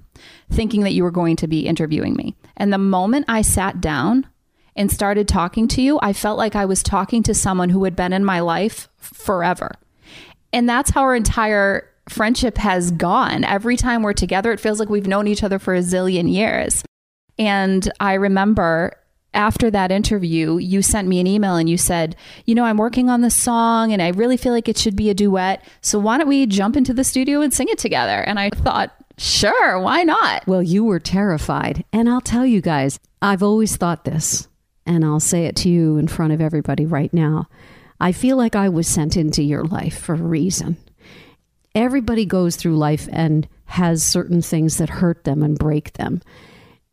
thinking 0.50 0.82
that 0.82 0.92
you 0.94 1.04
were 1.04 1.12
going 1.12 1.36
to 1.36 1.46
be 1.46 1.60
interviewing 1.66 2.14
me. 2.16 2.34
And 2.56 2.72
the 2.72 2.78
moment 2.78 3.26
I 3.28 3.42
sat 3.42 3.80
down 3.80 4.26
and 4.74 4.90
started 4.90 5.28
talking 5.28 5.68
to 5.68 5.82
you, 5.82 5.98
I 6.02 6.12
felt 6.12 6.36
like 6.36 6.56
I 6.56 6.64
was 6.64 6.82
talking 6.82 7.22
to 7.24 7.34
someone 7.34 7.68
who 7.68 7.84
had 7.84 7.94
been 7.94 8.12
in 8.12 8.24
my 8.24 8.40
life 8.40 8.88
forever. 8.96 9.72
And 10.52 10.68
that's 10.68 10.90
how 10.90 11.02
our 11.02 11.14
entire 11.14 11.88
friendship 12.08 12.58
has 12.58 12.90
gone. 12.90 13.44
Every 13.44 13.76
time 13.76 14.02
we're 14.02 14.12
together, 14.12 14.50
it 14.50 14.60
feels 14.60 14.80
like 14.80 14.88
we've 14.88 15.06
known 15.06 15.28
each 15.28 15.44
other 15.44 15.58
for 15.58 15.74
a 15.74 15.80
zillion 15.80 16.32
years. 16.32 16.82
And 17.38 17.90
I 18.00 18.14
remember 18.14 18.96
after 19.34 19.70
that 19.70 19.92
interview, 19.92 20.56
you 20.56 20.82
sent 20.82 21.06
me 21.06 21.20
an 21.20 21.26
email 21.26 21.56
and 21.56 21.68
you 21.68 21.76
said, 21.76 22.16
You 22.44 22.54
know, 22.54 22.64
I'm 22.64 22.78
working 22.78 23.08
on 23.08 23.20
this 23.20 23.36
song 23.36 23.92
and 23.92 24.02
I 24.02 24.08
really 24.08 24.36
feel 24.36 24.52
like 24.52 24.68
it 24.68 24.78
should 24.78 24.96
be 24.96 25.10
a 25.10 25.14
duet. 25.14 25.64
So 25.80 25.98
why 25.98 26.18
don't 26.18 26.28
we 26.28 26.46
jump 26.46 26.76
into 26.76 26.94
the 26.94 27.04
studio 27.04 27.40
and 27.40 27.52
sing 27.52 27.68
it 27.68 27.78
together? 27.78 28.20
And 28.20 28.38
I 28.38 28.50
thought, 28.50 28.94
Sure, 29.18 29.80
why 29.80 30.04
not? 30.04 30.46
Well, 30.46 30.62
you 30.62 30.84
were 30.84 31.00
terrified. 31.00 31.84
And 31.92 32.08
I'll 32.08 32.20
tell 32.20 32.46
you 32.46 32.60
guys, 32.60 32.98
I've 33.20 33.42
always 33.42 33.76
thought 33.76 34.04
this, 34.04 34.46
and 34.86 35.04
I'll 35.04 35.20
say 35.20 35.46
it 35.46 35.56
to 35.56 35.68
you 35.68 35.98
in 35.98 36.06
front 36.06 36.32
of 36.32 36.40
everybody 36.40 36.86
right 36.86 37.12
now. 37.12 37.48
I 38.00 38.12
feel 38.12 38.36
like 38.36 38.54
I 38.54 38.68
was 38.68 38.86
sent 38.86 39.16
into 39.16 39.42
your 39.42 39.64
life 39.64 39.98
for 39.98 40.14
a 40.14 40.18
reason. 40.18 40.76
Everybody 41.74 42.24
goes 42.24 42.54
through 42.54 42.76
life 42.76 43.08
and 43.10 43.48
has 43.66 44.04
certain 44.04 44.40
things 44.40 44.78
that 44.78 44.88
hurt 44.88 45.24
them 45.24 45.42
and 45.42 45.58
break 45.58 45.94
them. 45.94 46.22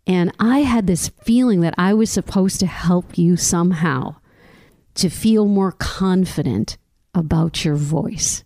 And 0.08 0.32
I 0.40 0.60
had 0.60 0.88
this 0.88 1.10
feeling 1.10 1.62
that 1.62 1.74
I 1.78 1.94
was 1.94 2.10
supposed 2.10 2.60
to 2.60 2.68
help 2.68 3.18
you 3.18 3.38
somehow 3.38 4.16
to 4.96 5.10
feel 5.10 5.46
more 5.48 5.72
confident 5.72 6.78
about 7.14 7.66
your 7.66 7.76
voice. 7.76 8.44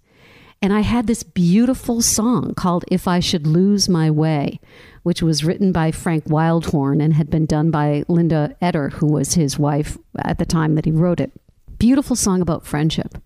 And 0.61 0.73
I 0.73 0.81
had 0.81 1.07
this 1.07 1.23
beautiful 1.23 2.01
song 2.01 2.53
called 2.53 2.83
If 2.89 3.07
I 3.07 3.19
Should 3.19 3.47
Lose 3.47 3.87
My 3.87 4.11
Way, 4.11 4.59
which 5.03 5.21
was 5.21 5.43
written 5.43 5.71
by 5.71 5.91
Frank 5.91 6.25
Wildhorn 6.25 7.01
and 7.01 7.13
had 7.13 7.29
been 7.29 7.45
done 7.45 7.71
by 7.71 8.03
Linda 8.07 8.55
Eder, 8.61 8.89
who 8.89 9.07
was 9.07 9.35
his 9.35 9.57
wife 9.57 9.97
at 10.17 10.37
the 10.37 10.45
time 10.45 10.75
that 10.75 10.85
he 10.85 10.91
wrote 10.91 11.21
it. 11.21 11.31
Beautiful 11.77 12.15
song 12.15 12.41
about 12.41 12.65
friendship. 12.65 13.17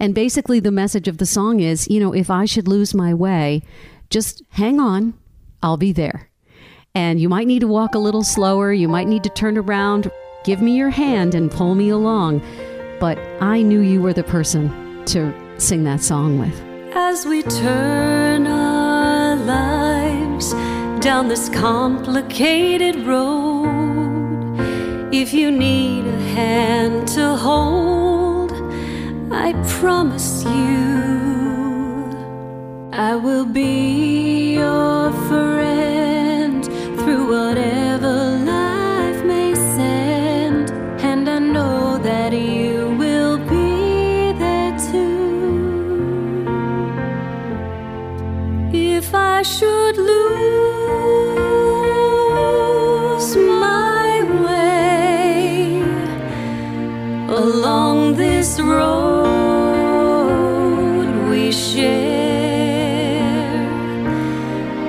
And 0.00 0.14
basically, 0.14 0.58
the 0.58 0.72
message 0.72 1.06
of 1.06 1.18
the 1.18 1.26
song 1.26 1.60
is 1.60 1.88
you 1.88 2.00
know, 2.00 2.12
if 2.12 2.28
I 2.28 2.44
should 2.44 2.66
lose 2.66 2.92
my 2.92 3.14
way, 3.14 3.62
just 4.10 4.42
hang 4.50 4.80
on, 4.80 5.14
I'll 5.62 5.76
be 5.76 5.92
there. 5.92 6.28
And 6.96 7.18
you 7.20 7.28
might 7.28 7.48
need 7.48 7.58
to 7.58 7.66
walk 7.66 7.96
a 7.96 7.98
little 7.98 8.22
slower, 8.22 8.72
you 8.72 8.86
might 8.86 9.08
need 9.08 9.24
to 9.24 9.28
turn 9.30 9.58
around, 9.58 10.12
give 10.44 10.62
me 10.62 10.76
your 10.76 10.90
hand 10.90 11.34
and 11.34 11.50
pull 11.50 11.74
me 11.74 11.88
along. 11.88 12.40
But 13.00 13.18
I 13.40 13.62
knew 13.62 13.80
you 13.80 14.00
were 14.00 14.12
the 14.12 14.22
person 14.22 15.04
to 15.06 15.34
sing 15.58 15.82
that 15.84 16.02
song 16.02 16.38
with. 16.38 16.54
As 16.94 17.26
we 17.26 17.42
turn 17.42 18.46
our 18.46 19.34
lives 19.34 20.52
down 21.04 21.26
this 21.26 21.48
complicated 21.48 22.94
road, 22.98 24.60
if 25.12 25.34
you 25.34 25.50
need 25.50 26.06
a 26.06 26.18
hand 26.36 27.08
to 27.08 27.34
hold, 27.34 28.52
I 29.32 29.52
promise 29.80 30.44
you 30.44 30.94
I 32.92 33.16
will 33.16 33.46
be 33.46 34.03
road 58.66 60.24
we 61.28 61.52
share, 61.52 62.00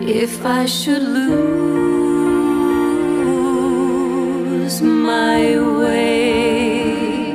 If 0.06 0.44
I 0.44 0.66
should 0.66 1.02
lose 1.02 1.54
my 4.82 5.58
way. 5.78 7.34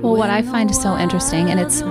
Well, 0.00 0.16
what 0.16 0.30
I 0.30 0.42
find 0.42 0.70
is 0.70 0.80
so 0.80 0.96
interesting, 0.96 1.50
and 1.50 1.60
it's 1.60 1.82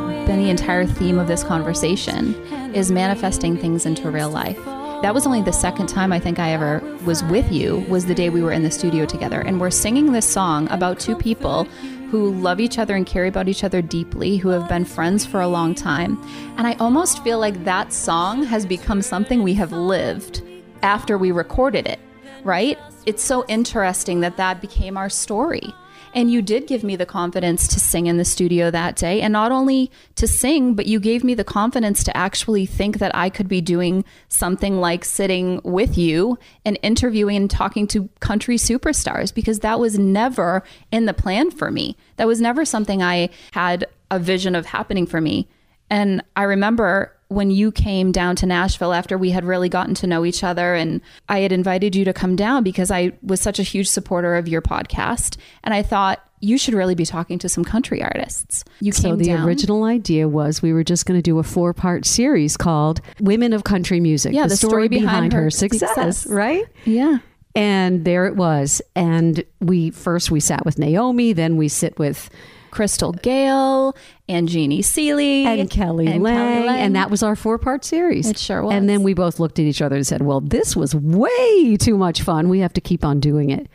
the 0.42 0.50
entire 0.50 0.86
theme 0.86 1.20
of 1.20 1.28
this 1.28 1.44
conversation, 1.44 2.34
is 2.74 2.92
manifesting 2.92 3.56
things 3.58 3.86
into 3.86 4.10
real 4.10 4.30
life. 4.30 4.58
That 5.02 5.14
was 5.14 5.26
only 5.26 5.42
the 5.42 5.54
second 5.54 5.88
time 5.88 6.12
I 6.12 6.20
think 6.20 6.40
I 6.40 6.52
ever 6.52 6.80
was 7.06 7.24
with 7.24 7.52
you, 7.52 7.86
was 7.90 8.06
the 8.06 8.16
day 8.16 8.30
we 8.30 8.44
were 8.44 8.52
in 8.52 8.64
the 8.64 8.72
studio 8.72 9.06
together. 9.06 9.42
And 9.42 9.60
we're 9.60 9.72
singing 9.72 10.12
this 10.12 10.28
song 10.28 10.70
about 10.70 11.00
two 11.00 11.16
people 11.16 11.66
who 12.12 12.34
love 12.34 12.60
each 12.60 12.78
other 12.78 12.96
and 12.96 13.06
care 13.06 13.26
about 13.26 13.48
each 13.48 13.64
other 13.64 13.82
deeply, 13.82 14.38
who 14.38 14.50
have 14.50 14.68
been 14.68 14.86
friends 14.86 15.26
for 15.26 15.42
a 15.42 15.48
long 15.48 15.74
time. 15.74 16.22
And 16.58 16.68
I 16.68 16.74
almost 16.74 17.24
feel 17.24 17.40
like 17.40 17.64
that 17.64 17.94
song 17.94 18.44
has 18.44 18.66
become 18.66 19.02
something 19.02 19.44
we 19.44 19.54
have 19.56 19.72
lived 19.72 20.42
after 20.84 21.18
we 21.18 21.32
recorded 21.32 21.88
it, 21.88 22.00
right? 22.44 22.78
It's 23.06 23.24
so 23.24 23.46
interesting 23.48 24.20
that 24.20 24.38
that 24.38 24.62
became 24.62 24.98
our 24.98 25.10
story. 25.10 25.74
And 26.14 26.32
you 26.32 26.42
did 26.42 26.68
give 26.68 26.84
me 26.84 26.96
the 26.96 27.06
confidence 27.06 27.68
to 27.70 27.80
sing 27.80 28.08
in 28.08 28.18
the 28.18 28.26
studio 28.26 28.70
that 28.70 28.96
day. 28.96 29.22
And 29.22 29.32
not 29.32 29.52
only 29.52 29.92
to 30.16 30.28
sing, 30.28 30.74
but 30.74 30.86
you 30.86 31.00
gave 31.00 31.24
me 31.24 31.34
the 31.34 31.44
confidence 31.44 32.04
to 32.04 32.16
actually 32.18 32.66
think 32.66 33.00
that 33.00 33.16
I 33.16 33.30
could 33.30 33.48
be 33.48 33.62
doing 33.62 34.04
something 34.28 34.80
like 34.80 35.06
sitting 35.06 35.62
with 35.64 35.98
you 35.98 36.38
and 36.66 36.78
interviewing 36.82 37.38
and 37.38 37.50
talking 37.50 37.88
to 37.88 38.10
country 38.20 38.58
superstars 38.58 39.34
because 39.34 39.60
that 39.60 39.80
was 39.80 39.98
never 39.98 40.64
in 40.92 41.06
the 41.06 41.14
plan 41.14 41.50
for 41.50 41.72
me. 41.72 41.96
That 42.18 42.28
was 42.28 42.42
never 42.42 42.66
something 42.66 43.02
I 43.02 43.30
had 43.52 43.86
a 44.10 44.20
vision 44.20 44.56
of 44.56 44.66
happening 44.66 45.06
for 45.06 45.22
me. 45.22 45.48
And 45.90 46.24
I 46.36 46.44
remember 46.44 47.16
when 47.32 47.50
you 47.50 47.72
came 47.72 48.12
down 48.12 48.36
to 48.36 48.46
Nashville 48.46 48.92
after 48.94 49.18
we 49.18 49.32
had 49.32 49.46
really 49.46 49.70
gotten 49.70 49.96
to 49.96 50.08
know 50.08 50.26
each 50.26 50.44
other, 50.44 50.76
and 50.76 51.00
I 51.30 51.40
had 51.40 51.52
invited 51.52 51.96
you 51.96 52.04
to 52.06 52.14
come 52.14 52.36
down 52.36 52.64
because 52.64 52.92
I 52.92 53.14
was 53.24 53.40
such 53.40 53.58
a 53.58 53.64
huge 53.64 53.88
supporter 53.88 54.36
of 54.36 54.48
your 54.50 54.62
podcast. 54.62 55.38
And 55.64 55.74
I 55.74 55.82
thought 55.82 56.20
you 56.42 56.58
should 56.58 56.74
really 56.74 56.96
be 56.96 57.06
talking 57.06 57.40
to 57.40 57.48
some 57.48 57.64
country 57.64 58.04
artists. 58.04 58.66
You 58.82 58.92
So 58.92 59.16
the 59.16 59.26
down. 59.26 59.48
original 59.48 59.86
idea 59.86 60.28
was 60.28 60.62
we 60.62 60.74
were 60.74 60.84
just 60.84 61.06
going 61.06 61.18
to 61.18 61.22
do 61.22 61.40
a 61.40 61.44
four-part 61.44 62.06
series 62.06 62.58
called 62.58 63.00
"Women 63.22 63.54
of 63.54 63.64
Country 63.64 64.00
Music." 64.00 64.34
Yeah, 64.34 64.48
the 64.48 64.58
story 64.58 64.90
behind 64.90 65.32
her 65.34 65.50
success, 65.50 65.90
success. 65.94 66.28
right? 66.28 66.66
Yeah. 66.86 67.20
And 67.56 68.06
there 68.06 68.26
it 68.26 68.36
was. 68.36 68.82
And 68.96 69.44
we 69.60 69.92
first 69.92 70.32
we 70.32 70.40
sat 70.40 70.66
with 70.66 70.80
Naomi, 70.80 71.32
then 71.34 71.58
we 71.58 71.68
sit 71.70 71.98
with 72.00 72.30
Crystal 72.72 73.12
Gayle 73.12 73.96
and 74.28 74.48
Jeannie 74.50 74.82
Seely 74.82 75.46
and 75.46 75.70
Kelly, 75.70 76.08
and 76.08 76.24
Lang, 76.24 76.36
Kelly 76.36 76.68
Lang. 76.68 76.80
and 76.80 76.96
that 76.96 77.12
was 77.12 77.22
our 77.22 77.36
four-part 77.36 77.84
series. 77.86 78.28
It 78.30 78.38
sure 78.40 78.64
was. 78.64 78.74
And 78.74 78.90
then 78.90 79.04
we 79.04 79.14
both 79.14 79.40
looked 79.40 79.60
at 79.60 79.66
each 79.66 79.82
other 79.82 79.98
and 79.98 80.08
said, 80.08 80.22
"Well, 80.22 80.42
this 80.42 80.76
was 80.76 80.96
way 80.96 81.78
too 81.78 81.98
much 81.98 82.22
fun. 82.22 82.50
We 82.50 82.60
have 82.60 82.74
to 82.74 82.82
keep 82.82 83.04
on 83.06 83.20
doing 83.20 83.50
it." 83.50 83.68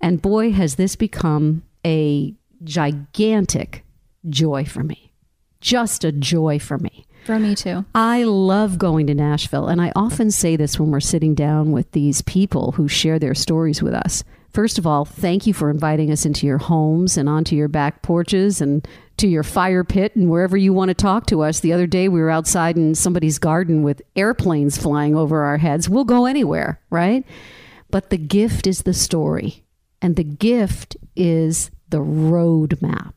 And 0.00 0.20
boy, 0.22 0.52
has 0.52 0.76
this 0.76 0.96
become 0.96 1.62
a 1.86 2.34
gigantic 2.64 3.84
joy 4.28 4.64
for 4.64 4.82
me. 4.82 5.12
just 5.60 6.04
a 6.04 6.12
joy 6.12 6.56
for 6.58 6.78
me. 6.78 7.04
For 7.24 7.36
me 7.38 7.56
too. 7.56 7.84
I 7.92 8.22
love 8.22 8.78
going 8.78 9.08
to 9.08 9.14
Nashville, 9.14 9.66
and 9.66 9.82
I 9.82 9.90
often 9.96 10.30
say 10.30 10.54
this 10.54 10.78
when 10.78 10.92
we're 10.92 11.00
sitting 11.00 11.34
down 11.34 11.72
with 11.72 11.90
these 11.90 12.22
people 12.22 12.72
who 12.72 12.86
share 12.86 13.18
their 13.18 13.34
stories 13.34 13.82
with 13.82 13.92
us. 13.92 14.22
First 14.50 14.78
of 14.78 14.86
all, 14.86 15.04
thank 15.04 15.46
you 15.46 15.54
for 15.54 15.70
inviting 15.70 16.10
us 16.10 16.24
into 16.24 16.46
your 16.46 16.58
homes 16.58 17.16
and 17.16 17.28
onto 17.28 17.54
your 17.54 17.68
back 17.68 18.02
porches 18.02 18.60
and 18.60 18.86
to 19.18 19.28
your 19.28 19.42
fire 19.42 19.84
pit 19.84 20.16
and 20.16 20.30
wherever 20.30 20.56
you 20.56 20.72
want 20.72 20.88
to 20.88 20.94
talk 20.94 21.26
to 21.26 21.42
us. 21.42 21.60
The 21.60 21.72
other 21.72 21.86
day 21.86 22.08
we 22.08 22.20
were 22.20 22.30
outside 22.30 22.76
in 22.76 22.94
somebody's 22.94 23.38
garden 23.38 23.82
with 23.82 24.02
airplanes 24.16 24.78
flying 24.78 25.14
over 25.14 25.42
our 25.42 25.58
heads. 25.58 25.88
We'll 25.88 26.04
go 26.04 26.24
anywhere, 26.24 26.80
right? 26.90 27.24
But 27.90 28.10
the 28.10 28.18
gift 28.18 28.66
is 28.66 28.82
the 28.82 28.94
story, 28.94 29.64
and 30.00 30.16
the 30.16 30.24
gift 30.24 30.96
is 31.16 31.70
the 31.88 31.98
roadmap. 31.98 33.14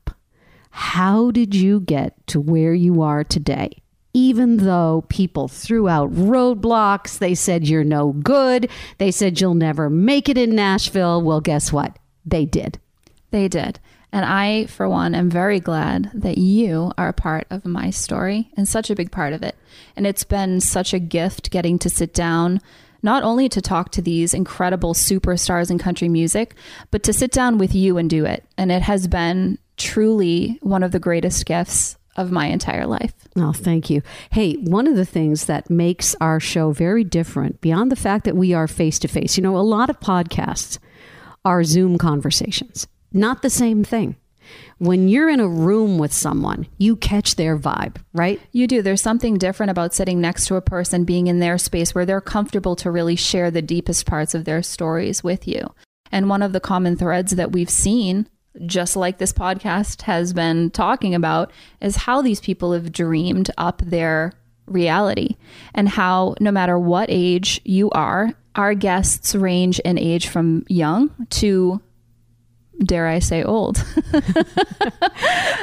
How 0.72 1.32
did 1.32 1.54
you 1.54 1.82
get 1.82 2.26
to 2.28 2.40
where 2.40 2.74
you 2.74 3.02
are 3.02 3.24
today? 3.24 3.81
Even 4.14 4.58
though 4.58 5.06
people 5.10 5.48
threw 5.48 5.88
out 5.88 6.12
roadblocks, 6.12 7.18
they 7.18 7.36
said 7.36 7.68
you're 7.68 7.84
no 7.84 8.12
good, 8.12 8.70
they 8.98 9.12
said 9.12 9.40
you'll 9.40 9.54
never 9.54 9.90
make 9.90 10.28
it 10.28 10.38
in 10.38 10.56
Nashville. 10.56 11.22
Well, 11.22 11.42
guess 11.42 11.72
what? 11.72 11.98
They 12.26 12.46
did. 12.46 12.80
They 13.32 13.48
did. 13.48 13.80
And 14.12 14.26
I, 14.26 14.66
for 14.66 14.90
one, 14.90 15.16
am 15.16 15.30
very 15.30 15.62
glad 15.62 16.12
that 16.14 16.38
you 16.38 16.92
are 16.98 17.08
a 17.08 17.14
part 17.14 17.48
of 17.50 17.66
my 17.66 17.90
story 17.90 18.50
and 18.58 18.68
such 18.68 18.90
a 18.90 18.96
big 18.96 19.12
part 19.12 19.32
of 19.32 19.42
it. 19.42 19.56
And 19.96 20.06
it's 20.06 20.26
been 20.26 20.60
such 20.60 20.94
a 20.94 21.00
gift 21.00 21.50
getting 21.50 21.80
to 21.80 21.90
sit 21.90 22.14
down, 22.14 22.60
not 23.02 23.24
only 23.24 23.48
to 23.48 23.62
talk 23.62 23.92
to 23.92 24.02
these 24.02 24.34
incredible 24.34 24.94
superstars 24.94 25.72
in 25.72 25.78
country 25.78 26.10
music, 26.10 26.56
but 26.92 27.04
to 27.04 27.14
sit 27.14 27.32
down 27.32 27.58
with 27.58 27.74
you 27.74 27.98
and 27.98 28.10
do 28.10 28.26
it. 28.26 28.44
And 28.58 28.70
it 28.70 28.82
has 28.82 29.08
been 29.08 29.58
truly 29.78 30.60
one 30.62 30.84
of 30.84 30.92
the 30.92 31.00
greatest 31.00 31.46
gifts 31.46 31.96
of 32.18 32.32
my 32.32 32.48
entire 32.48 32.86
life. 32.86 33.14
Oh, 33.38 33.54
thank 33.54 33.90
you. 33.90 34.02
Hey, 34.32 34.56
one 34.56 34.88
of 34.88 34.96
the 34.96 35.06
things 35.06 35.46
that 35.46 35.70
makes 35.70 36.16
our 36.20 36.40
show 36.40 36.72
very 36.72 37.04
different, 37.04 37.62
beyond 37.62 37.92
the 37.92 37.96
fact 37.96 38.26
that 38.26 38.36
we 38.36 38.54
are 38.54 38.68
face 38.68 39.00
to 39.00 39.08
face, 39.08 39.38
you 39.38 39.44
know, 39.44 39.58
a 39.58 39.60
lot 39.60 39.90
of 39.90 40.00
podcasts 40.00 40.78
are 41.46 41.64
Zoom 41.64 41.98
conversations, 41.98 42.88
not 43.14 43.42
the 43.42 43.50
same 43.50 43.84
thing. 43.84 44.16
When 44.80 45.08
you're 45.08 45.30
in 45.30 45.40
a 45.40 45.48
room 45.48 45.98
with 45.98 46.12
someone, 46.12 46.68
you 46.78 46.96
catch 46.96 47.36
their 47.36 47.58
vibe, 47.58 47.98
right? 48.14 48.42
You 48.52 48.68
do. 48.68 48.82
There's 48.82 49.02
something 49.02 49.38
different 49.38 49.70
about 49.70 49.94
sitting 49.94 50.20
next 50.20 50.46
to 50.48 50.56
a 50.56 50.62
person, 50.62 51.06
being 51.06 51.28
in 51.28 51.40
their 51.40 51.58
space 51.58 51.96
where 51.96 52.06
they're 52.06 52.20
comfortable 52.20 52.76
to 52.78 52.92
really 52.92 53.16
share 53.16 53.52
the 53.52 53.62
deepest 53.62 54.06
parts 54.06 54.34
of 54.34 54.46
their 54.46 54.62
stories 54.62 55.24
with 55.24 55.48
you. 55.48 55.74
And 56.12 56.28
one 56.28 56.42
of 56.42 56.52
the 56.52 56.60
common 56.60 56.98
threads 56.98 57.34
that 57.34 57.52
we've 57.52 57.70
seen 57.70 58.28
just 58.66 58.96
like 58.96 59.18
this 59.18 59.34
podcast 59.34 60.04
has 60.04 60.34
been 60.34 60.70
talking 60.72 61.16
about, 61.16 61.52
is 61.80 61.96
how 61.96 62.22
these 62.22 62.40
people 62.40 62.74
have 62.74 62.92
dreamed 62.92 63.50
up 63.58 63.82
their 63.84 64.34
reality 64.66 65.36
and 65.74 65.90
how 65.90 66.36
no 66.40 66.52
matter 66.52 66.78
what 66.78 67.08
age 67.10 67.62
you 67.64 67.90
are, 67.92 68.34
our 68.56 68.74
guests 68.74 69.34
range 69.36 69.80
in 69.80 69.98
age 69.98 70.28
from 70.28 70.66
young 70.68 71.10
to 71.30 71.82
dare 72.84 73.08
I 73.08 73.20
say 73.20 73.44
old. 73.44 73.84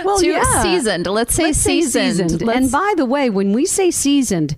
well, 0.04 0.18
to 0.20 0.26
yeah. 0.26 0.62
seasoned. 0.62 1.06
Let's 1.06 1.34
say 1.34 1.44
Let's 1.46 1.58
seasoned. 1.58 1.92
Say 1.92 2.22
seasoned. 2.28 2.42
Let's- 2.42 2.58
and 2.58 2.72
by 2.72 2.94
the 2.96 3.04
way, 3.04 3.28
when 3.30 3.52
we 3.52 3.66
say 3.66 3.90
seasoned, 3.90 4.56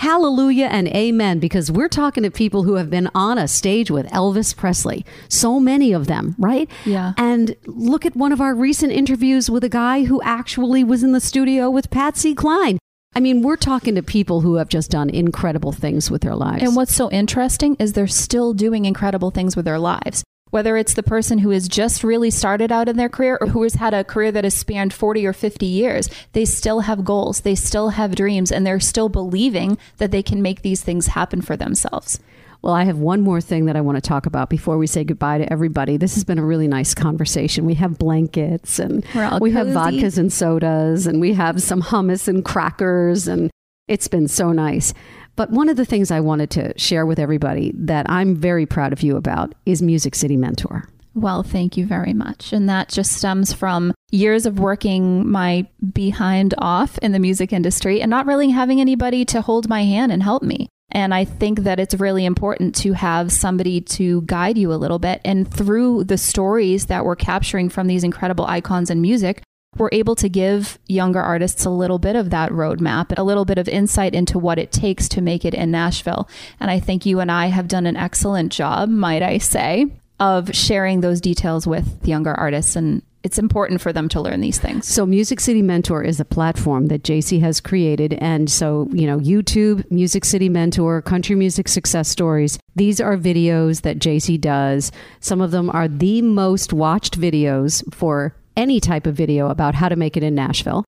hallelujah 0.00 0.64
and 0.64 0.88
amen, 0.88 1.38
because 1.40 1.70
we're 1.70 1.86
talking 1.86 2.22
to 2.22 2.30
people 2.30 2.62
who 2.62 2.76
have 2.76 2.88
been 2.88 3.10
on 3.14 3.36
a 3.36 3.46
stage 3.46 3.90
with 3.90 4.06
Elvis 4.06 4.56
Presley. 4.56 5.04
So 5.28 5.60
many 5.60 5.92
of 5.92 6.06
them, 6.06 6.34
right? 6.38 6.70
Yeah. 6.86 7.12
And 7.18 7.54
look 7.66 8.06
at 8.06 8.16
one 8.16 8.32
of 8.32 8.40
our 8.40 8.54
recent 8.54 8.92
interviews 8.92 9.50
with 9.50 9.62
a 9.62 9.68
guy 9.68 10.04
who 10.04 10.22
actually 10.22 10.82
was 10.84 11.02
in 11.02 11.12
the 11.12 11.20
studio 11.20 11.68
with 11.68 11.90
Patsy 11.90 12.34
Cline. 12.34 12.78
I 13.14 13.20
mean, 13.20 13.42
we're 13.42 13.56
talking 13.56 13.94
to 13.96 14.02
people 14.02 14.40
who 14.40 14.54
have 14.54 14.70
just 14.70 14.90
done 14.90 15.10
incredible 15.10 15.72
things 15.72 16.10
with 16.10 16.22
their 16.22 16.34
lives. 16.34 16.62
And 16.62 16.74
what's 16.74 16.94
so 16.94 17.10
interesting 17.10 17.76
is 17.78 17.92
they're 17.92 18.06
still 18.06 18.54
doing 18.54 18.86
incredible 18.86 19.30
things 19.30 19.54
with 19.54 19.66
their 19.66 19.78
lives. 19.78 20.24
Whether 20.50 20.76
it's 20.76 20.94
the 20.94 21.02
person 21.02 21.38
who 21.38 21.50
has 21.50 21.68
just 21.68 22.02
really 22.04 22.30
started 22.30 22.72
out 22.72 22.88
in 22.88 22.96
their 22.96 23.08
career 23.08 23.38
or 23.40 23.48
who 23.48 23.62
has 23.62 23.74
had 23.74 23.94
a 23.94 24.04
career 24.04 24.32
that 24.32 24.44
has 24.44 24.54
spanned 24.54 24.92
40 24.92 25.26
or 25.26 25.32
50 25.32 25.66
years, 25.66 26.10
they 26.32 26.44
still 26.44 26.80
have 26.80 27.04
goals, 27.04 27.40
they 27.40 27.54
still 27.54 27.90
have 27.90 28.14
dreams, 28.16 28.50
and 28.50 28.66
they're 28.66 28.80
still 28.80 29.08
believing 29.08 29.78
that 29.98 30.10
they 30.10 30.22
can 30.22 30.42
make 30.42 30.62
these 30.62 30.82
things 30.82 31.08
happen 31.08 31.40
for 31.40 31.56
themselves. 31.56 32.18
Well, 32.62 32.74
I 32.74 32.84
have 32.84 32.98
one 32.98 33.22
more 33.22 33.40
thing 33.40 33.64
that 33.66 33.76
I 33.76 33.80
want 33.80 33.96
to 33.96 34.02
talk 34.02 34.26
about 34.26 34.50
before 34.50 34.76
we 34.76 34.86
say 34.86 35.02
goodbye 35.02 35.38
to 35.38 35.50
everybody. 35.50 35.96
This 35.96 36.14
has 36.14 36.24
been 36.24 36.38
a 36.38 36.44
really 36.44 36.68
nice 36.68 36.94
conversation. 36.94 37.64
We 37.64 37.74
have 37.74 37.98
blankets 37.98 38.78
and 38.78 39.02
we 39.40 39.52
have 39.52 39.68
vodkas 39.68 40.18
and 40.18 40.30
sodas 40.30 41.06
and 41.06 41.20
we 41.20 41.32
have 41.32 41.62
some 41.62 41.80
hummus 41.80 42.28
and 42.28 42.44
crackers 42.44 43.28
and 43.28 43.50
it's 43.88 44.08
been 44.08 44.28
so 44.28 44.52
nice. 44.52 44.92
But 45.36 45.50
one 45.50 45.68
of 45.68 45.76
the 45.76 45.84
things 45.84 46.10
I 46.10 46.20
wanted 46.20 46.50
to 46.50 46.78
share 46.78 47.06
with 47.06 47.18
everybody 47.18 47.72
that 47.76 48.06
I'm 48.08 48.36
very 48.36 48.66
proud 48.66 48.92
of 48.92 49.02
you 49.02 49.16
about 49.16 49.54
is 49.64 49.80
Music 49.82 50.14
City 50.14 50.36
Mentor. 50.36 50.88
Well, 51.14 51.42
thank 51.42 51.76
you 51.76 51.86
very 51.86 52.12
much. 52.12 52.52
And 52.52 52.68
that 52.68 52.88
just 52.88 53.12
stems 53.12 53.52
from 53.52 53.92
years 54.10 54.46
of 54.46 54.58
working 54.58 55.28
my 55.28 55.66
behind 55.92 56.54
off 56.58 56.98
in 56.98 57.12
the 57.12 57.18
music 57.18 57.52
industry 57.52 58.00
and 58.00 58.10
not 58.10 58.26
really 58.26 58.50
having 58.50 58.80
anybody 58.80 59.24
to 59.26 59.40
hold 59.40 59.68
my 59.68 59.84
hand 59.84 60.12
and 60.12 60.22
help 60.22 60.42
me. 60.42 60.68
And 60.92 61.14
I 61.14 61.24
think 61.24 61.60
that 61.60 61.78
it's 61.78 61.94
really 61.94 62.24
important 62.24 62.74
to 62.76 62.92
have 62.92 63.32
somebody 63.32 63.80
to 63.80 64.22
guide 64.22 64.58
you 64.58 64.72
a 64.72 64.74
little 64.74 64.98
bit. 64.98 65.20
And 65.24 65.52
through 65.52 66.04
the 66.04 66.18
stories 66.18 66.86
that 66.86 67.04
we're 67.04 67.16
capturing 67.16 67.68
from 67.68 67.86
these 67.86 68.04
incredible 68.04 68.44
icons 68.46 68.90
in 68.90 69.00
music, 69.00 69.42
we're 69.76 69.90
able 69.92 70.16
to 70.16 70.28
give 70.28 70.78
younger 70.86 71.20
artists 71.20 71.64
a 71.64 71.70
little 71.70 71.98
bit 71.98 72.16
of 72.16 72.30
that 72.30 72.50
roadmap, 72.50 73.16
a 73.16 73.22
little 73.22 73.44
bit 73.44 73.58
of 73.58 73.68
insight 73.68 74.14
into 74.14 74.38
what 74.38 74.58
it 74.58 74.72
takes 74.72 75.08
to 75.10 75.20
make 75.20 75.44
it 75.44 75.54
in 75.54 75.70
Nashville. 75.70 76.28
And 76.58 76.70
I 76.70 76.80
think 76.80 77.06
you 77.06 77.20
and 77.20 77.30
I 77.30 77.46
have 77.46 77.68
done 77.68 77.86
an 77.86 77.96
excellent 77.96 78.52
job, 78.52 78.88
might 78.88 79.22
I 79.22 79.38
say, 79.38 79.86
of 80.18 80.54
sharing 80.54 81.00
those 81.00 81.20
details 81.20 81.66
with 81.66 82.02
the 82.02 82.08
younger 82.08 82.34
artists. 82.34 82.74
And 82.74 83.02
it's 83.22 83.38
important 83.38 83.80
for 83.80 83.92
them 83.92 84.08
to 84.08 84.20
learn 84.20 84.40
these 84.40 84.58
things. 84.58 84.86
So, 84.86 85.04
Music 85.04 85.40
City 85.40 85.62
Mentor 85.62 86.02
is 86.02 86.20
a 86.20 86.24
platform 86.24 86.88
that 86.88 87.02
JC 87.02 87.40
has 87.40 87.60
created. 87.60 88.14
And 88.14 88.50
so, 88.50 88.88
you 88.92 89.06
know, 89.06 89.18
YouTube, 89.18 89.88
Music 89.90 90.24
City 90.24 90.48
Mentor, 90.48 91.02
Country 91.02 91.36
Music 91.36 91.68
Success 91.68 92.08
Stories, 92.08 92.58
these 92.76 93.00
are 93.00 93.16
videos 93.16 93.82
that 93.82 93.98
JC 93.98 94.40
does. 94.40 94.90
Some 95.20 95.40
of 95.40 95.50
them 95.50 95.70
are 95.70 95.86
the 95.86 96.22
most 96.22 96.72
watched 96.72 97.20
videos 97.20 97.82
for 97.94 98.34
any 98.60 98.78
type 98.78 99.06
of 99.06 99.14
video 99.16 99.48
about 99.48 99.74
how 99.74 99.88
to 99.88 99.96
make 99.96 100.16
it 100.16 100.22
in 100.22 100.34
Nashville. 100.34 100.84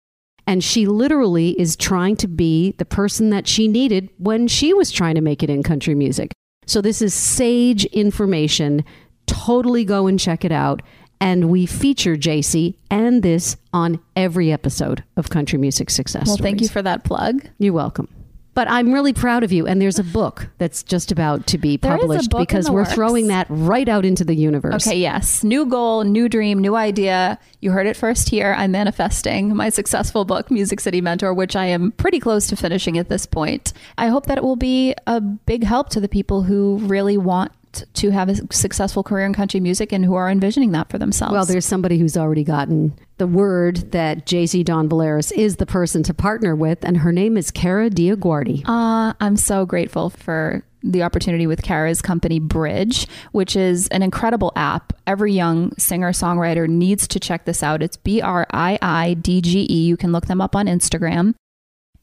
And 0.47 0.63
she 0.63 0.87
literally 0.87 1.59
is 1.59 1.75
trying 1.77 2.17
to 2.17 2.29
be 2.29 2.73
the 2.73 2.85
person 2.85 3.31
that 3.31 3.49
she 3.49 3.67
needed 3.67 4.11
when 4.19 4.47
she 4.47 4.75
was 4.75 4.91
trying 4.91 5.15
to 5.15 5.21
make 5.21 5.43
it 5.43 5.49
in 5.49 5.63
country 5.63 5.95
music. 5.95 6.33
So, 6.67 6.81
this 6.83 7.01
is 7.01 7.15
sage 7.15 7.85
information. 7.87 8.85
Totally 9.27 9.85
go 9.85 10.07
and 10.07 10.21
check 10.21 10.45
it 10.45 10.53
out. 10.53 10.83
And 11.21 11.49
we 11.49 11.67
feature 11.67 12.17
JC 12.17 12.75
and 12.91 13.23
this 13.23 13.57
on 13.73 14.01
every 14.17 14.51
episode 14.53 15.05
of 15.17 15.31
Country 15.31 15.59
Music 15.59 15.89
Success 15.89 16.27
Well, 16.27 16.37
Stories. 16.37 16.51
thank 16.51 16.61
you 16.61 16.69
for 16.69 16.83
that 16.83 17.05
plug. 17.05 17.49
You're 17.59 17.73
welcome. 17.73 18.09
But 18.55 18.71
I'm 18.71 18.93
really 18.93 19.13
proud 19.15 19.45
of 19.45 19.53
you. 19.53 19.67
And 19.67 19.81
there's 19.81 19.99
a 19.99 20.05
book 20.05 20.49
that's 20.59 20.83
just 20.83 21.11
about 21.11 21.47
to 21.49 21.59
be 21.59 21.79
There 21.79 21.97
published 21.97 22.31
because 22.31 22.71
we're 22.71 22.83
works. 22.83 22.93
throwing 22.93 23.29
that 23.29 23.47
right 23.49 23.89
out 23.89 24.05
into 24.05 24.25
the 24.25 24.35
universe. 24.35 24.87
Okay, 24.87 24.99
yes. 24.99 25.43
New 25.43 25.65
goal, 25.67 26.05
new 26.05 26.29
dream, 26.29 26.59
new 26.61 26.77
idea. 26.77 27.39
You 27.61 27.71
heard 27.71 27.87
it 27.87 27.97
first 27.97 28.29
here. 28.29 28.55
I'm 28.57 28.73
manifesting 28.73 29.57
my 29.57 29.71
successful 29.71 30.25
book, 30.27 30.51
Music 30.51 30.81
City 30.81 31.01
Mentor, 31.01 31.33
which 31.33 31.57
I 31.57 31.67
am 31.67 31.93
pretty 31.93 32.21
close 32.21 32.47
to 32.49 32.57
finishing 32.57 32.99
at 32.99 33.09
this 33.09 33.25
point. 33.25 33.73
I 33.97 34.09
hope 34.09 34.27
that 34.27 34.37
it 34.37 34.45
will 34.45 34.57
be 34.57 34.95
a 35.07 35.21
big 35.21 35.65
help 35.65 35.89
to 35.91 36.01
the 36.01 36.09
people 36.09 36.43
who 36.43 36.79
really 36.83 37.17
want 37.17 37.53
to 37.95 38.11
have 38.11 38.29
a 38.29 38.37
successful 38.53 39.03
career 39.03 39.27
in 39.27 39.35
country 39.35 39.61
music 39.61 39.93
and 39.93 40.05
who 40.05 40.15
are 40.15 40.31
envisioning 40.31 40.73
that 40.73 40.91
for 40.91 40.99
themselves. 40.99 41.33
Well, 41.33 41.45
there's 41.45 41.67
somebody 41.67 41.99
who's 41.99 42.17
already 42.17 42.45
gotten 42.45 42.95
the 43.19 43.27
word 43.27 43.93
that 43.93 44.27
JC 44.27 44.65
Dawn 44.65 44.89
Valeris 44.89 45.33
is 45.33 45.57
the 45.57 45.67
person 45.67 46.03
to 46.05 46.15
partner 46.15 46.57
with, 46.57 46.85
and 46.85 46.99
her 46.99 47.13
name 47.13 47.37
is 47.37 47.51
Kara 47.51 47.89
DioGuardi. 47.89 48.65
Uh, 48.67 49.15
I'm 49.21 49.37
so 49.37 49.65
grateful 49.65 50.11
for 50.11 50.65
the 50.83 51.03
opportunity 51.03 51.47
with 51.47 51.63
Kara's 51.63 52.03
company 52.03 52.41
Bridge, 52.41 53.07
which 53.31 53.55
is 53.57 53.89
an 53.89 54.03
incredible 54.03 54.53
app. 54.57 54.93
Every 55.07 55.33
young 55.33 55.73
singer 55.79 56.13
songwriter 56.13 56.69
needs 56.69 57.07
to 57.09 57.21
check 57.21 57.45
this 57.45 57.63
out. 57.63 57.83
It's 57.83 57.97
B 57.97 58.21
R 58.21 58.47
I 58.51 58.79
I 58.83 59.15
D 59.15 59.41
G 59.41 59.67
E. 59.71 59.85
You 59.85 59.97
can 59.97 60.13
look 60.13 60.27
them 60.27 60.41
up 60.41 60.57
on 60.57 60.67
Instagram. 60.67 61.35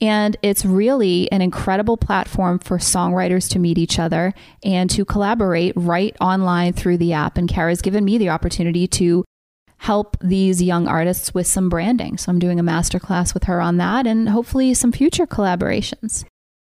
And 0.02 0.38
it's 0.42 0.64
really 0.64 1.30
an 1.32 1.42
incredible 1.42 1.98
platform 1.98 2.60
for 2.60 2.78
songwriters 2.78 3.50
to 3.50 3.60
meet 3.60 3.78
each 3.78 4.00
other 4.00 4.34
and 4.64 4.90
to 4.92 5.04
collaborate 5.04 5.74
right 5.76 6.16
online 6.22 6.74
through 6.74 6.98
the 6.98 7.14
app. 7.14 7.38
And 7.38 7.50
Kara's 7.50 7.82
given 7.82 8.06
me 8.06 8.18
the 8.18 8.30
opportunity 8.30 8.88
to 8.88 9.26
help 9.78 10.18
these 10.22 10.62
young 10.62 10.88
artists 10.88 11.34
with 11.34 11.48
some 11.48 11.70
branding. 11.70 12.18
So 12.18 12.32
I'm 12.32 12.40
doing 12.40 12.60
a 12.60 12.64
masterclass 12.64 13.34
with 13.34 13.46
her 13.46 13.62
on 13.62 13.78
that 13.78 14.06
and 14.06 14.30
hopefully 14.30 14.74
some 14.74 14.92
future 14.92 15.26
collaborations. 15.26 16.26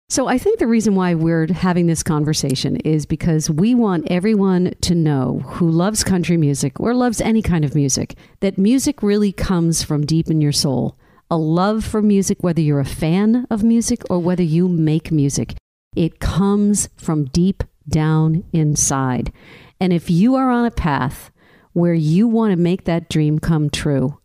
So 0.09 0.27
I 0.27 0.39
think 0.39 0.57
the 0.57 0.65
reason 0.65 0.95
why 0.95 1.13
we're 1.13 1.53
having 1.53 1.85
this 1.85 2.01
conversation 2.01 2.77
is 2.77 3.05
because 3.05 3.47
we 3.47 3.75
want 3.75 4.09
everyone 4.09 4.73
to 4.81 4.95
know 4.95 5.43
who 5.45 5.69
loves 5.69 6.03
country 6.03 6.35
music 6.35 6.79
or 6.79 6.95
loves 6.95 7.21
any 7.21 7.43
kind 7.43 7.63
of 7.63 7.75
music 7.75 8.15
that 8.39 8.57
music 8.57 9.03
really 9.03 9.31
comes 9.31 9.83
from 9.83 10.07
deep 10.07 10.31
in 10.31 10.41
your 10.41 10.51
soul. 10.51 10.97
A 11.29 11.37
love 11.37 11.83
for 11.85 12.01
music, 12.01 12.43
whether 12.43 12.61
you're 12.61 12.79
a 12.79 12.85
fan 12.85 13.45
of 13.49 13.63
music 13.63 14.01
or 14.09 14.19
whether 14.19 14.43
you 14.43 14.67
make 14.67 15.11
music. 15.11 15.55
It 15.95 16.19
comes 16.19 16.89
from 16.97 17.25
deep 17.25 17.63
down 17.87 18.43
inside. 18.53 19.31
And 19.79 19.93
if 19.93 20.09
you 20.09 20.35
are 20.35 20.49
on 20.49 20.65
a 20.65 20.71
path 20.71 21.31
where 21.73 21.93
you 21.93 22.27
want 22.27 22.51
to 22.51 22.57
make 22.57 22.85
that 22.85 23.09
dream 23.09 23.39
come 23.39 23.69
true, 23.69 24.19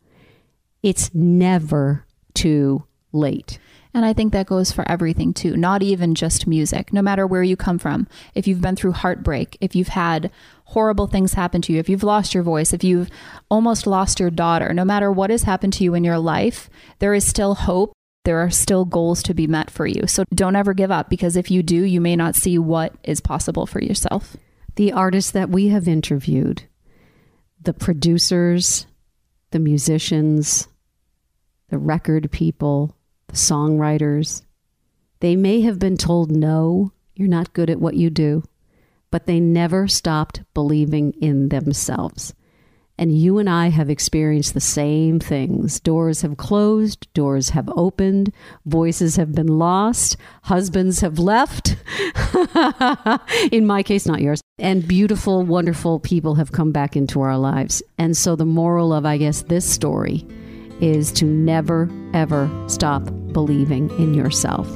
it's 0.83 1.15
never 1.15 2.07
too 2.35 2.85
late. 3.13 3.59
And 3.95 4.05
I 4.05 4.13
think 4.13 4.33
that 4.33 4.47
goes 4.47 4.73
for 4.73 4.87
everything 4.91 5.33
too, 5.33 5.57
not 5.57 5.81
even 5.81 6.17
just 6.17 6.49
music, 6.49 6.93
no 6.93 7.01
matter 7.01 7.29
where 7.29 7.45
you 7.45 7.57
come 7.57 7.79
from. 7.79 8.09
If 8.35 8.49
you've 8.49 8.61
been 8.61 8.75
through 8.75 8.93
heartbreak, 8.93 9.57
if 9.61 9.77
you've 9.77 9.89
had 9.89 10.33
horrible 10.65 11.07
things 11.07 11.35
happen 11.35 11.63
to 11.63 11.73
you, 11.73 11.79
if 11.79 11.89
you've 11.89 12.03
lost 12.03 12.35
your 12.35 12.43
voice, 12.43 12.73
if 12.73 12.83
you've 12.83 13.09
almost 13.49 13.87
lost 13.87 14.19
your 14.19 14.31
daughter, 14.31 14.75
no 14.75 14.85
matter 14.85 15.13
what 15.13 15.31
has 15.31 15.45
happened 15.45 15.75
to 15.75 15.85
you 15.85 15.95
in 15.95 16.03
your 16.03 16.19
life, 16.19 16.69
there 16.99 17.15
is 17.15 17.25
still 17.25 17.55
hope. 17.55 17.93
There 18.25 18.39
are 18.39 18.51
still 18.51 18.85
goals 18.85 19.23
to 19.25 19.35
be 19.35 19.47
met 19.47 19.71
for 19.71 19.87
you. 19.87 20.09
So 20.09 20.25
don't 20.35 20.57
ever 20.57 20.75
give 20.75 20.91
up 20.91 21.09
because 21.09 21.37
if 21.37 21.51
you 21.51 21.63
do, 21.63 21.85
you 21.85 22.01
may 22.01 22.17
not 22.17 22.35
see 22.35 22.59
what 22.59 22.95
is 23.05 23.21
possible 23.21 23.67
for 23.67 23.81
yourself. 23.81 24.37
The 24.75 24.93
artists 24.93 25.31
that 25.31 25.51
we 25.51 25.69
have 25.69 25.87
interviewed, 25.87 26.65
the 27.63 27.75
producers, 27.75 28.87
the 29.51 29.61
musicians, 29.61 30.67
the 31.69 31.79
record 31.79 32.31
people, 32.33 32.97
songwriters, 33.35 34.43
they 35.21 35.37
may 35.37 35.61
have 35.63 35.79
been 35.79 35.97
told, 35.97 36.31
no, 36.31 36.93
you're 37.15 37.29
not 37.29 37.53
good 37.53 37.71
at 37.71 37.81
what 37.81 37.95
you 37.95 38.11
do, 38.11 38.43
but 39.11 39.27
they 39.27 39.41
never 39.41 39.87
stopped 39.87 40.43
believing 40.55 41.13
in 41.21 41.49
themselves. 41.49 42.35
And 42.97 43.17
you 43.17 43.39
and 43.39 43.51
I 43.51 43.71
have 43.71 43.91
experienced 43.91 44.55
the 44.55 44.61
same 44.61 45.19
things. 45.19 45.81
Doors 45.81 46.23
have 46.23 46.37
closed, 46.37 47.13
doors 47.13 47.51
have 47.51 47.69
opened, 47.75 48.33
voices 48.67 49.17
have 49.17 49.33
been 49.33 49.59
lost, 49.59 50.17
husbands 50.43 51.01
have 51.01 51.19
left. 51.19 51.77
In 53.53 53.67
my 53.67 53.83
case, 53.83 54.07
not 54.07 54.21
yours. 54.21 54.41
And 54.59 54.87
beautiful, 54.87 55.43
wonderful 55.43 55.99
people 55.99 56.37
have 56.37 56.53
come 56.53 56.71
back 56.71 56.97
into 56.97 57.21
our 57.21 57.37
lives. 57.37 57.83
And 57.99 58.17
so, 58.17 58.37
the 58.37 58.45
moral 58.45 58.93
of, 58.93 59.05
I 59.05 59.17
guess, 59.17 59.43
this 59.43 59.69
story 59.69 60.25
is 60.81 61.13
to 61.13 61.25
never, 61.25 61.89
ever 62.13 62.51
stop 62.69 63.03
believing 63.33 63.91
in 63.99 64.15
yourself. 64.15 64.69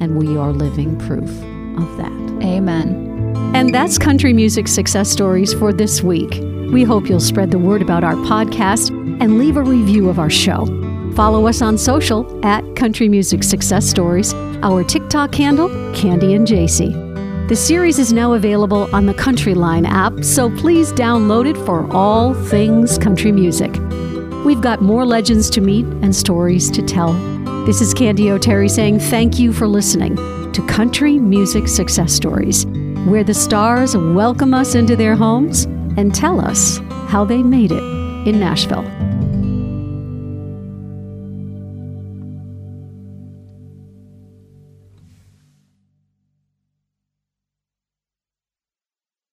And 0.00 0.18
we 0.18 0.36
are 0.36 0.52
living 0.52 0.98
proof 0.98 1.30
of 1.78 1.96
that. 1.96 2.12
Amen. 2.42 3.14
And 3.54 3.74
that's 3.74 3.98
country 3.98 4.32
music 4.32 4.68
success 4.68 5.08
stories 5.08 5.54
for 5.54 5.72
this 5.72 6.02
week. 6.02 6.40
We 6.72 6.82
hope 6.82 7.08
you'll 7.08 7.20
spread 7.20 7.50
the 7.50 7.58
word 7.58 7.82
about 7.82 8.02
our 8.02 8.14
podcast 8.14 8.90
and 9.20 9.38
leave 9.38 9.56
a 9.56 9.62
review 9.62 10.08
of 10.08 10.18
our 10.18 10.30
show. 10.30 10.66
Follow 11.14 11.46
us 11.46 11.62
on 11.62 11.78
social 11.78 12.44
at 12.44 12.64
Country 12.74 13.08
Music 13.08 13.44
Success 13.44 13.88
Stories, 13.88 14.34
our 14.64 14.82
TikTok 14.82 15.32
handle, 15.34 15.68
Candy 15.94 16.34
and 16.34 16.46
JC. 16.46 17.48
The 17.48 17.54
series 17.54 18.00
is 18.00 18.12
now 18.12 18.32
available 18.32 18.92
on 18.94 19.06
the 19.06 19.14
Countryline 19.14 19.86
app, 19.86 20.24
so 20.24 20.50
please 20.56 20.92
download 20.92 21.48
it 21.48 21.56
for 21.64 21.88
all 21.94 22.34
things 22.34 22.98
country 22.98 23.30
music. 23.30 23.72
We've 24.44 24.60
got 24.60 24.82
more 24.82 25.06
legends 25.06 25.48
to 25.50 25.62
meet 25.62 25.86
and 26.02 26.14
stories 26.14 26.70
to 26.72 26.82
tell. 26.82 27.14
This 27.64 27.80
is 27.80 27.94
Candy 27.94 28.30
O'Terry 28.30 28.68
saying 28.68 28.98
thank 28.98 29.38
you 29.38 29.54
for 29.54 29.66
listening 29.66 30.16
to 30.52 30.66
Country 30.68 31.18
Music 31.18 31.66
Success 31.66 32.12
Stories, 32.12 32.66
where 33.06 33.24
the 33.24 33.32
stars 33.32 33.96
welcome 33.96 34.52
us 34.52 34.74
into 34.74 34.96
their 34.96 35.16
homes 35.16 35.64
and 35.96 36.14
tell 36.14 36.42
us 36.42 36.76
how 37.08 37.24
they 37.24 37.42
made 37.42 37.72
it 37.72 37.82
in 38.28 38.38
Nashville. 38.38 38.84